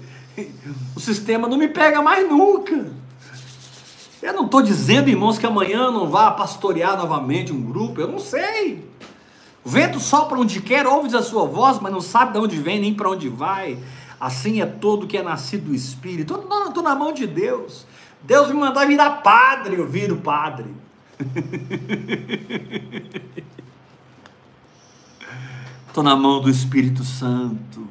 o 0.95 0.99
sistema 0.99 1.47
não 1.47 1.58
me 1.58 1.70
pega 1.70 2.01
mais 2.01 2.28
nunca. 2.28 2.91
Eu 4.22 4.34
não 4.34 4.45
estou 4.45 4.62
dizendo, 4.62 5.10
irmãos, 5.10 5.38
que 5.38 5.45
amanhã 5.45 5.91
não 5.91 6.10
vá 6.10 6.32
pastorear 6.32 6.97
novamente 6.97 7.54
um 7.54 7.62
grupo, 7.62 8.01
eu 8.01 8.08
não 8.08 8.20
sei. 8.20 8.86
O 9.64 9.70
vento 9.70 9.99
sopra 9.99 10.38
onde 10.38 10.61
quer, 10.61 10.86
ouve 10.86 11.16
a 11.16 11.22
sua 11.22 11.45
voz, 11.45 11.80
mas 11.80 11.91
não 11.91 12.01
sabe 12.01 12.34
de 12.34 12.39
onde 12.39 12.57
vem 12.57 12.80
nem 12.80 12.93
para 12.93 13.09
onde 13.09 13.30
vai. 13.30 13.78
Assim 14.20 14.61
é 14.61 14.66
todo 14.66 15.07
que 15.07 15.18
é 15.18 15.24
nascido 15.24 15.66
do 15.66 15.76
Espírito. 15.76 16.34
Eu 16.34 16.68
estou 16.68 16.84
na 16.84 16.95
mão 16.95 17.14
de 17.14 17.26
Deus. 17.26 17.86
Deus 18.22 18.49
me 18.49 18.55
mandar 18.55 18.86
virar 18.86 19.22
padre, 19.22 19.76
eu 19.76 19.88
viro 19.88 20.18
padre. 20.18 20.66
Estou 25.88 26.03
na 26.03 26.16
mão 26.16 26.41
do 26.41 26.49
Espírito 26.49 27.03
Santo. 27.03 27.88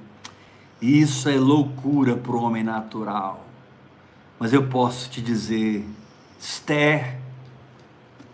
Isso 0.80 1.28
é 1.28 1.36
loucura 1.36 2.16
para 2.16 2.32
o 2.32 2.42
homem 2.42 2.64
natural. 2.64 3.46
Mas 4.40 4.52
eu 4.52 4.66
posso 4.66 5.08
te 5.08 5.22
dizer, 5.22 5.86
Esther, 6.40 7.21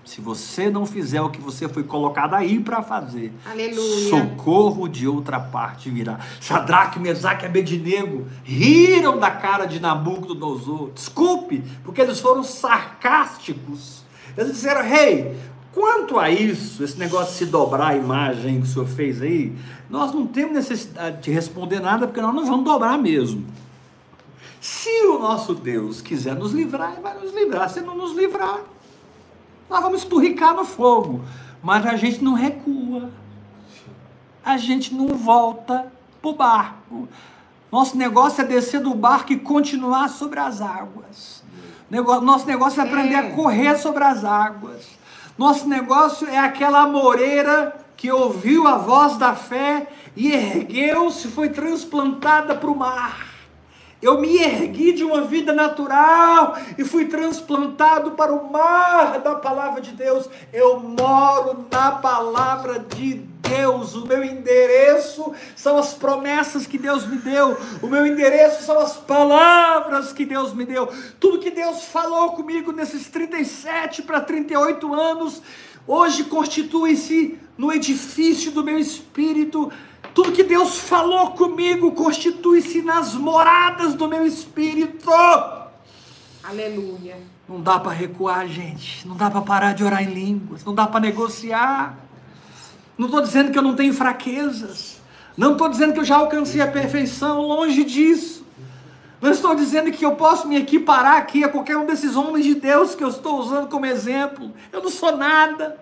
se 0.08 0.22
você 0.22 0.70
não 0.70 0.86
fizer 0.86 1.20
o 1.20 1.28
que 1.28 1.38
você 1.38 1.68
foi 1.68 1.84
colocado 1.84 2.32
aí 2.32 2.58
para 2.58 2.82
fazer, 2.82 3.30
Aleluia. 3.44 4.08
socorro 4.08 4.88
de 4.88 5.06
outra 5.06 5.38
parte 5.38 5.90
virá. 5.90 6.18
Sadraque, 6.40 6.98
Mesaque 6.98 7.44
e 7.44 7.46
Abednego 7.46 8.26
riram 8.42 9.18
da 9.18 9.30
cara 9.30 9.66
de 9.66 9.78
Nabucodonosor. 9.78 10.92
Desculpe, 10.94 11.62
porque 11.84 12.00
eles 12.00 12.20
foram 12.20 12.42
sarcásticos. 12.42 14.02
Eles 14.34 14.54
disseram, 14.54 14.82
rei, 14.82 15.36
quanto 15.74 16.18
a 16.18 16.30
isso, 16.30 16.82
esse 16.82 16.98
negócio 16.98 17.32
de 17.32 17.38
se 17.38 17.46
dobrar 17.46 17.88
a 17.88 17.96
imagem 17.96 18.62
que 18.62 18.66
o 18.66 18.70
senhor 18.70 18.88
fez 18.88 19.20
aí, 19.20 19.54
nós 19.90 20.10
não 20.14 20.26
temos 20.26 20.54
necessidade 20.54 21.20
de 21.20 21.30
responder 21.30 21.80
nada, 21.80 22.06
porque 22.06 22.22
nós 22.22 22.34
não 22.34 22.46
vamos 22.46 22.64
dobrar 22.64 22.96
mesmo. 22.96 23.44
Se 24.58 25.06
o 25.06 25.18
nosso 25.18 25.54
Deus 25.54 26.00
quiser 26.00 26.34
nos 26.34 26.52
livrar, 26.52 26.92
ele 26.92 27.02
vai 27.02 27.18
nos 27.18 27.34
livrar. 27.34 27.68
Se 27.68 27.82
não 27.82 27.94
nos 27.94 28.16
livrar, 28.16 28.60
nós 29.68 29.82
vamos 29.82 30.02
esturricar 30.02 30.54
no 30.54 30.64
fogo. 30.64 31.22
Mas 31.62 31.84
a 31.86 31.96
gente 31.96 32.22
não 32.22 32.34
recua. 32.34 33.10
A 34.44 34.56
gente 34.56 34.94
não 34.94 35.08
volta 35.08 35.92
pro 36.22 36.32
barco. 36.32 37.08
Nosso 37.70 37.96
negócio 37.96 38.40
é 38.40 38.44
descer 38.44 38.80
do 38.80 38.94
barco 38.94 39.32
e 39.32 39.38
continuar 39.38 40.08
sobre 40.08 40.40
as 40.40 40.60
águas. 40.60 41.42
Nosso 41.90 42.46
negócio 42.46 42.80
é 42.80 42.84
aprender 42.84 43.14
a 43.14 43.30
correr 43.30 43.76
sobre 43.76 44.04
as 44.04 44.24
águas. 44.24 44.86
Nosso 45.36 45.68
negócio 45.68 46.28
é 46.28 46.38
aquela 46.38 46.82
amoreira 46.82 47.76
que 47.96 48.10
ouviu 48.10 48.66
a 48.66 48.76
voz 48.78 49.16
da 49.16 49.34
fé 49.34 49.88
e 50.16 50.32
ergueu-se, 50.32 51.28
foi 51.28 51.48
transplantada 51.48 52.54
para 52.54 52.70
o 52.70 52.76
mar. 52.76 53.27
Eu 54.00 54.20
me 54.20 54.36
ergui 54.38 54.92
de 54.92 55.02
uma 55.02 55.22
vida 55.22 55.52
natural 55.52 56.56
e 56.76 56.84
fui 56.84 57.06
transplantado 57.06 58.12
para 58.12 58.32
o 58.32 58.50
mar 58.50 59.18
da 59.18 59.34
palavra 59.34 59.80
de 59.80 59.90
Deus. 59.90 60.28
Eu 60.52 60.78
moro 60.78 61.66
na 61.70 61.92
palavra 61.92 62.78
de 62.78 63.14
Deus. 63.48 63.96
O 63.96 64.06
meu 64.06 64.22
endereço 64.22 65.32
são 65.56 65.76
as 65.78 65.94
promessas 65.94 66.64
que 66.64 66.78
Deus 66.78 67.06
me 67.06 67.16
deu. 67.16 67.56
O 67.82 67.88
meu 67.88 68.06
endereço 68.06 68.62
são 68.62 68.78
as 68.78 68.96
palavras 68.96 70.12
que 70.12 70.24
Deus 70.24 70.52
me 70.54 70.64
deu. 70.64 70.88
Tudo 71.18 71.40
que 71.40 71.50
Deus 71.50 71.84
falou 71.84 72.32
comigo 72.32 72.70
nesses 72.70 73.08
37 73.08 74.02
para 74.02 74.20
38 74.20 74.94
anos, 74.94 75.42
hoje 75.88 76.24
constitui-se 76.24 77.36
no 77.56 77.72
edifício 77.72 78.52
do 78.52 78.62
meu 78.62 78.78
espírito. 78.78 79.72
Tudo 80.14 80.32
que 80.32 80.42
Deus 80.42 80.78
falou 80.78 81.32
comigo 81.32 81.92
constitui-se 81.92 82.82
nas 82.82 83.14
moradas 83.14 83.94
do 83.94 84.08
meu 84.08 84.26
espírito. 84.26 85.10
Aleluia. 86.42 87.16
Não 87.48 87.60
dá 87.60 87.78
para 87.78 87.92
recuar, 87.92 88.46
gente. 88.46 89.06
Não 89.06 89.16
dá 89.16 89.30
para 89.30 89.40
parar 89.40 89.74
de 89.74 89.84
orar 89.84 90.02
em 90.02 90.12
línguas. 90.12 90.64
Não 90.64 90.74
dá 90.74 90.86
para 90.86 91.00
negociar. 91.00 91.98
Não 92.96 93.06
estou 93.06 93.20
dizendo 93.20 93.52
que 93.52 93.58
eu 93.58 93.62
não 93.62 93.74
tenho 93.74 93.94
fraquezas. 93.94 95.00
Não 95.36 95.52
estou 95.52 95.68
dizendo 95.68 95.92
que 95.92 96.00
eu 96.00 96.04
já 96.04 96.16
alcancei 96.16 96.60
a 96.60 96.66
perfeição. 96.66 97.40
Longe 97.40 97.84
disso. 97.84 98.44
Não 99.20 99.30
estou 99.30 99.54
dizendo 99.54 99.90
que 99.90 100.04
eu 100.04 100.14
posso 100.16 100.46
me 100.46 100.56
equiparar 100.56 101.16
aqui 101.16 101.42
a 101.42 101.48
qualquer 101.48 101.76
um 101.76 101.86
desses 101.86 102.16
homens 102.16 102.44
de 102.44 102.54
Deus 102.54 102.94
que 102.94 103.02
eu 103.02 103.08
estou 103.08 103.38
usando 103.40 103.68
como 103.68 103.86
exemplo. 103.86 104.52
Eu 104.72 104.82
não 104.82 104.90
sou 104.90 105.16
nada. 105.16 105.78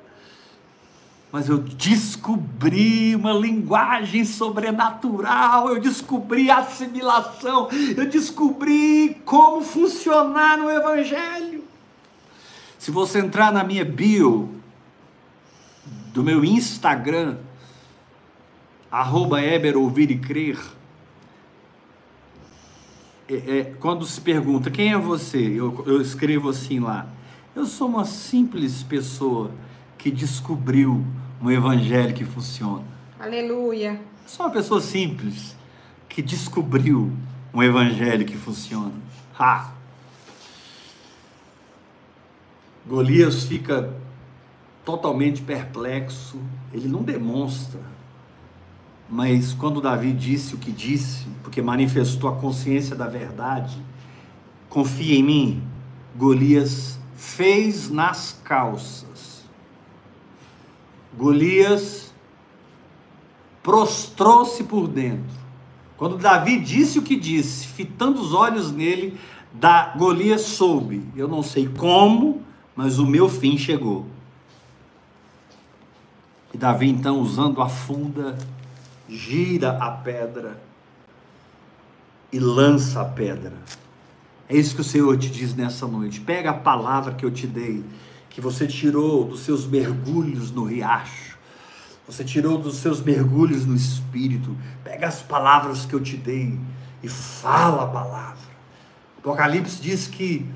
Mas 1.37 1.51
eu 1.51 1.59
descobri 1.59 3.15
uma 3.15 3.35
linguagem 3.35 4.25
sobrenatural, 4.25 5.69
eu 5.69 5.79
descobri 5.79 6.51
a 6.51 6.61
assimilação, 6.61 7.69
eu 7.95 8.09
descobri 8.09 9.21
como 9.23 9.61
funcionar 9.61 10.57
no 10.57 10.71
Evangelho. 10.71 11.63
Se 12.79 12.91
você 12.91 13.19
entrar 13.19 13.53
na 13.53 13.63
minha 13.63 13.85
bio 13.85 14.49
do 16.15 16.25
meu 16.25 16.43
Instagram, 16.43 17.37
arroba 18.91 19.43
Eber 19.43 19.77
ouvir 19.77 20.11
e 20.11 20.17
crer, 20.17 20.59
é, 23.29 23.35
é, 23.35 23.65
quando 23.79 24.07
se 24.07 24.23
pergunta 24.23 24.71
quem 24.71 24.91
é 24.91 24.97
você, 24.97 25.37
eu, 25.37 25.85
eu 25.87 26.01
escrevo 26.01 26.49
assim 26.49 26.81
lá: 26.81 27.07
eu 27.55 27.67
sou 27.67 27.89
uma 27.89 28.07
simples 28.07 28.83
pessoa 28.83 29.51
que 29.99 30.11
descobriu 30.11 31.05
um 31.41 31.51
evangelho 31.51 32.15
que 32.15 32.25
funciona. 32.25 32.85
Aleluia. 33.19 34.01
Eu 34.23 34.29
sou 34.29 34.47
uma 34.47 34.53
pessoa 34.53 34.81
simples 34.81 35.57
que 36.09 36.23
descobriu 36.23 37.13
um 37.53 37.63
evangelho 37.63 38.25
que 38.25 38.37
funciona. 38.37 38.93
Ha! 39.39 39.73
Golias 42.87 43.45
fica 43.45 43.93
totalmente 44.85 45.43
perplexo, 45.43 46.39
ele 46.73 46.87
não 46.87 47.03
demonstra. 47.03 47.81
Mas 49.09 49.53
quando 49.53 49.81
Davi 49.81 50.13
disse 50.13 50.55
o 50.55 50.59
que 50.59 50.71
disse, 50.71 51.27
porque 51.43 51.61
manifestou 51.61 52.31
a 52.31 52.37
consciência 52.37 52.95
da 52.95 53.09
verdade, 53.09 53.77
confia 54.69 55.17
em 55.17 55.23
mim, 55.23 55.63
Golias 56.17 56.99
fez 57.17 57.91
nas 57.91 58.41
calças. 58.45 59.16
Golias 61.17 62.13
prostrou-se 63.63 64.63
por 64.65 64.87
dentro. 64.87 65.35
Quando 65.97 66.19
Davi 66.19 66.61
disse 66.61 66.99
o 66.99 67.03
que 67.03 67.17
disse, 67.17 67.67
fitando 67.67 68.21
os 68.21 68.35
olhos 68.35 68.71
nele, 68.71 69.19
da 69.53 69.95
Golias 69.97 70.43
soube. 70.43 71.03
Eu 71.17 71.27
não 71.27 71.43
sei 71.43 71.69
como, 71.69 72.43
mas 72.75 72.99
o 72.99 73.07
meu 73.07 73.29
fim 73.29 73.57
chegou. 73.57 74.07
E 76.53 76.59
Davi, 76.59 76.89
então, 76.89 77.21
usando 77.21 77.61
a 77.61 77.69
funda, 77.69 78.37
gira 79.09 79.79
a 79.79 79.91
pedra 79.91 80.61
e 82.33 82.39
lança 82.39 83.01
a 83.01 83.05
pedra. 83.05 83.55
É 84.49 84.57
isso 84.57 84.75
que 84.75 84.81
o 84.81 84.85
Senhor 84.85 85.17
te 85.19 85.31
diz 85.31 85.55
nessa 85.55 85.87
noite. 85.87 86.21
Pega 86.21 86.51
a 86.51 86.55
palavra 86.55 87.15
que 87.15 87.25
eu 87.25 87.31
te 87.31 87.47
dei, 87.47 87.85
que 88.37 88.41
você 88.43 88.67
tirou 88.67 89.25
dos 89.25 89.41
seus 89.41 89.67
mergulhos 89.67 90.51
no 90.51 90.65
riacho. 90.65 91.39
Você 92.07 92.23
tirou 92.23 92.59
dos 92.59 92.77
seus 92.77 93.01
mergulhos 93.01 93.65
no 93.65 93.75
espírito. 93.75 94.55
Pega 94.85 95.07
as 95.07 95.23
palavras 95.23 95.87
que 95.87 95.95
eu 95.95 96.03
te 96.03 96.19
dei 96.19 96.61
e 97.03 97.09
fala 97.09 97.85
a 97.85 97.87
palavra. 97.87 98.37
Apocalipse 99.21 99.81
diz 99.81 100.07
que 100.07 100.47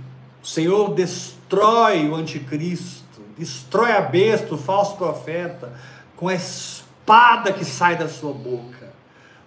O 0.43 0.47
Senhor 0.47 0.93
destrói 0.93 2.07
o 2.07 2.15
anticristo, 2.17 3.23
destrói 3.39 3.93
a 3.93 4.03
besta, 4.03 4.55
o 4.55 4.59
falso 4.59 4.97
profeta, 4.97 5.73
com 6.19 6.29
a 6.29 6.35
espada 6.35 7.51
que 7.51 7.65
sai 7.65 7.97
da 7.97 8.11
sua 8.11 8.35
boca. 8.35 8.93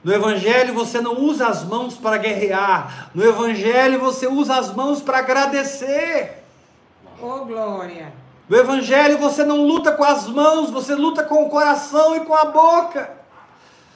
No 0.04 0.12
Evangelho 0.12 0.74
você 0.74 1.00
não 1.00 1.20
usa 1.20 1.46
as 1.50 1.64
mãos 1.64 1.98
para 1.98 2.18
guerrear, 2.18 3.12
no 3.14 3.24
Evangelho 3.24 4.00
você 4.00 4.26
usa 4.26 4.58
as 4.58 4.74
mãos 4.74 5.04
para 5.04 5.20
agradecer. 5.20 6.44
Oh, 7.22 7.46
glória. 7.46 8.23
No 8.50 8.58
Evangelho 8.58 9.18
você 9.18 9.46
não 9.46 9.66
luta 9.66 9.94
com 9.94 10.04
as 10.04 10.28
mãos, 10.28 10.70
você 10.70 10.94
luta 10.94 11.24
com 11.24 11.46
o 11.46 11.50
coração 11.50 12.16
e 12.16 12.22
com 12.22 12.36
a 12.36 12.46
boca. 12.46 13.10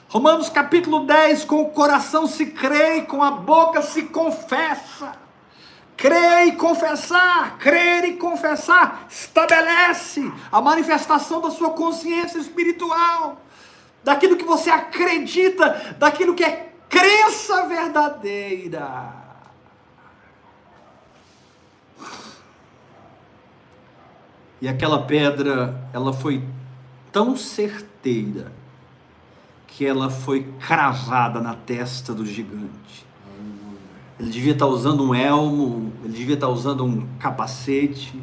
Romanos 0.08 0.48
capítulo 0.48 1.04
10: 1.04 1.44
com 1.44 1.62
o 1.62 1.70
coração 1.70 2.26
se 2.26 2.46
crê 2.46 2.98
e 2.98 3.02
com 3.02 3.22
a 3.22 3.30
boca 3.30 3.82
se 3.82 4.04
confessa. 4.04 5.12
Crer 5.96 6.46
e 6.46 6.52
confessar, 6.52 7.58
crer 7.58 8.04
e 8.04 8.12
confessar, 8.16 9.06
estabelece 9.10 10.32
a 10.50 10.60
manifestação 10.60 11.40
da 11.40 11.50
sua 11.50 11.70
consciência 11.70 12.38
espiritual, 12.38 13.42
daquilo 14.04 14.36
que 14.36 14.44
você 14.44 14.70
acredita, 14.70 15.96
daquilo 15.98 16.36
que 16.36 16.44
é 16.44 16.72
crença 16.88 17.66
verdadeira. 17.66 19.17
E 24.60 24.68
aquela 24.68 25.02
pedra, 25.02 25.88
ela 25.92 26.12
foi 26.12 26.42
tão 27.12 27.36
certeira 27.36 28.52
que 29.66 29.86
ela 29.86 30.10
foi 30.10 30.48
cravada 30.58 31.40
na 31.40 31.54
testa 31.54 32.12
do 32.12 32.26
gigante. 32.26 33.06
Ele 34.18 34.30
devia 34.30 34.52
estar 34.52 34.66
usando 34.66 35.04
um 35.04 35.14
elmo, 35.14 35.92
ele 36.04 36.12
devia 36.12 36.34
estar 36.34 36.48
usando 36.48 36.84
um 36.84 37.06
capacete, 37.20 38.20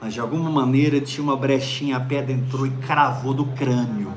mas 0.00 0.14
de 0.14 0.20
alguma 0.20 0.48
maneira 0.48 1.00
tinha 1.00 1.24
uma 1.24 1.36
brechinha, 1.36 1.96
a 1.96 2.00
pedra 2.00 2.32
entrou 2.32 2.66
e 2.66 2.70
cravou 2.70 3.34
do 3.34 3.46
crânio. 3.46 4.12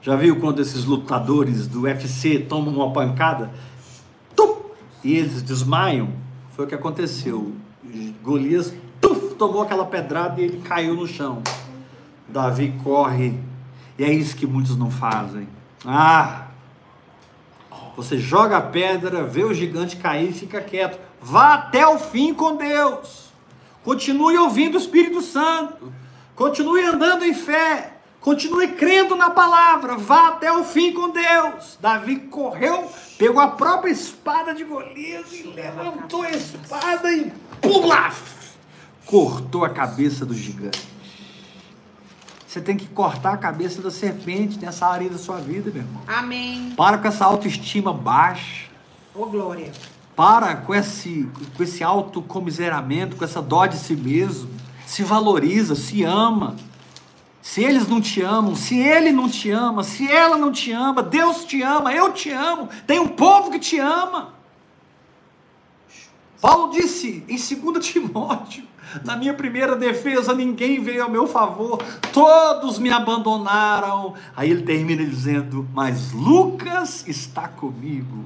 Já 0.00 0.14
viu 0.14 0.38
quando 0.38 0.62
esses 0.62 0.84
lutadores 0.84 1.66
do 1.66 1.82
UFC 1.82 2.38
tomam 2.38 2.72
uma 2.72 2.92
pancada? 2.92 3.50
Tum, 4.36 4.58
e 5.02 5.14
eles 5.16 5.42
desmaiam? 5.42 6.10
Foi 6.50 6.64
o 6.64 6.68
que 6.68 6.74
aconteceu. 6.76 7.52
Golias 8.22 8.72
tomou 9.36 9.62
aquela 9.62 9.84
pedrada 9.84 10.40
e 10.40 10.44
ele 10.44 10.62
caiu 10.62 10.94
no 10.94 11.06
chão. 11.06 11.42
Davi 12.28 12.74
corre, 12.82 13.38
e 13.98 14.04
é 14.04 14.12
isso 14.12 14.36
que 14.36 14.46
muitos 14.46 14.76
não 14.76 14.90
fazem. 14.90 15.48
Ah! 15.84 16.46
Você 17.96 18.18
joga 18.18 18.58
a 18.58 18.60
pedra, 18.60 19.24
vê 19.24 19.42
o 19.42 19.54
gigante 19.54 19.96
cair 19.96 20.30
e 20.30 20.34
fica 20.34 20.60
quieto. 20.60 20.98
Vá 21.20 21.54
até 21.54 21.86
o 21.86 21.98
fim 21.98 22.34
com 22.34 22.56
Deus. 22.56 23.30
Continue 23.82 24.36
ouvindo 24.36 24.74
o 24.74 24.78
Espírito 24.78 25.22
Santo. 25.22 25.92
Continue 26.34 26.84
andando 26.84 27.24
em 27.24 27.32
fé. 27.32 27.94
Continue 28.20 28.68
crendo 28.68 29.16
na 29.16 29.30
palavra. 29.30 29.96
Vá 29.96 30.28
até 30.28 30.52
o 30.52 30.64
fim 30.64 30.92
com 30.92 31.08
Deus. 31.10 31.78
Davi 31.80 32.16
correu, 32.16 32.90
pegou 33.16 33.40
a 33.40 33.48
própria 33.48 33.90
espada 33.90 34.52
de 34.52 34.64
Golias 34.64 35.32
e 35.32 35.44
levantou 35.44 36.22
a 36.22 36.30
espada 36.30 37.10
e 37.10 37.32
pula! 37.62 38.12
Cortou 39.06 39.64
a 39.64 39.70
cabeça 39.70 40.26
do 40.26 40.34
gigante. 40.34 40.86
Você 42.46 42.60
tem 42.60 42.76
que 42.76 42.86
cortar 42.86 43.34
a 43.34 43.36
cabeça 43.36 43.80
da 43.80 43.90
serpente 43.90 44.58
nessa 44.58 44.86
área 44.86 45.08
da 45.08 45.18
sua 45.18 45.36
vida, 45.36 45.70
meu 45.70 45.82
irmão. 45.82 46.02
Amém. 46.06 46.72
Para 46.76 46.98
com 46.98 47.06
essa 47.06 47.24
autoestima 47.24 47.92
baixa. 47.92 48.66
Oh, 49.14 49.26
glória. 49.26 49.70
Para 50.16 50.56
com 50.56 50.74
esse, 50.74 51.28
com 51.56 51.62
esse 51.62 51.84
autocomiseramento, 51.84 53.16
com 53.16 53.24
essa 53.24 53.40
dó 53.40 53.66
de 53.66 53.76
si 53.76 53.94
mesmo. 53.94 54.50
Se 54.86 55.02
valoriza, 55.02 55.74
se 55.74 56.02
ama. 56.02 56.56
Se 57.42 57.62
eles 57.62 57.86
não 57.86 58.00
te 58.00 58.22
amam, 58.22 58.56
se 58.56 58.76
ele 58.76 59.12
não 59.12 59.28
te 59.28 59.50
ama, 59.50 59.84
se 59.84 60.10
ela 60.10 60.36
não 60.36 60.50
te 60.50 60.72
ama, 60.72 61.00
Deus 61.00 61.44
te 61.44 61.62
ama, 61.62 61.92
eu 61.92 62.12
te 62.12 62.30
amo, 62.30 62.68
tem 62.86 62.98
um 62.98 63.06
povo 63.06 63.52
que 63.52 63.58
te 63.60 63.78
ama. 63.78 64.35
Paulo 66.40 66.72
disse 66.72 67.24
em 67.28 67.36
2 67.36 67.84
Timóteo: 67.86 68.64
na 69.04 69.16
minha 69.16 69.34
primeira 69.34 69.76
defesa, 69.76 70.34
ninguém 70.34 70.80
veio 70.80 71.02
ao 71.02 71.10
meu 71.10 71.26
favor, 71.26 71.82
todos 72.12 72.78
me 72.78 72.90
abandonaram. 72.90 74.14
Aí 74.34 74.50
ele 74.50 74.62
termina 74.62 75.04
dizendo: 75.04 75.66
Mas 75.74 76.12
Lucas 76.12 77.06
está 77.06 77.48
comigo. 77.48 78.24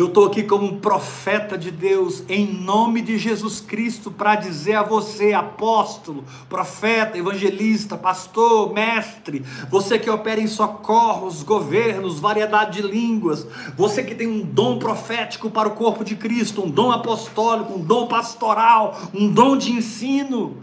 Eu 0.00 0.06
estou 0.06 0.24
aqui 0.24 0.42
como 0.42 0.64
um 0.64 0.80
profeta 0.80 1.58
de 1.58 1.70
Deus, 1.70 2.24
em 2.26 2.46
nome 2.46 3.02
de 3.02 3.18
Jesus 3.18 3.60
Cristo, 3.60 4.10
para 4.10 4.34
dizer 4.34 4.72
a 4.76 4.82
você, 4.82 5.34
apóstolo, 5.34 6.24
profeta, 6.48 7.18
evangelista, 7.18 7.98
pastor, 7.98 8.72
mestre, 8.72 9.44
você 9.68 9.98
que 9.98 10.08
opera 10.08 10.40
em 10.40 10.46
socorros, 10.46 11.42
governos, 11.42 12.18
variedade 12.18 12.80
de 12.80 12.88
línguas, 12.88 13.46
você 13.76 14.02
que 14.02 14.14
tem 14.14 14.26
um 14.26 14.40
dom 14.40 14.78
profético 14.78 15.50
para 15.50 15.68
o 15.68 15.72
corpo 15.72 16.02
de 16.02 16.16
Cristo, 16.16 16.64
um 16.64 16.70
dom 16.70 16.90
apostólico, 16.90 17.74
um 17.74 17.84
dom 17.84 18.06
pastoral, 18.06 18.98
um 19.12 19.30
dom 19.30 19.54
de 19.54 19.70
ensino. 19.70 20.62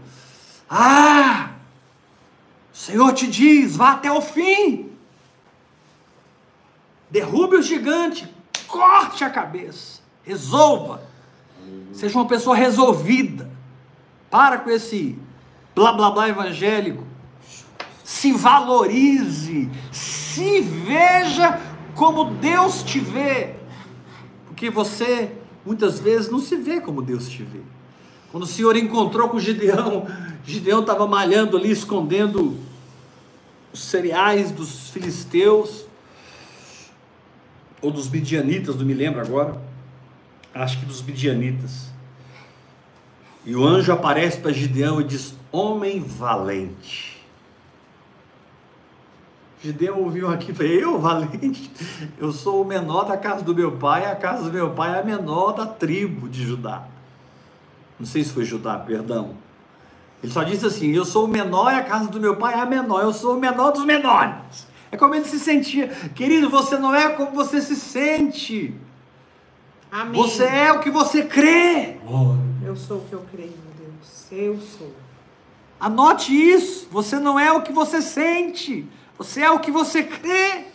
Ah! 0.68 1.50
O 2.74 2.76
Senhor 2.76 3.12
te 3.12 3.28
diz: 3.28 3.76
vá 3.76 3.92
até 3.92 4.10
o 4.10 4.20
fim. 4.20 4.90
Derrube 7.08 7.54
o 7.54 7.62
gigante, 7.62 8.28
corte 8.68 9.24
a 9.24 9.30
cabeça, 9.30 10.00
resolva, 10.22 11.02
seja 11.92 12.16
uma 12.16 12.26
pessoa 12.28 12.54
resolvida, 12.54 13.50
para 14.30 14.58
com 14.58 14.70
esse 14.70 15.18
blá 15.74 15.92
blá 15.92 16.10
blá 16.10 16.28
evangélico, 16.28 17.02
se 18.04 18.32
valorize, 18.32 19.70
se 19.90 20.60
veja 20.60 21.60
como 21.94 22.26
Deus 22.34 22.82
te 22.82 23.00
vê, 23.00 23.54
porque 24.46 24.70
você 24.70 25.32
muitas 25.64 25.98
vezes 25.98 26.30
não 26.30 26.38
se 26.38 26.56
vê 26.56 26.80
como 26.80 27.02
Deus 27.02 27.28
te 27.28 27.42
vê. 27.42 27.60
Quando 28.30 28.42
o 28.42 28.46
Senhor 28.46 28.76
encontrou 28.76 29.30
com 29.30 29.40
Gideão, 29.40 30.06
Gideão 30.44 30.80
estava 30.80 31.06
malhando 31.06 31.56
ali, 31.56 31.70
escondendo 31.70 32.58
os 33.72 33.80
cereais 33.80 34.50
dos 34.50 34.90
filisteus 34.90 35.87
ou 37.80 37.90
dos 37.90 38.08
midianitas, 38.08 38.76
não 38.76 38.84
me 38.84 38.94
lembro 38.94 39.20
agora. 39.20 39.60
Acho 40.54 40.78
que 40.78 40.86
dos 40.86 41.02
midianitas. 41.02 41.90
E 43.44 43.54
o 43.54 43.64
anjo 43.64 43.92
aparece 43.92 44.38
para 44.40 44.52
Gideão 44.52 45.00
e 45.00 45.04
diz: 45.04 45.34
Homem 45.52 46.00
valente. 46.00 47.18
Gideão 49.62 50.02
ouviu 50.02 50.30
aqui 50.30 50.52
e 50.52 50.54
falou: 50.54 50.72
Eu, 50.72 51.00
valente? 51.00 51.70
Eu 52.18 52.32
sou 52.32 52.62
o 52.62 52.64
menor 52.64 53.04
da 53.04 53.16
casa 53.16 53.42
do 53.42 53.54
meu 53.54 53.72
pai, 53.72 54.04
a 54.04 54.14
casa 54.14 54.44
do 54.44 54.52
meu 54.52 54.70
pai 54.70 54.94
é 54.96 55.00
a 55.00 55.04
menor 55.04 55.52
da 55.52 55.66
tribo 55.66 56.28
de 56.28 56.44
Judá. 56.44 56.84
Não 57.98 58.06
sei 58.06 58.22
se 58.22 58.32
foi 58.32 58.44
Judá, 58.44 58.78
perdão. 58.78 59.30
Ele 60.22 60.32
só 60.32 60.42
disse 60.42 60.66
assim: 60.66 60.92
Eu 60.92 61.04
sou 61.04 61.24
o 61.24 61.28
menor 61.28 61.72
e 61.72 61.76
a 61.76 61.82
casa 61.82 62.08
do 62.08 62.20
meu 62.20 62.36
pai 62.36 62.54
é 62.54 62.60
a 62.60 62.66
menor, 62.66 63.02
eu 63.02 63.12
sou 63.12 63.36
o 63.36 63.40
menor 63.40 63.72
dos 63.72 63.84
menores. 63.84 64.66
É 64.90 64.96
como 64.96 65.14
ele 65.14 65.24
se 65.24 65.38
sentia. 65.38 65.88
Querido, 66.14 66.48
você 66.48 66.78
não 66.78 66.94
é 66.94 67.10
como 67.10 67.32
você 67.32 67.60
se 67.60 67.76
sente. 67.76 68.74
Amém. 69.90 70.20
Você 70.20 70.44
é 70.44 70.72
o 70.72 70.80
que 70.80 70.90
você 70.90 71.24
crê. 71.24 71.96
Eu 72.64 72.76
sou 72.76 72.98
o 72.98 73.04
que 73.04 73.12
eu 73.12 73.24
creio, 73.30 73.50
meu 73.50 73.88
Deus. 73.88 74.26
Eu 74.30 74.60
sou. 74.60 74.92
Anote 75.80 76.32
isso. 76.32 76.88
Você 76.90 77.18
não 77.18 77.38
é 77.38 77.52
o 77.52 77.62
que 77.62 77.72
você 77.72 78.02
sente. 78.02 78.86
Você 79.16 79.42
é 79.42 79.50
o 79.50 79.60
que 79.60 79.70
você 79.70 80.02
crê. 80.02 80.66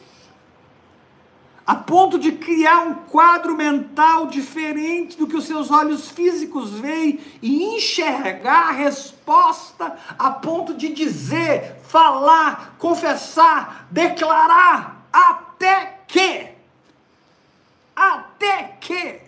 A 1.65 1.75
ponto 1.75 2.19
de 2.19 2.33
criar 2.33 2.81
um 2.81 2.93
quadro 2.93 3.55
mental 3.55 4.27
diferente 4.27 5.17
do 5.17 5.25
que 5.25 5.37
os 5.37 5.45
seus 5.45 5.71
olhos 5.71 6.09
físicos 6.09 6.71
veem 6.71 7.21
e 7.41 7.63
enxergar 7.75 8.69
a 8.69 8.71
resposta 8.71 9.97
a 10.19 10.29
ponto 10.29 10.73
de 10.73 10.89
dizer, 10.89 11.77
falar, 11.83 12.75
confessar, 12.77 13.87
declarar, 13.89 15.07
até 15.11 15.99
que. 16.05 16.49
Até 17.95 18.63
que. 18.81 19.21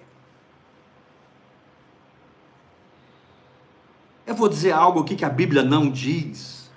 Eu 4.28 4.36
vou 4.36 4.50
dizer 4.50 4.74
algo 4.74 5.00
aqui 5.00 5.16
que 5.16 5.24
a 5.24 5.30
Bíblia 5.30 5.64
não 5.64 5.90
diz, 5.90 6.70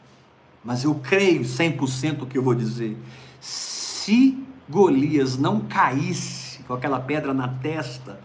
mas 0.63 0.85
eu 0.85 0.95
creio 0.97 1.41
100% 1.41 2.23
o 2.23 2.27
que 2.27 2.39
eu 2.39 2.43
vou 2.43 2.55
dizer. 2.55 2.97
Se 3.41 4.47
Golias 4.69 5.39
não 5.39 5.61
caísse 5.61 6.63
com 6.65 6.75
aquela 6.75 7.01
pedra 7.01 7.33
na 7.33 7.49
testa, 7.49 8.21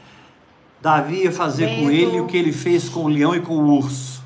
Davi 0.81 1.23
ia 1.23 1.31
fazer 1.31 1.79
com 1.79 1.89
ele 1.89 2.19
o 2.19 2.27
que 2.27 2.35
ele 2.35 2.51
fez 2.51 2.89
com 2.89 3.05
o 3.05 3.07
leão 3.07 3.33
e 3.33 3.39
com 3.39 3.53
o 3.53 3.77
urso. 3.77 4.21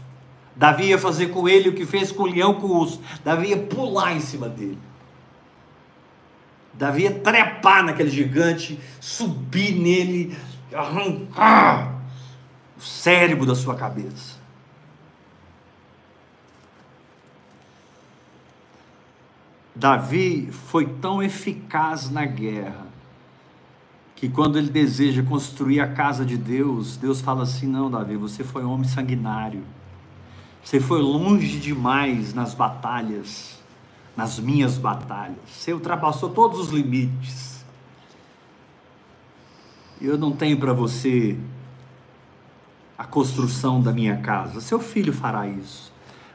Davi 0.56 0.86
ia 0.86 0.98
fazer 0.98 1.28
com 1.28 1.48
ele 1.48 1.70
o 1.70 1.74
que 1.74 1.86
fez 1.86 2.12
com 2.12 2.24
o 2.24 2.26
leão 2.26 2.54
e 2.54 2.56
com 2.56 2.66
o 2.66 2.78
urso. 2.80 3.00
Davi 3.24 3.50
ia 3.50 3.58
pular 3.58 4.16
em 4.16 4.20
cima 4.20 4.50
dele. 4.50 4.80
Davi 6.74 7.04
ia 7.04 7.12
trepar 7.12 7.84
naquele 7.84 8.10
gigante, 8.10 8.80
subir 9.00 9.76
nele, 9.76 10.36
arrancar. 10.74 11.96
o 12.76 12.82
cérebro 12.82 13.46
da 13.46 13.54
sua 13.54 13.76
cabeça. 13.76 14.37
Davi 19.78 20.50
foi 20.52 20.88
tão 20.88 21.22
eficaz 21.22 22.10
na 22.10 22.26
guerra 22.26 22.88
que 24.16 24.28
quando 24.28 24.58
ele 24.58 24.72
deseja 24.72 25.22
construir 25.22 25.80
a 25.80 25.88
casa 25.88 26.26
de 26.26 26.36
Deus, 26.36 26.98
Deus 26.98 27.22
fala 27.22 27.44
assim: 27.44 27.68
Não, 27.68 27.90
Davi, 27.90 28.18
você 28.18 28.44
foi 28.44 28.66
um 28.66 28.72
homem 28.72 28.88
sanguinário. 28.88 29.64
Você 30.64 30.80
foi 30.80 31.00
longe 31.00 31.60
demais 31.60 32.34
nas 32.34 32.56
batalhas, 32.56 33.60
nas 34.16 34.40
minhas 34.40 34.80
batalhas. 34.80 35.38
Você 35.48 35.72
ultrapassou 35.72 36.32
todos 36.32 36.60
os 36.60 36.70
limites. 36.70 37.64
Eu 40.02 40.18
não 40.18 40.32
tenho 40.32 40.58
para 40.58 40.74
você 40.74 41.38
a 42.98 43.06
construção 43.06 43.80
da 43.80 43.94
minha 43.94 44.18
casa. 44.18 44.60
Seu 44.60 44.80
filho 44.80 45.14
fará 45.14 45.48
isso. 45.48 45.94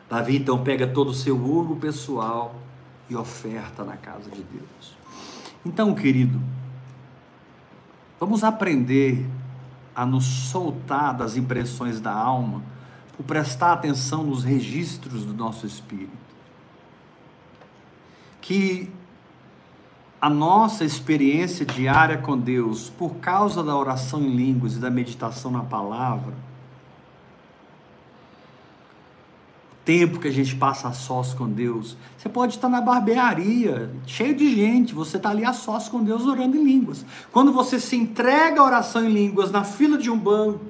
Davi 0.09 0.36
então 0.36 0.62
pega 0.62 0.86
todo 0.86 1.09
o 1.09 1.14
seu 1.14 1.43
ouro 1.45 1.74
pessoal 1.74 2.55
e 3.12 3.16
oferta 3.16 3.84
na 3.84 3.96
casa 3.96 4.30
de 4.30 4.42
Deus. 4.42 4.96
Então, 5.64 5.94
querido, 5.94 6.40
vamos 8.18 8.42
aprender 8.42 9.26
a 9.94 10.04
nos 10.04 10.24
soltar 10.24 11.14
das 11.16 11.36
impressões 11.36 12.00
da 12.00 12.12
alma, 12.12 12.62
por 13.16 13.24
prestar 13.24 13.72
atenção 13.72 14.24
nos 14.24 14.42
registros 14.42 15.24
do 15.24 15.34
nosso 15.34 15.66
espírito. 15.66 16.10
Que 18.40 18.90
a 20.20 20.30
nossa 20.30 20.84
experiência 20.84 21.66
diária 21.66 22.16
com 22.16 22.38
Deus, 22.38 22.88
por 22.88 23.16
causa 23.16 23.62
da 23.62 23.76
oração 23.76 24.22
em 24.22 24.34
línguas 24.34 24.76
e 24.76 24.78
da 24.78 24.90
meditação 24.90 25.50
na 25.50 25.62
palavra, 25.62 26.32
tempo 29.84 30.20
que 30.20 30.28
a 30.28 30.32
gente 30.32 30.54
passa 30.54 30.88
a 30.88 30.92
sós 30.92 31.34
com 31.34 31.48
Deus. 31.48 31.96
Você 32.16 32.28
pode 32.28 32.54
estar 32.54 32.68
na 32.68 32.80
barbearia, 32.80 33.90
cheio 34.06 34.34
de 34.34 34.54
gente, 34.54 34.94
você 34.94 35.16
está 35.16 35.30
ali 35.30 35.44
a 35.44 35.52
sós 35.52 35.88
com 35.88 36.02
Deus 36.02 36.24
orando 36.24 36.56
em 36.56 36.64
línguas. 36.64 37.04
Quando 37.32 37.52
você 37.52 37.80
se 37.80 37.96
entrega 37.96 38.60
à 38.60 38.64
oração 38.64 39.04
em 39.04 39.12
línguas 39.12 39.50
na 39.50 39.64
fila 39.64 39.98
de 39.98 40.10
um 40.10 40.18
banco, 40.18 40.64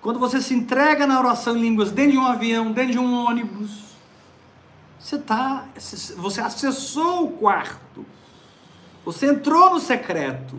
quando 0.00 0.18
você 0.18 0.40
se 0.40 0.54
entrega 0.54 1.06
na 1.06 1.18
oração 1.18 1.56
em 1.56 1.60
línguas 1.60 1.90
dentro 1.90 2.12
de 2.12 2.18
um 2.18 2.26
avião, 2.26 2.72
dentro 2.72 2.92
de 2.92 2.98
um 2.98 3.26
ônibus, 3.26 3.88
você 4.98 5.18
tá, 5.18 5.66
você 6.16 6.40
acessou 6.40 7.24
o 7.24 7.30
quarto. 7.32 8.04
Você 9.04 9.26
entrou 9.26 9.70
no 9.70 9.80
secreto. 9.80 10.56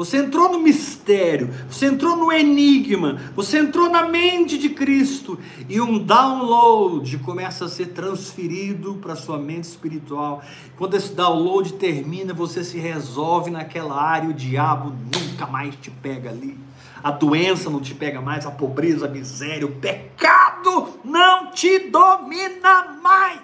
Você 0.00 0.16
entrou 0.16 0.50
no 0.50 0.58
mistério, 0.58 1.50
você 1.68 1.84
entrou 1.84 2.16
no 2.16 2.32
enigma, 2.32 3.20
você 3.36 3.58
entrou 3.58 3.90
na 3.90 4.08
mente 4.08 4.56
de 4.56 4.70
Cristo 4.70 5.38
e 5.68 5.78
um 5.78 5.98
download 5.98 7.18
começa 7.18 7.66
a 7.66 7.68
ser 7.68 7.88
transferido 7.88 8.94
para 8.94 9.14
sua 9.14 9.36
mente 9.36 9.64
espiritual. 9.64 10.42
Quando 10.78 10.94
esse 10.94 11.12
download 11.12 11.74
termina, 11.74 12.32
você 12.32 12.64
se 12.64 12.78
resolve 12.78 13.50
naquela 13.50 13.94
área, 14.02 14.28
e 14.28 14.30
o 14.30 14.32
diabo 14.32 14.96
nunca 15.14 15.46
mais 15.46 15.76
te 15.76 15.90
pega 15.90 16.30
ali. 16.30 16.56
A 17.04 17.10
doença 17.10 17.68
não 17.68 17.82
te 17.82 17.94
pega 17.94 18.22
mais, 18.22 18.46
a 18.46 18.50
pobreza, 18.50 19.04
a 19.04 19.10
miséria, 19.10 19.66
o 19.66 19.72
pecado 19.72 20.98
não 21.04 21.50
te 21.50 21.78
domina 21.90 22.96
mais. 23.02 23.42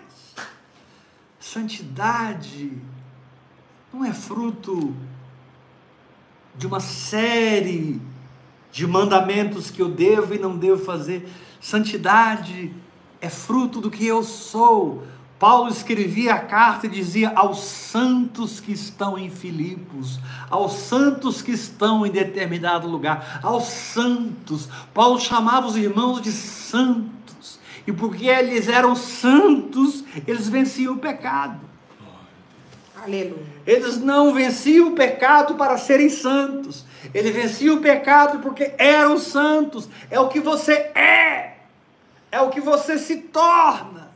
Santidade 1.38 2.72
não 3.92 4.02
é 4.02 4.14
fruto 4.14 4.96
de 6.58 6.66
uma 6.66 6.80
série 6.80 8.00
de 8.72 8.86
mandamentos 8.86 9.70
que 9.70 9.80
eu 9.80 9.88
devo 9.88 10.34
e 10.34 10.38
não 10.38 10.56
devo 10.56 10.84
fazer. 10.84 11.28
Santidade 11.60 12.72
é 13.20 13.28
fruto 13.28 13.80
do 13.80 13.90
que 13.90 14.06
eu 14.06 14.22
sou. 14.22 15.02
Paulo 15.38 15.68
escrevia 15.68 16.34
a 16.34 16.38
carta 16.38 16.86
e 16.86 16.90
dizia 16.90 17.30
aos 17.34 17.58
santos 17.58 18.58
que 18.58 18.72
estão 18.72 19.18
em 19.18 19.28
Filipos, 19.28 20.18
aos 20.48 20.72
santos 20.72 21.42
que 21.42 21.52
estão 21.52 22.06
em 22.06 22.10
determinado 22.10 22.88
lugar, 22.88 23.40
aos 23.42 23.64
santos. 23.64 24.68
Paulo 24.94 25.20
chamava 25.20 25.66
os 25.66 25.76
irmãos 25.76 26.22
de 26.22 26.32
santos, 26.32 27.58
e 27.86 27.92
porque 27.92 28.26
eles 28.26 28.66
eram 28.66 28.96
santos, 28.96 30.04
eles 30.26 30.48
venciam 30.48 30.94
o 30.94 30.98
pecado. 30.98 31.60
Aleluia. 33.06 33.46
Eles 33.64 33.98
não 33.98 34.34
venciam 34.34 34.88
o 34.88 34.92
pecado 34.96 35.54
para 35.54 35.78
serem 35.78 36.08
santos. 36.08 36.84
Eles 37.14 37.32
venciam 37.32 37.76
o 37.76 37.80
pecado 37.80 38.40
porque 38.40 38.74
eram 38.76 39.16
santos. 39.16 39.88
É 40.10 40.18
o 40.18 40.28
que 40.28 40.40
você 40.40 40.72
é. 40.72 41.58
É 42.32 42.40
o 42.40 42.50
que 42.50 42.60
você 42.60 42.98
se 42.98 43.18
torna. 43.18 44.10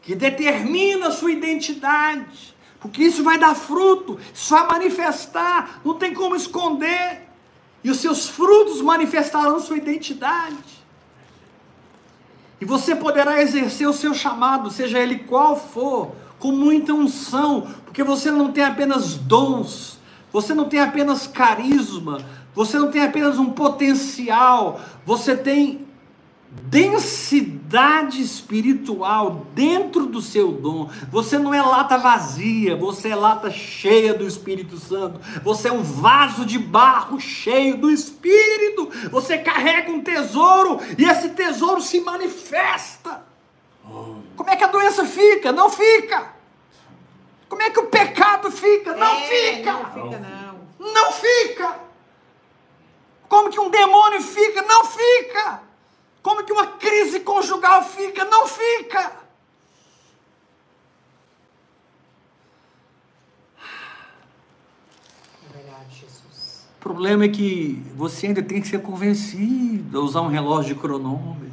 Que 0.00 0.14
determina 0.14 1.08
a 1.08 1.12
sua 1.12 1.30
identidade. 1.30 2.56
Porque 2.80 3.02
isso 3.02 3.22
vai 3.22 3.36
dar 3.38 3.54
fruto, 3.54 4.18
isso 4.32 4.50
vai 4.54 4.66
manifestar, 4.66 5.80
não 5.84 5.94
tem 5.94 6.14
como 6.14 6.36
esconder. 6.36 7.28
E 7.82 7.90
os 7.90 7.98
seus 7.98 8.28
frutos 8.28 8.80
manifestarão 8.80 9.60
sua 9.60 9.76
identidade. 9.76 10.77
E 12.60 12.64
você 12.64 12.94
poderá 12.94 13.40
exercer 13.40 13.88
o 13.88 13.92
seu 13.92 14.12
chamado, 14.12 14.70
seja 14.70 14.98
ele 14.98 15.18
qual 15.20 15.56
for, 15.56 16.12
com 16.38 16.52
muita 16.52 16.92
unção, 16.92 17.68
porque 17.84 18.02
você 18.02 18.30
não 18.30 18.52
tem 18.52 18.64
apenas 18.64 19.14
dons, 19.14 19.98
você 20.32 20.54
não 20.54 20.68
tem 20.68 20.80
apenas 20.80 21.26
carisma, 21.26 22.20
você 22.54 22.78
não 22.78 22.90
tem 22.90 23.02
apenas 23.02 23.38
um 23.38 23.50
potencial, 23.50 24.80
você 25.06 25.36
tem 25.36 25.87
densidade 26.50 28.22
espiritual 28.22 29.46
dentro 29.54 30.06
do 30.06 30.20
seu 30.20 30.52
dom. 30.52 30.90
Você 31.10 31.38
não 31.38 31.52
é 31.52 31.60
lata 31.60 31.98
vazia, 31.98 32.76
você 32.76 33.10
é 33.10 33.14
lata 33.14 33.50
cheia 33.50 34.14
do 34.14 34.26
Espírito 34.26 34.78
Santo. 34.78 35.20
Você 35.42 35.68
é 35.68 35.72
um 35.72 35.82
vaso 35.82 36.44
de 36.46 36.58
barro 36.58 37.20
cheio 37.20 37.76
do 37.76 37.90
Espírito. 37.90 38.90
Você 39.10 39.38
carrega 39.38 39.90
um 39.90 40.00
tesouro 40.02 40.80
e 40.96 41.04
esse 41.04 41.30
tesouro 41.30 41.80
se 41.80 42.00
manifesta. 42.00 43.26
Como 44.36 44.50
é 44.50 44.56
que 44.56 44.64
a 44.64 44.68
doença 44.68 45.04
fica? 45.04 45.52
Não 45.52 45.70
fica. 45.70 46.32
Como 47.48 47.62
é 47.62 47.70
que 47.70 47.80
o 47.80 47.86
pecado 47.86 48.50
fica? 48.50 48.94
Não 48.94 49.06
É, 49.06 49.20
fica. 49.56 49.72
Não 49.72 49.84
fica, 49.86 50.18
não. 50.18 50.92
Não 50.92 51.12
fica. 51.12 51.80
Como 53.28 53.50
que 53.50 53.58
um 53.58 53.70
demônio 53.70 54.20
fica? 54.20 54.62
Não 54.62 54.84
fica. 54.84 55.67
Como 56.22 56.44
que 56.44 56.52
uma 56.52 56.66
crise 56.66 57.20
conjugal 57.20 57.82
fica? 57.82 58.24
Não 58.24 58.46
fica. 58.46 59.12
É 65.44 65.56
verdade, 65.56 66.00
Jesus. 66.00 66.66
O 66.76 66.80
problema 66.80 67.24
é 67.24 67.28
que 67.28 67.82
você 67.96 68.26
ainda 68.26 68.42
tem 68.42 68.60
que 68.60 68.68
ser 68.68 68.82
convencido 68.82 69.98
a 69.98 70.02
usar 70.02 70.20
um 70.20 70.28
relógio 70.28 70.74
de 70.74 70.80
cronômetro. 70.80 71.48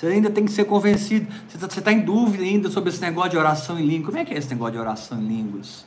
Você 0.00 0.06
ainda 0.06 0.30
tem 0.30 0.46
que 0.46 0.52
ser 0.52 0.64
convencido. 0.64 1.30
Você 1.46 1.62
está 1.62 1.82
tá 1.82 1.92
em 1.92 2.00
dúvida 2.00 2.42
ainda 2.42 2.70
sobre 2.70 2.88
esse 2.88 3.02
negócio 3.02 3.32
de 3.32 3.36
oração 3.36 3.78
em 3.78 3.84
línguas. 3.84 4.06
Como 4.06 4.18
é 4.18 4.24
que 4.24 4.32
é 4.32 4.38
esse 4.38 4.48
negócio 4.48 4.72
de 4.72 4.78
oração 4.78 5.20
em 5.20 5.26
línguas? 5.26 5.84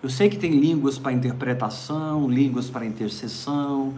Eu 0.00 0.08
sei 0.08 0.28
que 0.28 0.36
tem 0.36 0.52
línguas 0.52 0.98
para 0.98 1.12
interpretação, 1.12 2.28
línguas 2.28 2.70
para 2.70 2.86
intercessão, 2.86 3.94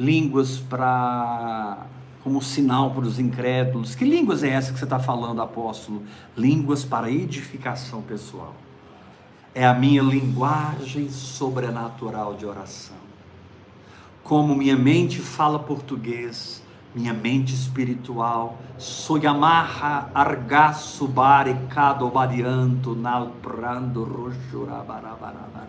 línguas 0.00 0.56
para 0.58 1.86
como 2.24 2.42
sinal 2.42 2.90
para 2.90 3.04
os 3.04 3.18
incrédulos. 3.18 3.94
Que 3.94 4.04
línguas 4.04 4.42
é 4.42 4.48
essa 4.48 4.72
que 4.72 4.78
você 4.78 4.84
está 4.84 4.98
falando, 4.98 5.40
apóstolo? 5.40 6.02
Línguas 6.36 6.84
para 6.84 7.10
edificação 7.10 8.02
pessoal. 8.02 8.54
É 9.54 9.66
a 9.66 9.74
minha 9.74 10.02
linguagem 10.02 11.10
sobrenatural 11.10 12.34
de 12.34 12.46
oração. 12.46 12.96
Como 14.22 14.54
minha 14.54 14.76
mente 14.76 15.18
fala 15.18 15.58
português, 15.58 16.62
minha 16.94 17.12
mente 17.12 17.54
espiritual, 17.54 18.58
soyamarra 18.78 20.10
argaço 20.14 21.08
bare 21.08 21.54
cadobadianto 21.70 22.94
nalprando 22.94 24.04
roxurabarabarabara. 24.04 25.60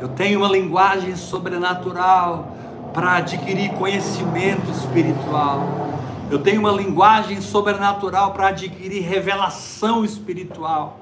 Eu 0.00 0.08
tenho 0.08 0.40
uma 0.40 0.48
linguagem 0.48 1.16
sobrenatural 1.16 2.56
para 2.96 3.16
adquirir 3.16 3.74
conhecimento 3.74 4.70
espiritual. 4.70 5.68
Eu 6.30 6.38
tenho 6.38 6.60
uma 6.60 6.72
linguagem 6.72 7.42
sobrenatural 7.42 8.32
para 8.32 8.48
adquirir 8.48 9.02
revelação 9.02 10.02
espiritual. 10.02 11.00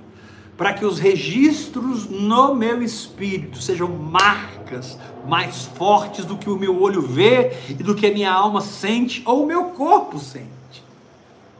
Para 0.56 0.72
que 0.72 0.84
os 0.84 0.98
registros 0.98 2.10
no 2.10 2.52
meu 2.52 2.82
espírito 2.82 3.62
sejam 3.62 3.88
marcas 3.88 4.98
mais 5.28 5.66
fortes 5.66 6.24
do 6.24 6.36
que 6.36 6.50
o 6.50 6.58
meu 6.58 6.82
olho 6.82 7.00
vê 7.00 7.56
e 7.68 7.74
do 7.74 7.94
que 7.94 8.08
a 8.08 8.12
minha 8.12 8.32
alma 8.32 8.60
sente 8.60 9.22
ou 9.24 9.44
o 9.44 9.46
meu 9.46 9.66
corpo 9.66 10.18
sente. 10.18 10.48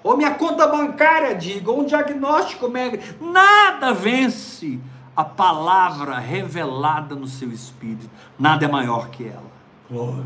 Ou 0.03 0.17
minha 0.17 0.35
conta 0.35 0.67
bancária 0.67 1.37
diga, 1.37 1.71
ou 1.71 1.83
um 1.83 1.87
diagnóstico 1.87 2.69
médico. 2.69 3.25
Nada 3.25 3.95
vence 3.95 4.81
a 5.15 5.23
palavra 5.23 6.19
revelada 6.19 7.15
no 7.15 7.29
seu 7.29 7.53
espírito. 7.53 8.11
Nada 8.37 8.65
é 8.65 8.69
maior 8.69 9.11
que 9.11 9.29
ela. 9.29 9.54
Glória 9.91 10.21
a 10.21 10.25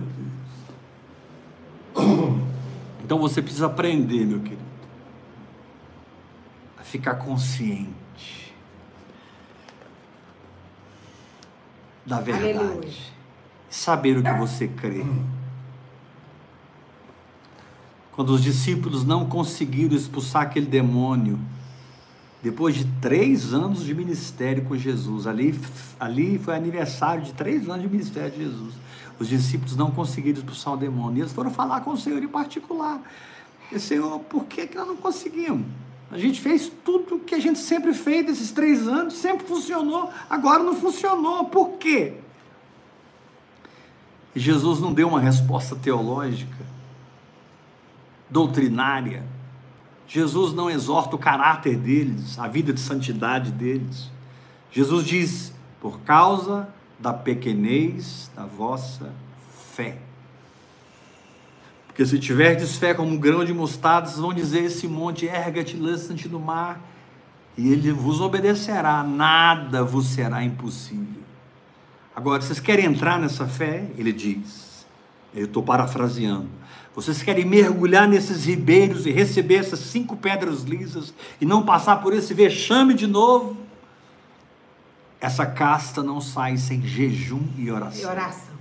Deus. 1.96 2.38
Então 3.08 3.18
você 3.18 3.40
precisa 3.40 3.64
aprender, 3.64 4.26
meu 4.26 4.40
querido, 4.40 4.60
a 6.78 6.82
ficar 6.82 7.14
consciente 7.14 8.54
da 12.04 12.20
verdade. 12.20 12.58
Aleluia. 12.58 12.90
Saber 13.70 14.18
o 14.18 14.22
que 14.22 14.32
você 14.32 14.68
crê. 14.68 15.06
Quando 18.12 18.30
os 18.30 18.42
discípulos 18.42 19.04
não 19.04 19.26
conseguiram 19.26 19.96
expulsar 19.96 20.42
aquele 20.42 20.66
demônio, 20.66 21.38
depois 22.42 22.74
de 22.74 22.84
três 23.00 23.52
anos 23.52 23.84
de 23.84 23.94
ministério 23.94 24.64
com 24.64 24.76
Jesus, 24.76 25.26
ali, 25.26 25.58
ali 25.98 26.38
foi 26.38 26.54
aniversário 26.54 27.22
de 27.22 27.32
três 27.32 27.68
anos 27.68 27.82
de 27.82 27.88
ministério 27.88 28.30
de 28.30 28.38
Jesus. 28.38 28.74
Os 29.18 29.28
discípulos 29.28 29.76
não 29.76 29.90
conseguiram 29.90 30.38
expulsar 30.38 30.74
o 30.74 30.76
demônio. 30.76 31.18
E 31.18 31.20
eles 31.22 31.32
foram 31.32 31.50
falar 31.50 31.80
com 31.80 31.90
o 31.92 31.96
Senhor 31.96 32.22
em 32.22 32.28
particular. 32.28 33.00
E 33.72 33.78
Senhor, 33.78 34.20
por 34.20 34.44
que, 34.44 34.66
que 34.66 34.76
nós 34.76 34.86
não 34.86 34.96
conseguimos? 34.96 35.66
A 36.10 36.16
gente 36.16 36.40
fez 36.40 36.72
tudo 36.84 37.16
o 37.16 37.20
que 37.20 37.34
a 37.34 37.40
gente 37.40 37.58
sempre 37.58 37.92
fez 37.92 38.28
esses 38.30 38.50
três 38.50 38.88
anos, 38.88 39.14
sempre 39.14 39.46
funcionou, 39.46 40.10
agora 40.30 40.62
não 40.62 40.74
funcionou. 40.74 41.44
Por 41.46 41.72
quê? 41.72 42.14
E 44.34 44.40
Jesus 44.40 44.80
não 44.80 44.92
deu 44.92 45.08
uma 45.08 45.20
resposta 45.20 45.76
teológica, 45.76 46.64
doutrinária. 48.30 49.24
Jesus 50.06 50.54
não 50.54 50.70
exorta 50.70 51.14
o 51.14 51.18
caráter 51.18 51.76
deles, 51.76 52.38
a 52.38 52.48
vida 52.48 52.72
de 52.72 52.80
santidade 52.80 53.50
deles. 53.50 54.10
Jesus 54.70 55.04
diz: 55.04 55.52
por 55.80 56.00
causa 56.00 56.68
da 56.98 57.12
pequenez 57.12 58.30
da 58.34 58.44
vossa 58.44 59.12
fé. 59.74 59.98
Porque 61.86 62.04
se 62.04 62.18
tiverdes 62.18 62.76
fé 62.76 62.94
como 62.94 63.12
um 63.12 63.18
grão 63.18 63.44
de 63.44 63.52
mostarda, 63.52 64.08
vocês 64.08 64.20
vão 64.20 64.32
dizer 64.32 64.64
esse 64.64 64.86
monte, 64.86 65.26
erga-te, 65.26 65.76
lança-te 65.76 66.28
no 66.28 66.38
mar, 66.38 66.80
e 67.56 67.72
ele 67.72 67.90
vos 67.92 68.20
obedecerá, 68.20 69.02
nada 69.02 69.82
vos 69.82 70.06
será 70.06 70.44
impossível. 70.44 71.22
Agora, 72.14 72.40
vocês 72.40 72.60
querem 72.60 72.84
entrar 72.84 73.18
nessa 73.18 73.46
fé? 73.46 73.88
Ele 73.96 74.12
diz, 74.12 74.86
eu 75.34 75.44
estou 75.44 75.62
parafraseando, 75.62 76.48
vocês 76.94 77.22
querem 77.22 77.44
mergulhar 77.44 78.08
nesses 78.08 78.44
ribeiros 78.44 79.06
e 79.06 79.12
receber 79.12 79.56
essas 79.56 79.78
cinco 79.80 80.16
pedras 80.16 80.62
lisas 80.62 81.14
e 81.40 81.46
não 81.46 81.64
passar 81.64 82.02
por 82.02 82.12
esse 82.12 82.34
vexame 82.34 82.94
de 82.94 83.06
novo? 83.06 83.56
Essa 85.20 85.44
casta 85.44 86.02
não 86.02 86.20
sai 86.20 86.56
sem 86.56 86.82
jejum 86.82 87.42
e 87.56 87.70
oração. 87.70 88.02
E 88.02 88.06
oração. 88.06 88.54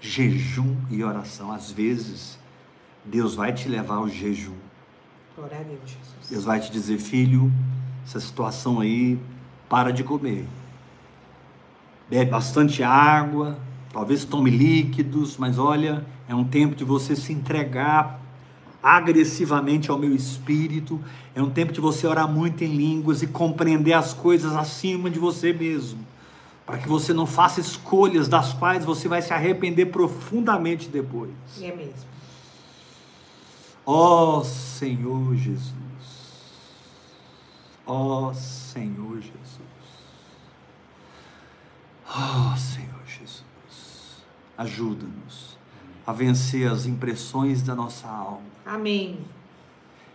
Jejum 0.00 0.76
e 0.90 1.02
oração. 1.02 1.50
Às 1.50 1.70
vezes, 1.70 2.38
Deus 3.04 3.34
vai 3.34 3.52
te 3.52 3.68
levar 3.68 3.96
ao 3.96 4.08
jejum. 4.08 4.56
Glória 5.36 5.58
a 5.58 5.62
Deus, 5.62 5.80
Jesus. 5.82 6.28
Deus 6.30 6.44
vai 6.44 6.60
te 6.60 6.70
dizer, 6.70 6.98
filho, 6.98 7.50
essa 8.04 8.20
situação 8.20 8.80
aí, 8.80 9.18
para 9.68 9.92
de 9.92 10.04
comer. 10.04 10.46
Bebe 12.08 12.30
bastante 12.30 12.82
água, 12.82 13.58
talvez 13.92 14.24
tome 14.24 14.50
líquidos, 14.50 15.38
mas 15.38 15.58
olha, 15.58 16.04
é 16.28 16.34
um 16.34 16.44
tempo 16.44 16.74
de 16.74 16.84
você 16.84 17.16
se 17.16 17.32
entregar 17.32 18.20
agressivamente 18.84 19.90
ao 19.90 19.98
meu 19.98 20.14
espírito. 20.14 21.02
É 21.34 21.42
um 21.42 21.48
tempo 21.48 21.72
de 21.72 21.80
você 21.80 22.06
orar 22.06 22.30
muito 22.30 22.62
em 22.62 22.76
línguas 22.76 23.22
e 23.22 23.26
compreender 23.26 23.94
as 23.94 24.12
coisas 24.12 24.54
acima 24.54 25.08
de 25.08 25.18
você 25.18 25.54
mesmo. 25.54 26.06
Para 26.66 26.76
que 26.76 26.86
você 26.86 27.14
não 27.14 27.26
faça 27.26 27.60
escolhas 27.60 28.28
das 28.28 28.52
quais 28.52 28.84
você 28.84 29.08
vai 29.08 29.22
se 29.22 29.32
arrepender 29.32 29.86
profundamente 29.86 30.90
depois. 30.90 31.32
E 31.58 31.64
é 31.64 31.74
mesmo. 31.74 31.94
Ó 33.86 34.38
oh, 34.38 34.44
Senhor 34.44 35.34
Jesus. 35.34 35.72
Ó 37.86 38.28
oh, 38.28 38.34
Senhor 38.34 39.16
Jesus. 39.16 39.58
Ó 42.06 42.52
oh, 42.52 42.56
Senhor 42.56 43.02
Jesus. 43.06 43.44
Ajuda-nos 44.58 45.58
a 46.06 46.12
vencer 46.12 46.70
as 46.70 46.84
impressões 46.84 47.62
da 47.62 47.74
nossa 47.74 48.06
alma. 48.06 48.53
Amém. 48.64 49.18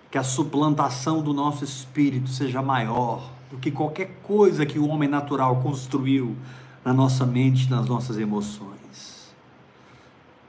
Que 0.10 0.18
a 0.18 0.24
suplantação 0.24 1.22
do 1.22 1.34
nosso 1.34 1.64
espírito 1.64 2.30
seja 2.30 2.62
maior 2.62 3.30
do 3.50 3.58
que 3.58 3.72
qualquer 3.72 4.20
coisa 4.24 4.66
que 4.66 4.80
o 4.80 4.88
homem 4.88 5.10
natural 5.10 5.58
construiu 5.58 6.36
na 6.84 6.93
nossa 6.93 7.26
mente, 7.26 7.70
nas 7.70 7.88
nossas 7.88 8.18
emoções. 8.18 9.30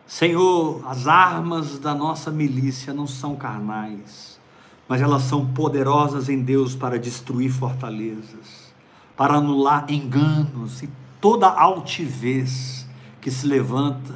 Senhor, 0.07 0.83
as 0.87 1.07
armas 1.07 1.79
da 1.79 1.95
nossa 1.95 2.31
milícia 2.31 2.93
não 2.93 3.07
são 3.07 3.37
carnais, 3.37 4.41
mas 4.89 5.01
elas 5.01 5.23
são 5.23 5.47
poderosas 5.47 6.29
em 6.29 6.43
Deus 6.43 6.75
para 6.75 6.99
destruir 6.99 7.51
fortalezas, 7.51 8.75
para 9.17 9.35
anular 9.35 9.87
enganos 9.89 10.83
e 10.83 10.91
toda 11.21 11.47
altivez 11.47 12.87
que 13.21 13.31
se 13.31 13.47
levanta 13.47 14.15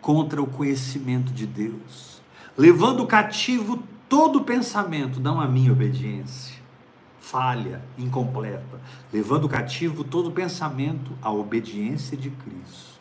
contra 0.00 0.42
o 0.42 0.46
conhecimento 0.46 1.32
de 1.32 1.46
Deus, 1.46 2.07
levando 2.58 3.06
cativo 3.06 3.80
todo 4.08 4.42
pensamento, 4.42 5.20
não 5.20 5.40
a 5.40 5.46
minha 5.46 5.70
obediência, 5.70 6.58
falha, 7.20 7.80
incompleta, 7.96 8.80
levando 9.12 9.48
cativo 9.48 10.02
todo 10.02 10.32
pensamento 10.32 11.12
à 11.22 11.30
obediência 11.30 12.16
de 12.16 12.30
Cristo. 12.30 12.98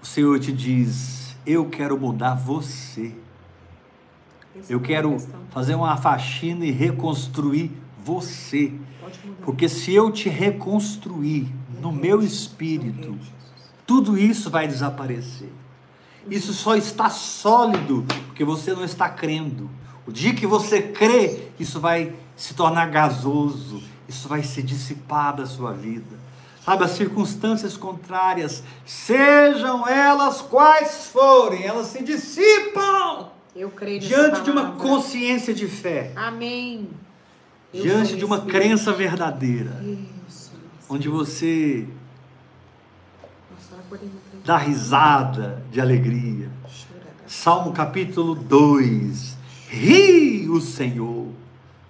o 0.02 0.07
Senhor 0.07 0.38
te 0.38 0.52
diz: 0.52 1.36
Eu 1.44 1.68
quero 1.68 1.98
mudar 1.98 2.34
você. 2.34 3.12
Eu 4.68 4.80
é 4.80 4.82
quero 4.82 5.16
fazer 5.50 5.74
uma 5.74 5.96
faxina 5.96 6.64
e 6.64 6.70
reconstruir 6.70 7.70
você. 8.04 8.72
Porque 9.42 9.68
se 9.68 9.92
eu 9.94 10.11
te 10.11 10.28
reconstruir 10.28 11.46
no 11.80 11.92
meu 11.92 12.22
espírito, 12.22 13.16
tudo 13.87 14.18
isso 14.18 14.51
vai 14.51 14.66
desaparecer. 14.66 15.51
Isso 16.28 16.53
só 16.53 16.74
está 16.74 17.09
sólido 17.09 18.05
porque 18.26 18.45
você 18.45 18.74
não 18.74 18.84
está 18.84 19.09
crendo. 19.09 19.70
O 20.07 20.12
dia 20.12 20.34
que 20.34 20.47
você 20.47 20.82
crê, 20.82 21.49
isso 21.59 21.80
vai 21.80 22.14
se 22.37 22.55
tornar 22.55 22.87
gasoso, 22.91 23.82
isso 24.09 24.28
vai 24.28 24.43
se 24.43 24.62
dissipar 24.62 25.37
da 25.37 25.47
sua 25.47 25.72
vida. 25.72 26.26
Sabe, 26.64 26.82
as 26.82 26.91
circunstâncias 26.93 27.76
contrárias, 27.76 28.62
sejam 28.84 29.87
elas 29.87 30.43
quais 30.43 31.07
forem, 31.07 31.64
elas 31.64 31.87
se 31.87 32.03
dissipam 32.03 33.28
Eu 33.55 33.70
creio 33.70 34.01
diante 34.01 34.43
de 34.43 34.51
uma 34.51 34.72
consciência 34.72 35.55
de 35.55 35.68
fé, 35.68 36.12
Amém. 36.16 36.89
Eu 37.72 37.82
diante 37.82 38.16
de 38.16 38.24
uma 38.24 38.41
crença 38.41 38.93
verdadeira, 38.93 39.80
Isso. 40.28 40.53
onde 40.89 41.09
você 41.09 41.87
Dá 44.45 44.57
risada 44.57 45.62
de 45.70 45.80
alegria. 45.80 46.51
Salmo 47.26 47.72
capítulo 47.72 48.34
2. 48.34 49.37
Ri 49.68 50.49
o 50.49 50.61
Senhor 50.61 51.28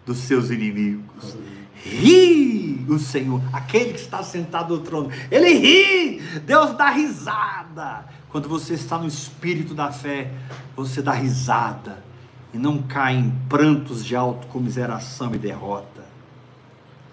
dos 0.05 0.19
seus 0.19 0.51
inimigos. 0.51 1.37
Ri 1.75 2.85
o 2.89 2.99
Senhor, 2.99 3.41
aquele 3.53 3.93
que 3.93 4.01
está 4.01 4.23
sentado 4.23 4.77
no 4.77 4.83
trono. 4.83 5.11
Ele 5.31 5.53
ri. 5.55 6.21
Deus 6.41 6.77
dá 6.77 6.91
risada. 6.91 8.07
Quando 8.31 8.49
você 8.49 8.75
está 8.75 8.99
no 8.99 9.07
espírito 9.07 9.75
da 9.75 9.93
fé, 9.93 10.33
você 10.75 11.01
dá 11.01 11.13
risada 11.13 12.05
e 12.53 12.59
não 12.59 12.83
cai 12.83 13.15
em 13.15 13.31
prantos 13.49 14.05
de 14.05 14.17
autocomiseração 14.17 15.35
e 15.35 15.39
derrota. 15.39 16.05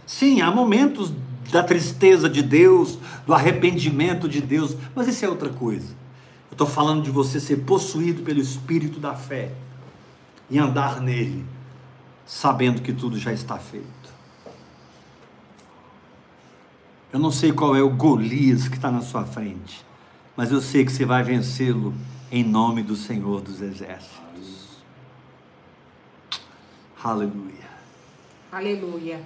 Sim, 0.06 0.42
há 0.42 0.52
momentos 0.52 1.14
da 1.52 1.64
tristeza 1.64 2.30
de 2.30 2.41
Deus, 2.41 2.98
do 3.26 3.34
arrependimento 3.34 4.28
de 4.28 4.41
Deus, 4.41 4.76
mas 4.96 5.08
isso 5.08 5.26
é 5.26 5.30
outra 5.30 5.50
coisa. 5.50 5.89
Eu 6.50 6.56
estou 6.56 6.68
falando 6.68 7.04
de 7.04 7.12
você 7.12 7.39
ser 7.39 7.58
possuído 7.58 8.24
pelo 8.24 8.39
espírito 8.39 9.00
da 9.00 9.16
fé 9.16 9.52
e 10.50 10.60
andar 10.60 11.02
nele, 11.02 11.46
sabendo 12.26 12.82
que 12.82 12.94
tudo 12.94 13.18
já 13.18 13.34
está 13.34 13.58
feito. 13.58 14.14
Eu 17.12 17.20
não 17.20 17.32
sei 17.32 17.52
qual 17.52 17.76
é 17.76 17.82
o 17.82 17.89
Golias 17.89 18.68
que 18.68 18.76
está 18.76 18.91
na 18.91 19.02
sua 19.02 19.24
frente, 19.24 19.86
mas 20.36 20.52
eu 20.52 20.62
sei 20.62 20.84
que 20.84 20.91
você 20.91 21.06
vai 21.06 21.24
vencê-lo 21.24 21.94
em 22.32 22.44
nome 22.44 22.82
do 22.82 22.96
Senhor 22.96 23.41
dos 23.41 23.62
Exércitos. 23.62 24.80
Aleluia. 27.04 27.70
Aleluia. 28.52 29.22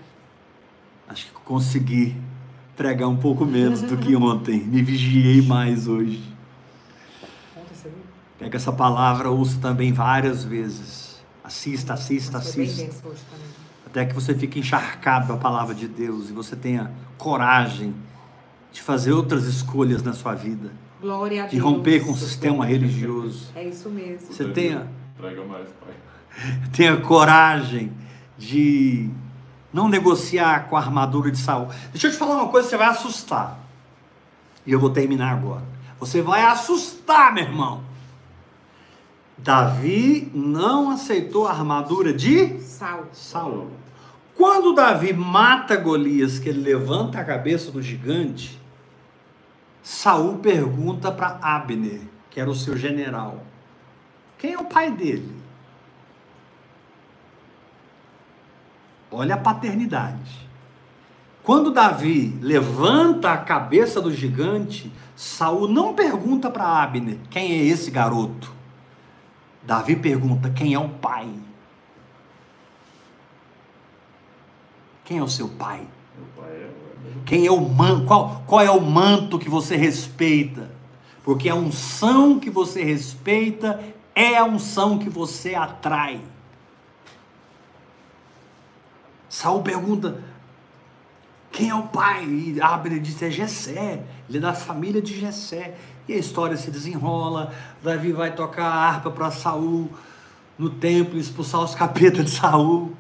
Acho 1.08 1.26
que 1.28 1.32
consegui 1.46 2.16
pregar 2.76 3.08
um 3.10 3.18
pouco 3.18 3.46
menos 3.46 3.82
do 3.82 3.98
que 3.98 4.16
ontem. 4.16 4.60
Me 4.60 4.82
vigiei 4.82 5.42
mais 5.42 5.88
hoje. 5.88 6.22
Conta, 7.56 7.74
você 7.74 7.90
viu? 7.90 7.98
Pega 8.38 8.58
essa 8.58 8.72
palavra, 8.72 9.30
ouça 9.30 9.58
também 9.60 9.92
várias 9.94 10.44
vezes. 10.44 11.18
Assista, 11.44 11.94
assista, 11.94 12.38
assista. 12.40 12.90
Até 13.86 14.06
que 14.06 14.14
você 14.14 14.36
fique 14.36 14.60
encharcado 14.60 15.30
da 15.30 15.38
palavra 15.38 15.74
de 15.74 15.88
Deus 15.88 16.30
e 16.30 16.34
você 16.34 16.56
tenha 16.56 16.92
coragem 17.18 17.96
de 18.72 18.82
fazer 18.82 19.14
outras 19.14 19.46
escolhas 19.46 20.04
na 20.04 20.14
sua 20.14 20.36
vida. 20.36 20.72
Glória 21.02 21.44
a 21.44 21.48
De 21.48 21.56
Deus. 21.58 21.64
romper 21.64 22.06
com 22.06 22.12
o 22.12 22.18
sistema 22.18 22.66
religioso. 22.66 23.50
É 23.56 23.64
isso 23.64 23.90
mesmo. 23.90 24.28
Você 24.28 24.50
tenha, 24.50 24.88
Prega 25.18 25.44
mais, 25.46 25.68
pai. 25.70 26.60
tenha 26.76 26.98
coragem 26.98 27.92
de 28.38 29.10
não 29.72 29.88
negociar 29.90 30.68
com 30.70 30.78
a 30.78 30.80
armadura 30.80 31.32
de 31.32 31.38
Saul. 31.38 31.68
Deixa 31.92 32.08
eu 32.08 32.12
te 32.12 32.18
falar 32.18 32.36
uma 32.36 32.50
coisa, 32.50 32.70
você 32.70 32.78
vai 32.78 32.88
assustar. 32.88 33.60
E 34.66 34.72
eu 34.72 34.80
vou 34.80 34.90
terminar 34.90 35.32
agora. 35.32 35.64
Você 36.00 36.22
vai 36.22 36.44
assustar, 36.44 37.34
meu 37.34 37.44
irmão. 37.44 37.82
Davi 39.38 40.32
não 40.34 40.90
aceitou 40.90 41.48
a 41.48 41.52
armadura 41.52 42.12
de 42.12 42.60
Sal. 42.60 43.08
Saul. 43.14 43.72
Quando 44.36 44.74
Davi 44.74 45.14
mata 45.14 45.76
Golias, 45.76 46.40
que 46.40 46.50
ele 46.50 46.62
levanta 46.62 47.20
a 47.20 47.24
cabeça 47.24 47.72
do 47.72 47.82
gigante, 47.82 48.60
Saul 49.82 50.40
pergunta 50.40 51.12
para 51.12 51.40
Abner, 51.42 52.02
que 52.30 52.40
era 52.40 52.50
o 52.50 52.56
seu 52.56 52.76
general, 52.76 53.44
quem 54.38 54.54
é 54.54 54.58
o 54.58 54.66
pai 54.66 54.92
dele? 54.92 55.34
Olha 59.12 59.36
a 59.36 59.38
paternidade. 59.38 60.48
Quando 61.44 61.72
Davi 61.72 62.38
levanta 62.42 63.32
a 63.32 63.38
cabeça 63.38 64.02
do 64.02 64.12
gigante, 64.12 64.92
Saul 65.16 65.68
não 65.68 65.94
pergunta 65.94 66.50
para 66.50 66.84
Abner 66.84 67.18
quem 67.30 67.54
é 67.54 67.64
esse 67.64 67.90
garoto. 67.90 68.52
Davi 69.64 69.96
pergunta 69.96 70.50
quem 70.50 70.74
é 70.74 70.80
o 70.80 70.90
pai. 70.90 71.30
Quem 75.06 75.20
é 75.20 75.24
o 75.24 75.30
seu 75.30 75.48
pai? 75.48 75.88
É. 76.44 76.68
Quem 77.26 77.46
é 77.46 77.52
o 77.52 77.62
manto? 77.62 78.06
Qual, 78.06 78.44
qual 78.46 78.62
é 78.62 78.70
o 78.70 78.82
manto 78.82 79.40
que 79.40 79.50
você 79.50 79.78
respeita? 79.78 80.70
Porque 81.24 81.48
a 81.48 81.56
unção 81.56 82.40
que 82.40 82.50
você 82.50 82.84
respeita 82.84 83.82
é 84.14 84.38
a 84.38 84.44
unção 84.44 84.98
que 84.98 85.10
você 85.10 85.56
atrai. 85.56 86.20
Saul 89.38 89.62
pergunta: 89.62 90.20
quem 91.52 91.70
é 91.70 91.76
o 91.76 91.84
pai? 91.84 92.26
E 92.26 92.60
Abner 92.60 93.00
disse: 93.00 93.26
é 93.26 93.30
Jessé. 93.30 94.04
Ele 94.28 94.40
é 94.40 94.42
da 94.42 94.52
família 94.52 95.00
de 95.00 95.16
Jessé. 95.16 95.78
E 96.08 96.14
a 96.14 96.18
história 96.18 96.58
se 96.58 96.72
desenrola. 96.72 97.54
Davi 97.84 98.12
vai 98.12 98.34
tocar 98.34 98.66
a 98.66 98.88
harpa 98.88 99.12
para 99.12 99.30
Saul 99.30 99.92
no 100.58 100.72
templo, 100.72 101.20
expulsar 101.20 101.62
os 101.62 101.76
capetas 101.76 102.26
de 102.26 102.32
Saul. 102.32 102.94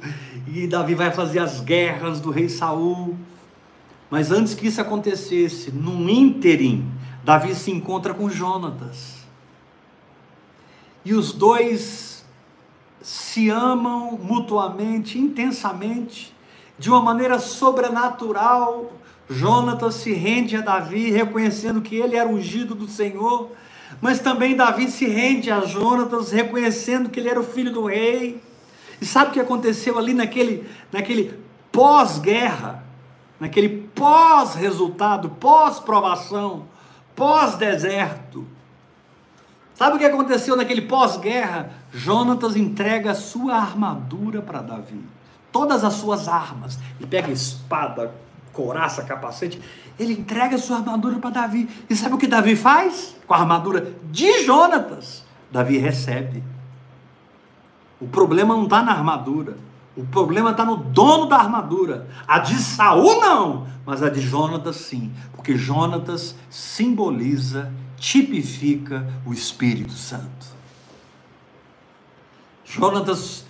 E 0.45 0.67
Davi 0.67 0.93
vai 0.93 1.09
fazer 1.09 1.39
as 1.39 1.59
guerras 1.59 2.19
do 2.19 2.29
rei 2.29 2.49
Saul. 2.49 3.17
Mas 4.07 4.31
antes 4.31 4.53
que 4.53 4.67
isso 4.67 4.79
acontecesse, 4.79 5.71
num 5.71 6.07
ínterim, 6.07 6.87
Davi 7.23 7.55
se 7.55 7.71
encontra 7.71 8.13
com 8.13 8.29
Jonatas. 8.29 9.25
E 11.03 11.15
os 11.15 11.33
dois 11.33 12.16
se 13.01 13.49
amam 13.49 14.17
mutuamente, 14.21 15.17
intensamente, 15.17 16.35
de 16.77 16.89
uma 16.89 17.01
maneira 17.01 17.39
sobrenatural. 17.39 18.91
Jonatas 19.29 19.95
se 19.95 20.13
rende 20.13 20.55
a 20.55 20.61
Davi, 20.61 21.11
reconhecendo 21.11 21.81
que 21.81 21.95
ele 21.95 22.15
era 22.15 22.29
ungido 22.29 22.73
do 22.73 22.87
Senhor, 22.87 23.51
mas 24.01 24.19
também 24.19 24.55
Davi 24.55 24.89
se 24.89 25.05
rende 25.07 25.51
a 25.51 25.61
Jonatas, 25.61 26.31
reconhecendo 26.31 27.09
que 27.09 27.19
ele 27.19 27.29
era 27.29 27.39
o 27.39 27.43
filho 27.43 27.71
do 27.71 27.85
rei. 27.85 28.41
E 29.01 29.05
sabe 29.05 29.29
o 29.29 29.33
que 29.33 29.39
aconteceu 29.39 29.97
ali 29.97 30.13
naquele, 30.13 30.67
naquele 30.91 31.37
pós-guerra, 31.71 32.83
naquele 33.39 33.69
pós-resultado, 33.93 35.29
pós-provação, 35.29 36.65
pós-deserto? 37.15 38.56
Sabe 39.77 39.95
o 39.95 39.99
que 39.99 40.05
aconteceu 40.05 40.55
naquele 40.55 40.81
pós-guerra? 40.81 41.69
Jonatas 41.93 42.55
entrega 42.55 43.13
sua 43.13 43.53
armadura 43.53 44.41
para 44.41 44.59
Davi. 44.59 45.05
Todas 45.51 45.83
as 45.83 45.93
suas 45.93 46.27
armas. 46.27 46.79
Ele 46.99 47.07
pega 47.07 47.31
espada, 47.31 48.11
couraça, 48.51 49.03
capacete. 49.03 49.61
Ele 49.99 50.13
entrega 50.13 50.57
sua 50.57 50.77
armadura 50.77 51.19
para 51.19 51.29
Davi. 51.29 51.69
E 51.87 51.95
sabe 51.95 52.15
o 52.15 52.17
que 52.17 52.25
Davi 52.25 52.55
faz? 52.55 53.15
Com 53.27 53.35
a 53.35 53.37
armadura 53.37 53.93
de 54.09 54.43
Jonatas. 54.43 55.23
Davi 55.51 55.77
recebe. 55.77 56.43
O 58.01 58.07
problema 58.07 58.55
não 58.55 58.63
está 58.63 58.81
na 58.81 58.93
armadura. 58.93 59.57
O 59.95 60.03
problema 60.07 60.49
está 60.51 60.65
no 60.65 60.77
dono 60.77 61.27
da 61.27 61.37
armadura. 61.37 62.07
A 62.27 62.39
de 62.39 62.55
Saul 62.55 63.21
não, 63.21 63.67
mas 63.85 64.01
a 64.01 64.09
de 64.09 64.21
Jonatas 64.21 64.77
sim. 64.77 65.11
Porque 65.35 65.55
Jonatas 65.55 66.35
simboliza, 66.49 67.71
tipifica 67.99 69.07
o 69.25 69.33
Espírito 69.33 69.93
Santo. 69.93 70.57
Jonatas 72.63 73.45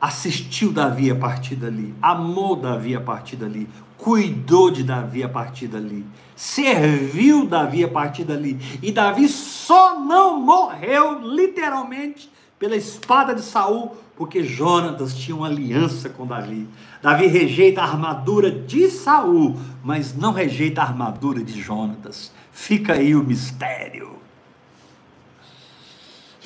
assistiu 0.00 0.72
Davi 0.72 1.10
a 1.10 1.16
partir 1.16 1.56
dali, 1.56 1.94
amou 2.00 2.56
Davi 2.56 2.94
a 2.94 3.00
partir 3.00 3.36
dali, 3.36 3.68
cuidou 3.98 4.70
de 4.70 4.82
Davi 4.82 5.22
a 5.22 5.28
partir 5.28 5.66
dali, 5.66 6.06
serviu 6.34 7.46
Davi 7.46 7.84
a 7.84 7.88
partir 7.88 8.24
dali. 8.24 8.58
E 8.82 8.90
Davi 8.90 9.28
só 9.28 9.98
não 9.98 10.40
morreu 10.40 11.20
literalmente 11.20 12.30
pela 12.58 12.76
espada 12.76 13.34
de 13.34 13.42
Saul, 13.42 13.96
porque 14.16 14.44
Jonatas 14.44 15.14
tinha 15.14 15.34
uma 15.34 15.46
aliança 15.46 16.10
com 16.10 16.26
Davi. 16.26 16.68
Davi 17.02 17.26
rejeita 17.26 17.80
a 17.80 17.84
armadura 17.84 18.50
de 18.50 18.90
Saul, 18.90 19.56
mas 19.82 20.14
não 20.14 20.32
rejeita 20.32 20.82
a 20.82 20.84
armadura 20.84 21.42
de 21.42 21.60
Jonatas. 21.60 22.32
Fica 22.52 22.94
aí 22.94 23.14
o 23.14 23.22
mistério. 23.22 24.20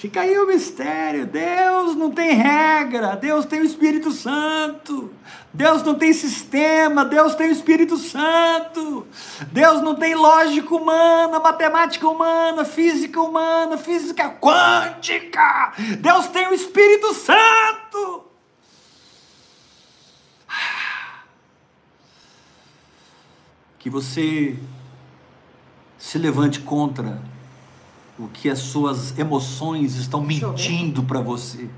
Fica 0.05 0.21
aí 0.21 0.39
o 0.39 0.47
mistério. 0.47 1.27
Deus 1.27 1.97
não 1.97 2.11
tem 2.11 2.35
regra, 2.35 3.17
Deus 3.17 3.47
tem 3.47 3.61
o 3.61 3.65
Espírito 3.65 4.13
Santo. 4.13 5.11
Deus 5.51 5.83
não 5.83 5.95
tem 5.95 6.13
sistema, 6.13 7.07
Deus 7.07 7.35
tem 7.35 7.49
o 7.49 7.53
Espírito 7.53 7.97
Santo. 7.97 9.07
Deus 9.51 9.81
não 9.81 9.95
tem 9.95 10.15
lógica 10.15 10.75
humana, 10.75 11.41
matemática 11.41 12.07
humana, 12.07 12.67
física 12.67 13.19
humana, 13.19 13.79
física 13.79 14.29
quântica. 14.29 15.73
Deus 16.01 16.27
tem 16.27 16.49
o 16.49 16.55
Espírito 16.55 17.15
Santo. 17.15 18.24
Que 23.85 23.91
você 23.91 24.59
se 25.99 26.17
levante 26.17 26.61
contra 26.61 27.21
o 28.19 28.29
que 28.29 28.49
as 28.49 28.61
suas 28.61 29.19
emoções 29.19 29.97
estão 29.97 30.23
mentindo 30.23 31.03
para 31.03 31.21
você, 31.21 31.69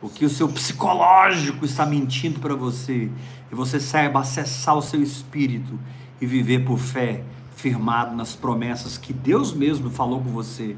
o 0.00 0.08
que 0.08 0.24
o 0.24 0.30
seu 0.30 0.48
psicológico 0.48 1.62
está 1.66 1.84
mentindo 1.84 2.40
para 2.40 2.54
você, 2.54 3.10
e 3.52 3.54
você 3.54 3.78
saiba 3.78 4.20
acessar 4.20 4.78
o 4.78 4.80
seu 4.80 5.02
espírito 5.02 5.78
e 6.22 6.24
viver 6.24 6.64
por 6.64 6.78
fé, 6.78 7.22
firmado 7.54 8.16
nas 8.16 8.34
promessas 8.34 8.96
que 8.96 9.12
Deus 9.12 9.52
mesmo 9.52 9.90
falou 9.90 10.22
com 10.22 10.30
você. 10.30 10.74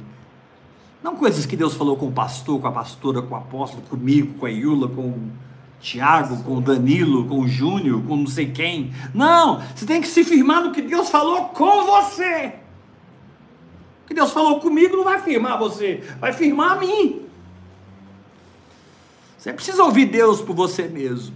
Não 1.05 1.15
coisas 1.15 1.47
que 1.47 1.57
Deus 1.57 1.75
falou 1.75 1.97
com 1.97 2.09
o 2.09 2.13
pastor, 2.13 2.61
com 2.61 2.67
a 2.67 2.73
pastora, 2.73 3.23
com 3.23 3.33
o 3.33 3.39
apóstolo, 3.39 3.81
comigo, 3.83 4.35
com 4.41 4.47
a 4.47 4.51
Iula, 4.51 4.89
com 4.89 5.31
Tiago, 5.81 6.43
com 6.43 6.61
Danilo, 6.61 7.27
com 7.27 7.47
Júnior, 7.47 8.03
com 8.03 8.17
não 8.17 8.27
sei 8.27 8.51
quem. 8.51 8.93
Não, 9.15 9.63
você 9.75 9.87
tem 9.87 10.01
que 10.01 10.09
se 10.09 10.25
firmar 10.25 10.63
no 10.63 10.73
que 10.73 10.83
Deus 10.83 11.09
falou 11.09 11.47
com 11.47 11.85
você. 11.85 12.55
O 14.05 14.09
que 14.09 14.15
Deus 14.15 14.33
falou 14.33 14.61
comigo 14.61 14.97
não 14.97 15.05
vai 15.05 15.21
firmar 15.21 15.59
você, 15.59 16.03
vai 16.21 16.33
firmar 16.33 16.73
a 16.73 16.77
mim. 16.77 17.27
Você 19.37 19.53
precisa 19.53 19.85
ouvir 19.85 20.07
Deus 20.07 20.41
por 20.41 20.57
você 20.57 20.89
mesmo. 20.89 21.35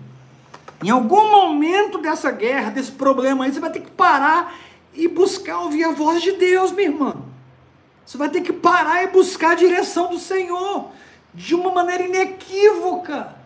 Em 0.82 0.90
algum 0.90 1.30
momento 1.30 1.98
dessa 1.98 2.30
guerra, 2.30 2.70
desse 2.70 2.92
problema 2.92 3.44
aí, 3.44 3.52
você 3.52 3.60
vai 3.60 3.70
ter 3.70 3.80
que 3.80 3.90
parar 3.90 4.54
e 4.94 5.06
buscar 5.06 5.60
ouvir 5.60 5.84
a 5.84 5.92
voz 5.92 6.22
de 6.22 6.32
Deus, 6.32 6.72
minha 6.72 6.88
irmã. 6.88 7.16
Você 8.04 8.18
vai 8.18 8.28
ter 8.28 8.40
que 8.40 8.52
parar 8.52 9.04
e 9.04 9.08
buscar 9.08 9.52
a 9.52 9.54
direção 9.54 10.08
do 10.10 10.18
Senhor 10.18 10.88
de 11.32 11.54
uma 11.54 11.70
maneira 11.70 12.02
inequívoca, 12.02 13.36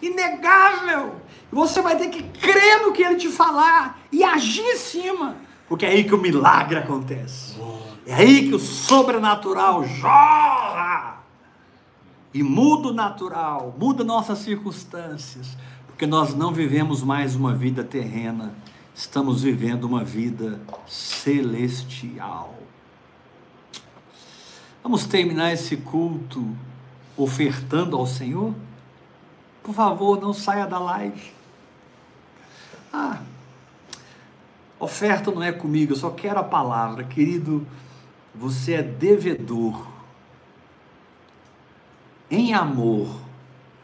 inegável. 0.00 1.16
Você 1.52 1.82
vai 1.82 1.96
ter 1.96 2.08
que 2.08 2.22
crer 2.22 2.82
no 2.82 2.92
que 2.92 3.02
ele 3.02 3.16
te 3.16 3.28
falar 3.28 4.00
e 4.12 4.22
agir 4.22 4.62
em 4.62 4.76
cima, 4.76 5.36
porque 5.68 5.86
é 5.86 5.90
aí 5.90 6.04
que 6.04 6.14
o 6.14 6.18
milagre 6.18 6.78
acontece. 6.78 7.56
É 8.06 8.14
aí 8.14 8.48
que 8.48 8.54
o 8.54 8.58
sobrenatural 8.58 9.84
jorra 9.84 11.20
e 12.32 12.42
muda 12.42 12.88
o 12.88 12.92
natural, 12.92 13.74
muda 13.78 14.02
nossas 14.02 14.38
circunstâncias, 14.38 15.56
porque 15.86 16.06
nós 16.06 16.34
não 16.34 16.52
vivemos 16.52 17.02
mais 17.02 17.36
uma 17.36 17.54
vida 17.54 17.84
terrena, 17.84 18.54
estamos 18.94 19.42
vivendo 19.42 19.84
uma 19.84 20.02
vida 20.02 20.60
celestial. 20.86 22.56
Vamos 24.82 25.06
terminar 25.06 25.52
esse 25.52 25.76
culto 25.76 26.56
ofertando 27.16 27.96
ao 27.96 28.06
Senhor? 28.06 28.54
Por 29.70 29.76
favor, 29.76 30.20
não 30.20 30.32
saia 30.32 30.66
da 30.66 30.80
live. 30.80 31.30
Ah, 32.92 33.20
oferta 34.80 35.30
não 35.30 35.44
é 35.44 35.52
comigo, 35.52 35.92
eu 35.92 35.96
só 35.96 36.10
quero 36.10 36.40
a 36.40 36.42
palavra, 36.42 37.04
querido 37.04 37.64
você 38.34 38.72
é 38.74 38.82
devedor 38.82 39.86
em 42.28 42.52
amor 42.52 43.14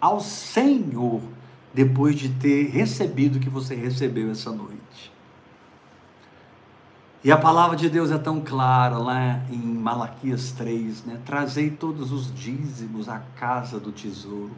ao 0.00 0.18
Senhor 0.18 1.22
depois 1.72 2.16
de 2.16 2.30
ter 2.30 2.68
recebido 2.68 3.36
o 3.36 3.40
que 3.40 3.48
você 3.48 3.76
recebeu 3.76 4.32
essa 4.32 4.50
noite. 4.50 5.12
E 7.22 7.30
a 7.30 7.36
palavra 7.36 7.76
de 7.76 7.88
Deus 7.88 8.10
é 8.10 8.18
tão 8.18 8.40
clara 8.40 8.98
lá 8.98 9.40
em 9.48 9.56
Malaquias 9.56 10.50
3, 10.50 11.04
né? 11.04 11.20
Trazei 11.24 11.70
todos 11.70 12.10
os 12.10 12.34
dízimos 12.34 13.08
à 13.08 13.20
casa 13.36 13.78
do 13.78 13.92
tesouro. 13.92 14.50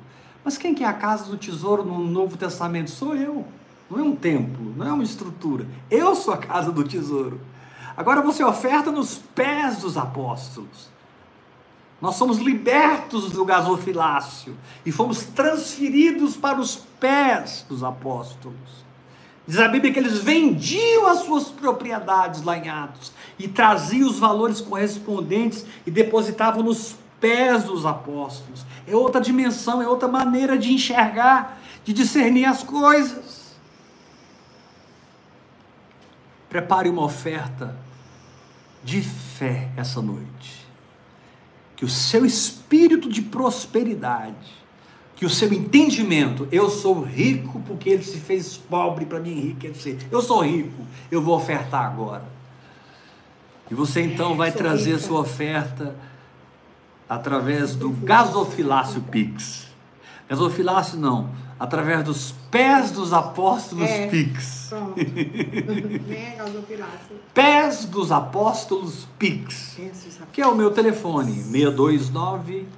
Mas 0.45 0.57
quem 0.57 0.75
que 0.75 0.85
é 0.85 0.87
a 0.87 0.93
casa 0.93 1.25
do 1.25 1.37
tesouro 1.37 1.85
no 1.85 1.99
Novo 2.05 2.37
Testamento? 2.37 2.91
Sou 2.91 3.15
eu. 3.15 3.45
Não 3.91 3.99
é 3.99 4.03
um 4.03 4.15
templo, 4.15 4.75
não 4.77 4.87
é 4.87 4.93
uma 4.93 5.05
estrutura. 5.05 5.67
Eu 5.91 6.15
sou 6.15 6.35
a 6.35 6.39
casa 6.39 6.71
do 6.71 6.85
tesouro. 6.85 7.41
Agora 7.97 8.21
você 8.21 8.45
oferta 8.45 8.91
nos 8.93 9.19
pés 9.35 9.79
dos 9.79 9.97
apóstolos. 9.97 10.89
Nós 12.01 12.15
somos 12.15 12.39
libertos 12.39 13.31
do 13.33 13.45
gasofilácio 13.45 14.57
e 14.87 14.93
fomos 14.93 15.25
transferidos 15.25 16.37
para 16.37 16.61
os 16.61 16.77
pés 17.01 17.67
dos 17.69 17.83
apóstolos. 17.83 18.87
Diz 19.47 19.59
a 19.59 19.67
Bíblia 19.67 19.93
que 19.93 19.99
eles 19.99 20.19
vendiam 20.19 21.07
as 21.09 21.21
suas 21.21 21.49
propriedades 21.49 22.43
lá 22.43 22.57
em 22.57 22.69
Atos 22.69 23.13
e 23.39 23.49
traziam 23.49 24.09
os 24.09 24.19
valores 24.19 24.61
correspondentes 24.61 25.65
e 25.87 25.91
depositavam 25.91 26.63
nos 26.63 26.95
pés 27.19 27.65
dos 27.65 27.85
apóstolos. 27.85 28.65
É 28.89 28.97
outra 28.97 29.21
dimensão, 29.21 29.83
é 29.83 29.89
outra 29.89 30.09
maneira 30.09 30.59
de 30.59 30.73
enxergar, 30.73 31.61
de 31.85 31.93
discernir 31.93 32.45
as 32.45 32.63
coisas. 32.63 33.57
Prepare 36.49 36.89
uma 36.89 37.05
oferta 37.05 37.77
de 38.83 39.03
fé 39.03 39.69
essa 39.77 40.01
noite. 40.01 40.67
Que 41.77 41.85
o 41.85 41.89
seu 41.89 42.25
espírito 42.25 43.09
de 43.09 43.23
prosperidade, 43.23 44.59
que 45.15 45.27
o 45.27 45.31
seu 45.31 45.53
entendimento, 45.53 46.49
eu 46.51 46.71
sou 46.71 47.03
rico 47.03 47.61
porque 47.67 47.91
ele 47.91 48.05
se 48.05 48.19
fez 48.19 48.57
pobre 48.57 49.05
para 49.05 49.21
me 49.21 49.31
enriquecer. 49.31 49.99
Eu 50.11 50.23
sou 50.23 50.41
rico, 50.41 50.87
eu 51.11 51.21
vou 51.21 51.37
ofertar 51.37 51.85
agora. 51.85 52.25
E 53.71 53.75
você 53.75 54.01
então 54.01 54.37
vai 54.37 54.51
trazer 54.51 54.93
rica. 54.93 55.07
sua 55.07 55.21
oferta 55.21 55.95
através 57.09 57.75
do 57.75 57.91
gasofilácio 57.91 59.01
Pix. 59.03 59.67
Gasofilácio 60.29 60.97
não, 60.99 61.31
através 61.59 62.05
dos 62.05 62.35
pés 62.51 62.93
dos 62.93 63.13
apóstolos 63.13 63.89
é, 63.89 64.09
Pix. 64.09 64.67
Pronto. 64.69 64.95
pés 67.33 67.87
dos 67.87 68.13
apóstolos 68.13 69.09
Pix. 69.19 69.79
Que 70.33 70.43
é 70.43 70.47
o 70.47 70.55
meu 70.55 70.71
telefone, 70.71 71.33
629 71.33 72.69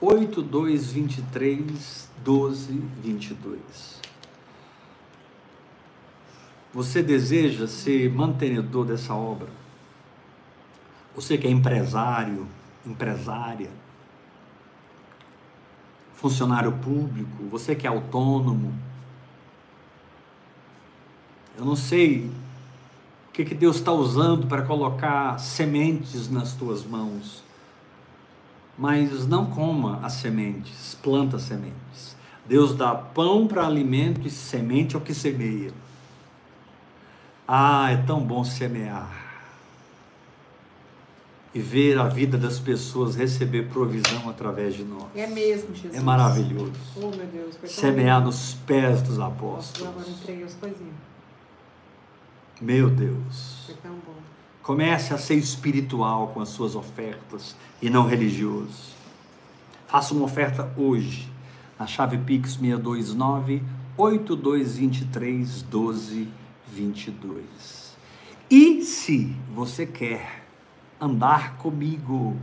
8223 0.00 2.10
1222. 2.26 3.96
Você 6.74 7.02
deseja 7.02 7.66
ser 7.66 8.12
mantenedor 8.12 8.84
dessa 8.84 9.14
obra? 9.14 9.48
Você 11.14 11.38
que 11.38 11.46
é 11.46 11.50
empresário, 11.50 12.46
empresária, 12.86 13.70
funcionário 16.14 16.72
público, 16.72 17.44
você 17.50 17.74
que 17.74 17.86
é 17.86 17.90
autônomo. 17.90 18.72
Eu 21.58 21.64
não 21.64 21.76
sei 21.76 22.30
o 23.28 23.32
que, 23.32 23.44
que 23.44 23.54
Deus 23.54 23.76
está 23.76 23.92
usando 23.92 24.46
para 24.46 24.62
colocar 24.62 25.38
sementes 25.38 26.30
nas 26.30 26.54
tuas 26.54 26.84
mãos, 26.84 27.42
mas 28.78 29.26
não 29.26 29.46
coma 29.46 30.00
as 30.02 30.14
sementes, 30.14 30.96
planta 31.02 31.38
sementes. 31.38 32.16
Deus 32.46 32.74
dá 32.74 32.94
pão 32.94 33.46
para 33.46 33.66
alimento 33.66 34.26
e 34.26 34.30
semente 34.30 34.94
ao 34.94 35.02
que 35.02 35.12
semeia. 35.12 35.72
Ah, 37.48 37.90
é 37.90 37.96
tão 37.96 38.20
bom 38.20 38.44
semear 38.44 39.25
e 41.56 41.58
ver 41.58 41.98
a 41.98 42.06
vida 42.06 42.36
das 42.36 42.58
pessoas 42.58 43.16
receber 43.16 43.70
provisão 43.70 44.28
através 44.28 44.74
de 44.74 44.84
nós. 44.84 45.06
É 45.14 45.26
mesmo, 45.26 45.74
Jesus. 45.74 45.94
É 45.94 46.00
maravilhoso. 46.02 46.74
Oh, 46.96 47.08
meu 47.08 47.26
Deus. 47.26 47.56
Semear 47.64 48.22
nos 48.22 48.52
pés 48.66 49.00
dos 49.00 49.18
apóstolos. 49.18 49.88
Agora 49.88 50.06
entreguei 50.06 50.44
as 50.44 50.52
coisinhas. 50.52 50.92
Meu 52.60 52.90
Deus. 52.90 53.62
Foi 53.64 53.74
tão 53.76 53.92
bom. 53.92 54.12
Comece 54.62 55.14
a 55.14 55.18
ser 55.18 55.36
espiritual 55.36 56.28
com 56.28 56.42
as 56.42 56.50
suas 56.50 56.74
ofertas 56.74 57.56
e 57.80 57.88
não 57.88 58.06
religioso. 58.06 58.94
Faça 59.88 60.12
uma 60.12 60.24
oferta 60.24 60.70
hoje 60.76 61.32
na 61.78 61.86
chave 61.86 62.18
Pix 62.18 62.56
629 62.56 63.62
8223 63.96 65.62
1222. 65.62 67.96
E 68.50 68.82
se 68.82 69.34
você 69.54 69.86
quer 69.86 70.44
andar 71.00 71.56
comigo 71.58 72.36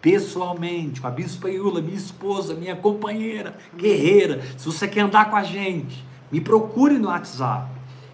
pessoalmente, 0.00 1.00
com 1.00 1.06
a 1.08 1.10
Bispa 1.10 1.50
Iula, 1.50 1.80
minha 1.80 1.96
esposa, 1.96 2.54
minha 2.54 2.76
companheira, 2.76 3.56
guerreira. 3.76 4.40
Se 4.56 4.66
você 4.66 4.86
quer 4.86 5.00
andar 5.00 5.30
com 5.30 5.36
a 5.36 5.42
gente, 5.42 6.04
me 6.30 6.40
procure 6.40 6.98
no 6.98 7.08
WhatsApp. 7.08 7.68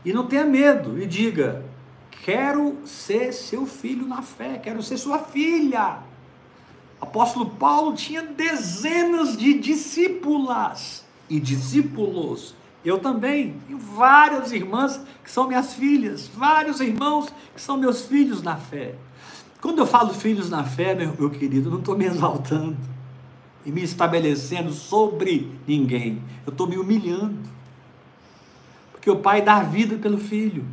E 0.05 0.13
não 0.13 0.27
tenha 0.27 0.45
medo 0.45 0.99
e 1.01 1.07
diga: 1.07 1.65
quero 2.25 2.79
ser 2.87 3.33
seu 3.33 3.67
filho 3.67 4.07
na 4.07 4.23
fé, 4.23 4.59
quero 4.59 4.83
ser 4.83 4.97
sua 4.97 5.19
filha. 5.19 5.99
apóstolo 7.01 7.51
Paulo 7.51 7.95
tinha 7.95 8.23
dezenas 8.23 9.37
de 9.37 9.55
discípulas 9.59 11.05
e 11.29 11.39
discípulos. 11.39 12.55
Eu 12.85 12.99
também 12.99 13.61
tenho 13.67 13.79
várias 13.79 14.51
irmãs 14.51 15.01
que 15.23 15.31
são 15.31 15.47
minhas 15.47 15.75
filhas, 15.75 16.27
vários 16.27 16.81
irmãos 16.81 17.33
que 17.55 17.61
são 17.61 17.77
meus 17.77 18.07
filhos 18.07 18.43
na 18.43 18.57
fé. 18.57 18.95
Quando 19.62 19.78
eu 19.78 19.86
falo 19.86 20.12
filhos 20.12 20.51
na 20.51 20.64
fé, 20.64 20.93
meu, 20.93 21.14
meu 21.16 21.30
querido, 21.30 21.68
eu 21.68 21.70
não 21.70 21.78
estou 21.78 21.97
me 21.97 22.05
exaltando 22.05 22.76
e 23.64 23.70
me 23.70 23.80
estabelecendo 23.80 24.72
sobre 24.72 25.56
ninguém. 25.68 26.20
Eu 26.44 26.51
estou 26.51 26.66
me 26.66 26.76
humilhando. 26.76 27.39
Porque 28.90 29.09
o 29.09 29.20
pai 29.20 29.40
dá 29.40 29.62
vida 29.62 29.97
pelo 29.97 30.18
filho. 30.18 30.64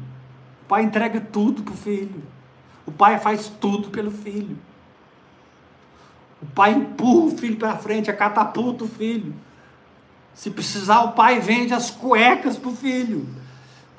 O 0.63 0.65
pai 0.67 0.81
entrega 0.81 1.21
tudo 1.21 1.61
para 1.61 1.73
o 1.75 1.77
filho. 1.77 2.23
O 2.83 2.91
pai 2.91 3.19
faz 3.19 3.47
tudo 3.61 3.89
pelo 3.89 4.09
filho. 4.09 4.57
O 6.41 6.47
pai 6.47 6.73
empurra 6.73 7.25
o 7.27 7.37
filho 7.37 7.57
para 7.57 7.77
frente, 7.77 8.11
catapulta 8.11 8.85
o 8.85 8.87
filho. 8.87 9.35
Se 10.33 10.49
precisar, 10.49 11.01
o 11.01 11.11
pai 11.11 11.39
vende 11.39 11.75
as 11.75 11.91
cuecas 11.91 12.57
para 12.57 12.69
o 12.69 12.75
filho. 12.75 13.27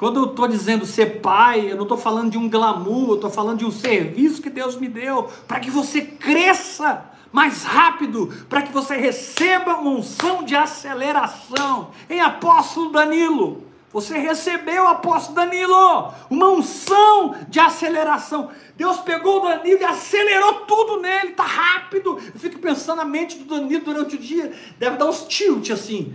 Quando 0.01 0.17
eu 0.19 0.25
estou 0.31 0.49
dizendo 0.49 0.87
ser 0.87 1.21
pai, 1.21 1.71
eu 1.71 1.77
não 1.77 1.83
estou 1.83 1.99
falando 1.99 2.31
de 2.31 2.39
um 2.39 2.49
glamour, 2.49 3.11
eu 3.11 3.15
estou 3.17 3.29
falando 3.29 3.59
de 3.59 3.67
um 3.67 3.71
serviço 3.71 4.41
que 4.41 4.49
Deus 4.49 4.75
me 4.75 4.89
deu 4.89 5.25
para 5.47 5.61
que 5.61 5.71
você 5.71 6.01
cresça 6.01 7.05
mais 7.31 7.65
rápido, 7.65 8.33
para 8.49 8.63
que 8.63 8.73
você 8.73 8.97
receba 8.97 9.75
uma 9.75 9.91
unção 9.91 10.43
de 10.43 10.57
aceleração. 10.57 11.91
Em 12.09 12.19
apóstolo 12.19 12.91
Danilo, 12.91 13.63
você 13.93 14.17
recebeu, 14.17 14.89
apóstolo 14.89 15.35
Danilo, 15.35 16.15
uma 16.31 16.49
unção 16.49 17.35
de 17.47 17.61
aceleração. 17.61 18.49
Deus 18.79 19.01
pegou 19.01 19.43
o 19.43 19.49
Danilo 19.49 19.83
e 19.83 19.85
acelerou 19.85 20.61
tudo 20.61 21.03
nele, 21.03 21.33
tá 21.33 21.45
rápido. 21.45 22.13
Eu 22.13 22.41
fico 22.41 22.59
pensando 22.59 22.97
na 22.97 23.05
mente 23.05 23.37
do 23.37 23.45
Danilo 23.45 23.85
durante 23.85 24.17
o 24.17 24.19
dia, 24.19 24.51
deve 24.79 24.97
dar 24.97 25.11
uns 25.11 25.25
tilt 25.25 25.69
assim, 25.69 26.15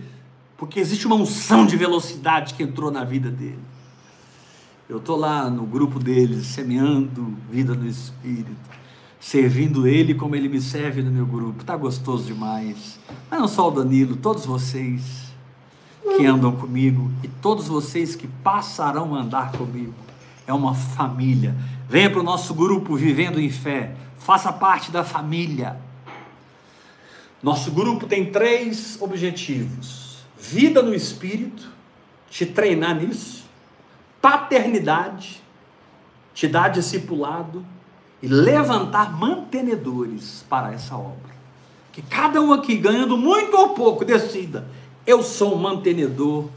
porque 0.56 0.80
existe 0.80 1.06
uma 1.06 1.14
unção 1.14 1.64
de 1.64 1.76
velocidade 1.76 2.54
que 2.54 2.64
entrou 2.64 2.90
na 2.90 3.04
vida 3.04 3.30
dele. 3.30 3.75
Eu 4.88 4.98
estou 4.98 5.16
lá 5.16 5.50
no 5.50 5.66
grupo 5.66 5.98
deles, 5.98 6.46
semeando 6.46 7.36
vida 7.50 7.74
no 7.74 7.86
Espírito 7.86 8.76
servindo 9.26 9.88
Ele 9.88 10.14
como 10.14 10.36
Ele 10.36 10.48
me 10.48 10.60
serve 10.60 11.02
no 11.02 11.10
meu 11.10 11.26
grupo. 11.26 11.64
Tá 11.64 11.76
gostoso 11.76 12.26
demais. 12.26 12.98
Mas 13.28 13.40
não 13.40 13.48
só 13.48 13.66
o 13.66 13.70
Danilo, 13.72 14.14
todos 14.14 14.46
vocês 14.46 15.26
que 16.16 16.24
andam 16.24 16.52
comigo 16.52 17.10
e 17.24 17.28
todos 17.28 17.66
vocês 17.66 18.14
que 18.14 18.28
passarão 18.28 19.16
a 19.16 19.22
andar 19.22 19.50
comigo. 19.52 19.94
É 20.46 20.52
uma 20.52 20.74
família. 20.74 21.56
Venha 21.88 22.08
para 22.08 22.20
o 22.20 22.22
nosso 22.22 22.54
grupo 22.54 22.94
Vivendo 22.94 23.40
em 23.40 23.50
Fé. 23.50 23.96
Faça 24.16 24.52
parte 24.52 24.92
da 24.92 25.02
família. 25.02 25.76
Nosso 27.42 27.72
grupo 27.72 28.06
tem 28.06 28.30
três 28.30 28.96
objetivos: 29.00 30.18
vida 30.38 30.82
no 30.82 30.94
espírito, 30.94 31.68
te 32.30 32.46
treinar 32.46 32.94
nisso, 32.94 33.44
paternidade, 34.26 35.40
te 36.34 36.48
dar 36.48 36.68
discipulado 36.68 37.64
e 38.20 38.26
levantar 38.26 39.16
mantenedores 39.16 40.44
para 40.48 40.72
essa 40.72 40.96
obra. 40.96 41.36
Que 41.92 42.02
cada 42.02 42.40
um 42.42 42.52
aqui, 42.52 42.76
ganhando 42.76 43.16
muito 43.16 43.56
ou 43.56 43.68
pouco, 43.68 44.04
decida: 44.04 44.66
eu 45.06 45.22
sou 45.22 45.54
um 45.54 45.58
mantenedor 45.58 46.48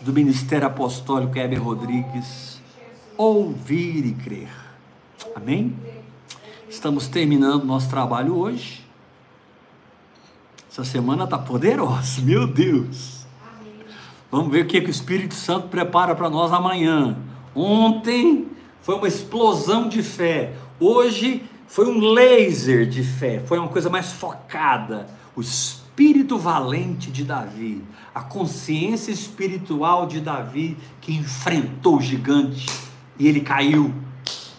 do 0.00 0.10
Ministério 0.10 0.66
Apostólico 0.66 1.38
Heber 1.38 1.62
Rodrigues. 1.62 2.62
Ouvir 3.14 4.06
e 4.06 4.14
crer. 4.14 4.48
Amém? 5.36 5.76
Estamos 6.66 7.08
terminando 7.08 7.64
nosso 7.64 7.90
trabalho 7.90 8.34
hoje. 8.34 8.82
Essa 10.70 10.82
semana 10.82 11.24
está 11.24 11.36
poderosa, 11.36 12.22
meu 12.22 12.46
Deus. 12.46 13.21
Vamos 14.32 14.50
ver 14.50 14.64
o 14.64 14.66
que, 14.66 14.80
que 14.80 14.88
o 14.88 14.90
Espírito 14.90 15.34
Santo 15.34 15.68
prepara 15.68 16.14
para 16.14 16.30
nós 16.30 16.50
amanhã. 16.54 17.18
Ontem 17.54 18.48
foi 18.80 18.94
uma 18.94 19.06
explosão 19.06 19.90
de 19.90 20.02
fé. 20.02 20.54
Hoje 20.80 21.44
foi 21.66 21.86
um 21.86 22.00
laser 22.00 22.88
de 22.88 23.02
fé, 23.02 23.42
foi 23.44 23.58
uma 23.58 23.68
coisa 23.68 23.90
mais 23.90 24.10
focada. 24.10 25.06
O 25.36 25.42
espírito 25.42 26.38
valente 26.38 27.10
de 27.10 27.24
Davi, 27.24 27.84
a 28.14 28.22
consciência 28.22 29.12
espiritual 29.12 30.06
de 30.06 30.18
Davi 30.18 30.78
que 31.02 31.14
enfrentou 31.14 31.98
o 31.98 32.00
gigante 32.00 32.66
e 33.18 33.28
ele 33.28 33.42
caiu 33.42 33.92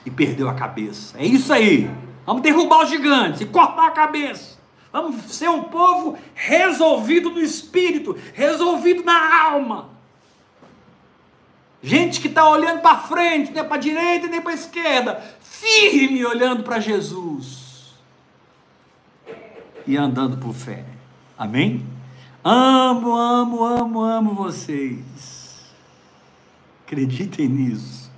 e 0.05 0.11
perdeu 0.11 0.47
a 0.49 0.53
cabeça. 0.53 1.17
É 1.17 1.25
isso 1.25 1.51
aí. 1.51 1.89
Vamos 2.27 2.43
derrubar 2.43 2.83
os 2.83 2.89
gigantes 2.89 3.41
e 3.41 3.45
cortar 3.47 3.87
a 3.87 3.91
cabeça. 3.91 4.55
Vamos 4.94 5.24
ser 5.34 5.49
um 5.49 5.64
povo 5.64 6.15
resolvido 6.36 7.32
no 7.32 7.41
espírito, 7.41 8.15
resolvido 8.36 9.03
na 9.03 9.44
alma. 9.44 9.90
Gente 11.82 12.22
que 12.22 12.28
está 12.28 12.48
olhando 12.48 12.80
para 12.80 12.99
frente, 12.99 13.52
nem 13.52 13.64
para 13.64 13.76
a 13.76 13.80
direita 13.80 14.28
nem 14.28 14.40
para 14.40 14.52
a 14.52 14.56
esquerda, 14.56 15.36
firme 15.41 16.24
olhando 16.24 16.61
para 16.61 16.80
Jesus 16.80 17.95
e 19.88 19.98
andando 19.98 20.38
por 20.38 20.53
fé. 20.53 20.86
Amém? 21.36 21.84
Amo, 22.44 23.15
amo, 23.15 23.64
amo, 23.64 24.02
amo 24.02 24.36
vocês. 24.36 25.74
Acreditem 26.86 27.49
nisso. 27.49 28.11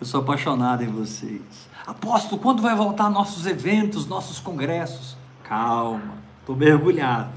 Eu 0.00 0.06
sou 0.06 0.20
apaixonado 0.20 0.82
em 0.82 0.88
vocês. 0.88 1.40
Apóstolo, 1.86 2.42
quando 2.42 2.60
vai 2.60 2.74
voltar 2.74 3.08
nossos 3.08 3.46
eventos, 3.46 4.04
nossos 4.06 4.40
congressos? 4.40 5.21
Calma, 5.52 6.14
estou 6.40 6.56
mergulhado. 6.56 7.28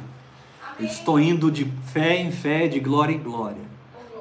Estou 0.79 1.19
indo 1.19 1.51
de 1.51 1.65
fé 1.91 2.15
em 2.15 2.31
fé, 2.31 2.65
de 2.65 2.79
glória 2.79 3.13
em 3.13 3.19
glória. 3.19 3.61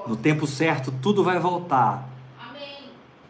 No 0.04 0.16
tempo 0.16 0.48
certo, 0.48 0.92
tudo 1.00 1.22
vai 1.22 1.38
voltar. 1.38 2.08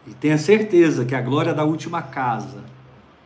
E 0.07 0.13
tenha 0.15 0.39
certeza 0.39 1.05
que 1.05 1.13
a 1.13 1.21
glória 1.21 1.53
da 1.53 1.63
última 1.63 2.01
casa 2.01 2.63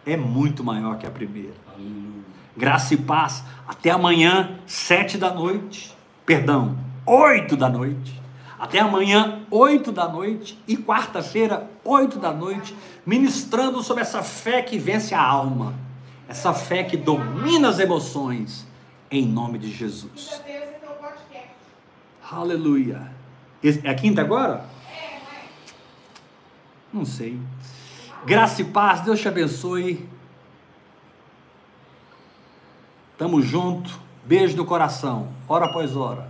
é 0.06 0.18
muito 0.18 0.66
maior 0.66 0.98
que 0.98 1.08
a 1.08 1.10
primeira. 1.10 1.54
Aleluia. 1.74 2.26
Graça 2.58 2.94
e 2.94 2.98
paz. 2.98 3.42
Até 3.66 3.90
amanhã, 3.90 4.58
sete 4.68 5.18
da 5.18 5.34
noite. 5.34 5.96
Perdão, 6.26 6.76
oito 7.06 7.56
da 7.56 7.70
noite. 7.70 8.22
Até 8.60 8.80
amanhã, 8.80 9.44
oito 9.50 9.94
da 9.94 10.10
noite. 10.10 10.62
E 10.68 10.76
quarta-feira, 10.76 11.72
oito 11.86 12.20
da 12.20 12.34
noite. 12.34 12.76
Ministrando 13.06 13.82
sobre 13.82 14.02
essa 14.02 14.22
fé 14.22 14.62
que 14.62 14.78
vence 14.78 15.16
a 15.16 15.22
alma. 15.22 15.88
Essa 16.30 16.54
fé 16.54 16.84
que 16.84 16.96
domina 16.96 17.70
as 17.70 17.80
emoções. 17.80 18.68
Em 19.10 19.26
nome 19.26 19.58
de 19.58 19.72
Jesus. 19.72 20.40
Aleluia. 22.32 23.12
É 23.84 23.90
a 23.90 23.96
quinta 23.96 24.22
agora? 24.22 24.64
Não 26.94 27.04
sei. 27.04 27.40
Graça 28.26 28.62
e 28.62 28.66
paz, 28.66 29.02
Deus 29.02 29.20
te 29.20 29.28
abençoe. 29.28 30.08
Tamo 33.18 33.42
junto. 33.42 34.00
Beijo 34.24 34.56
no 34.56 34.66
coração, 34.66 35.30
hora 35.48 35.66
após 35.66 35.96
hora. 35.96 36.29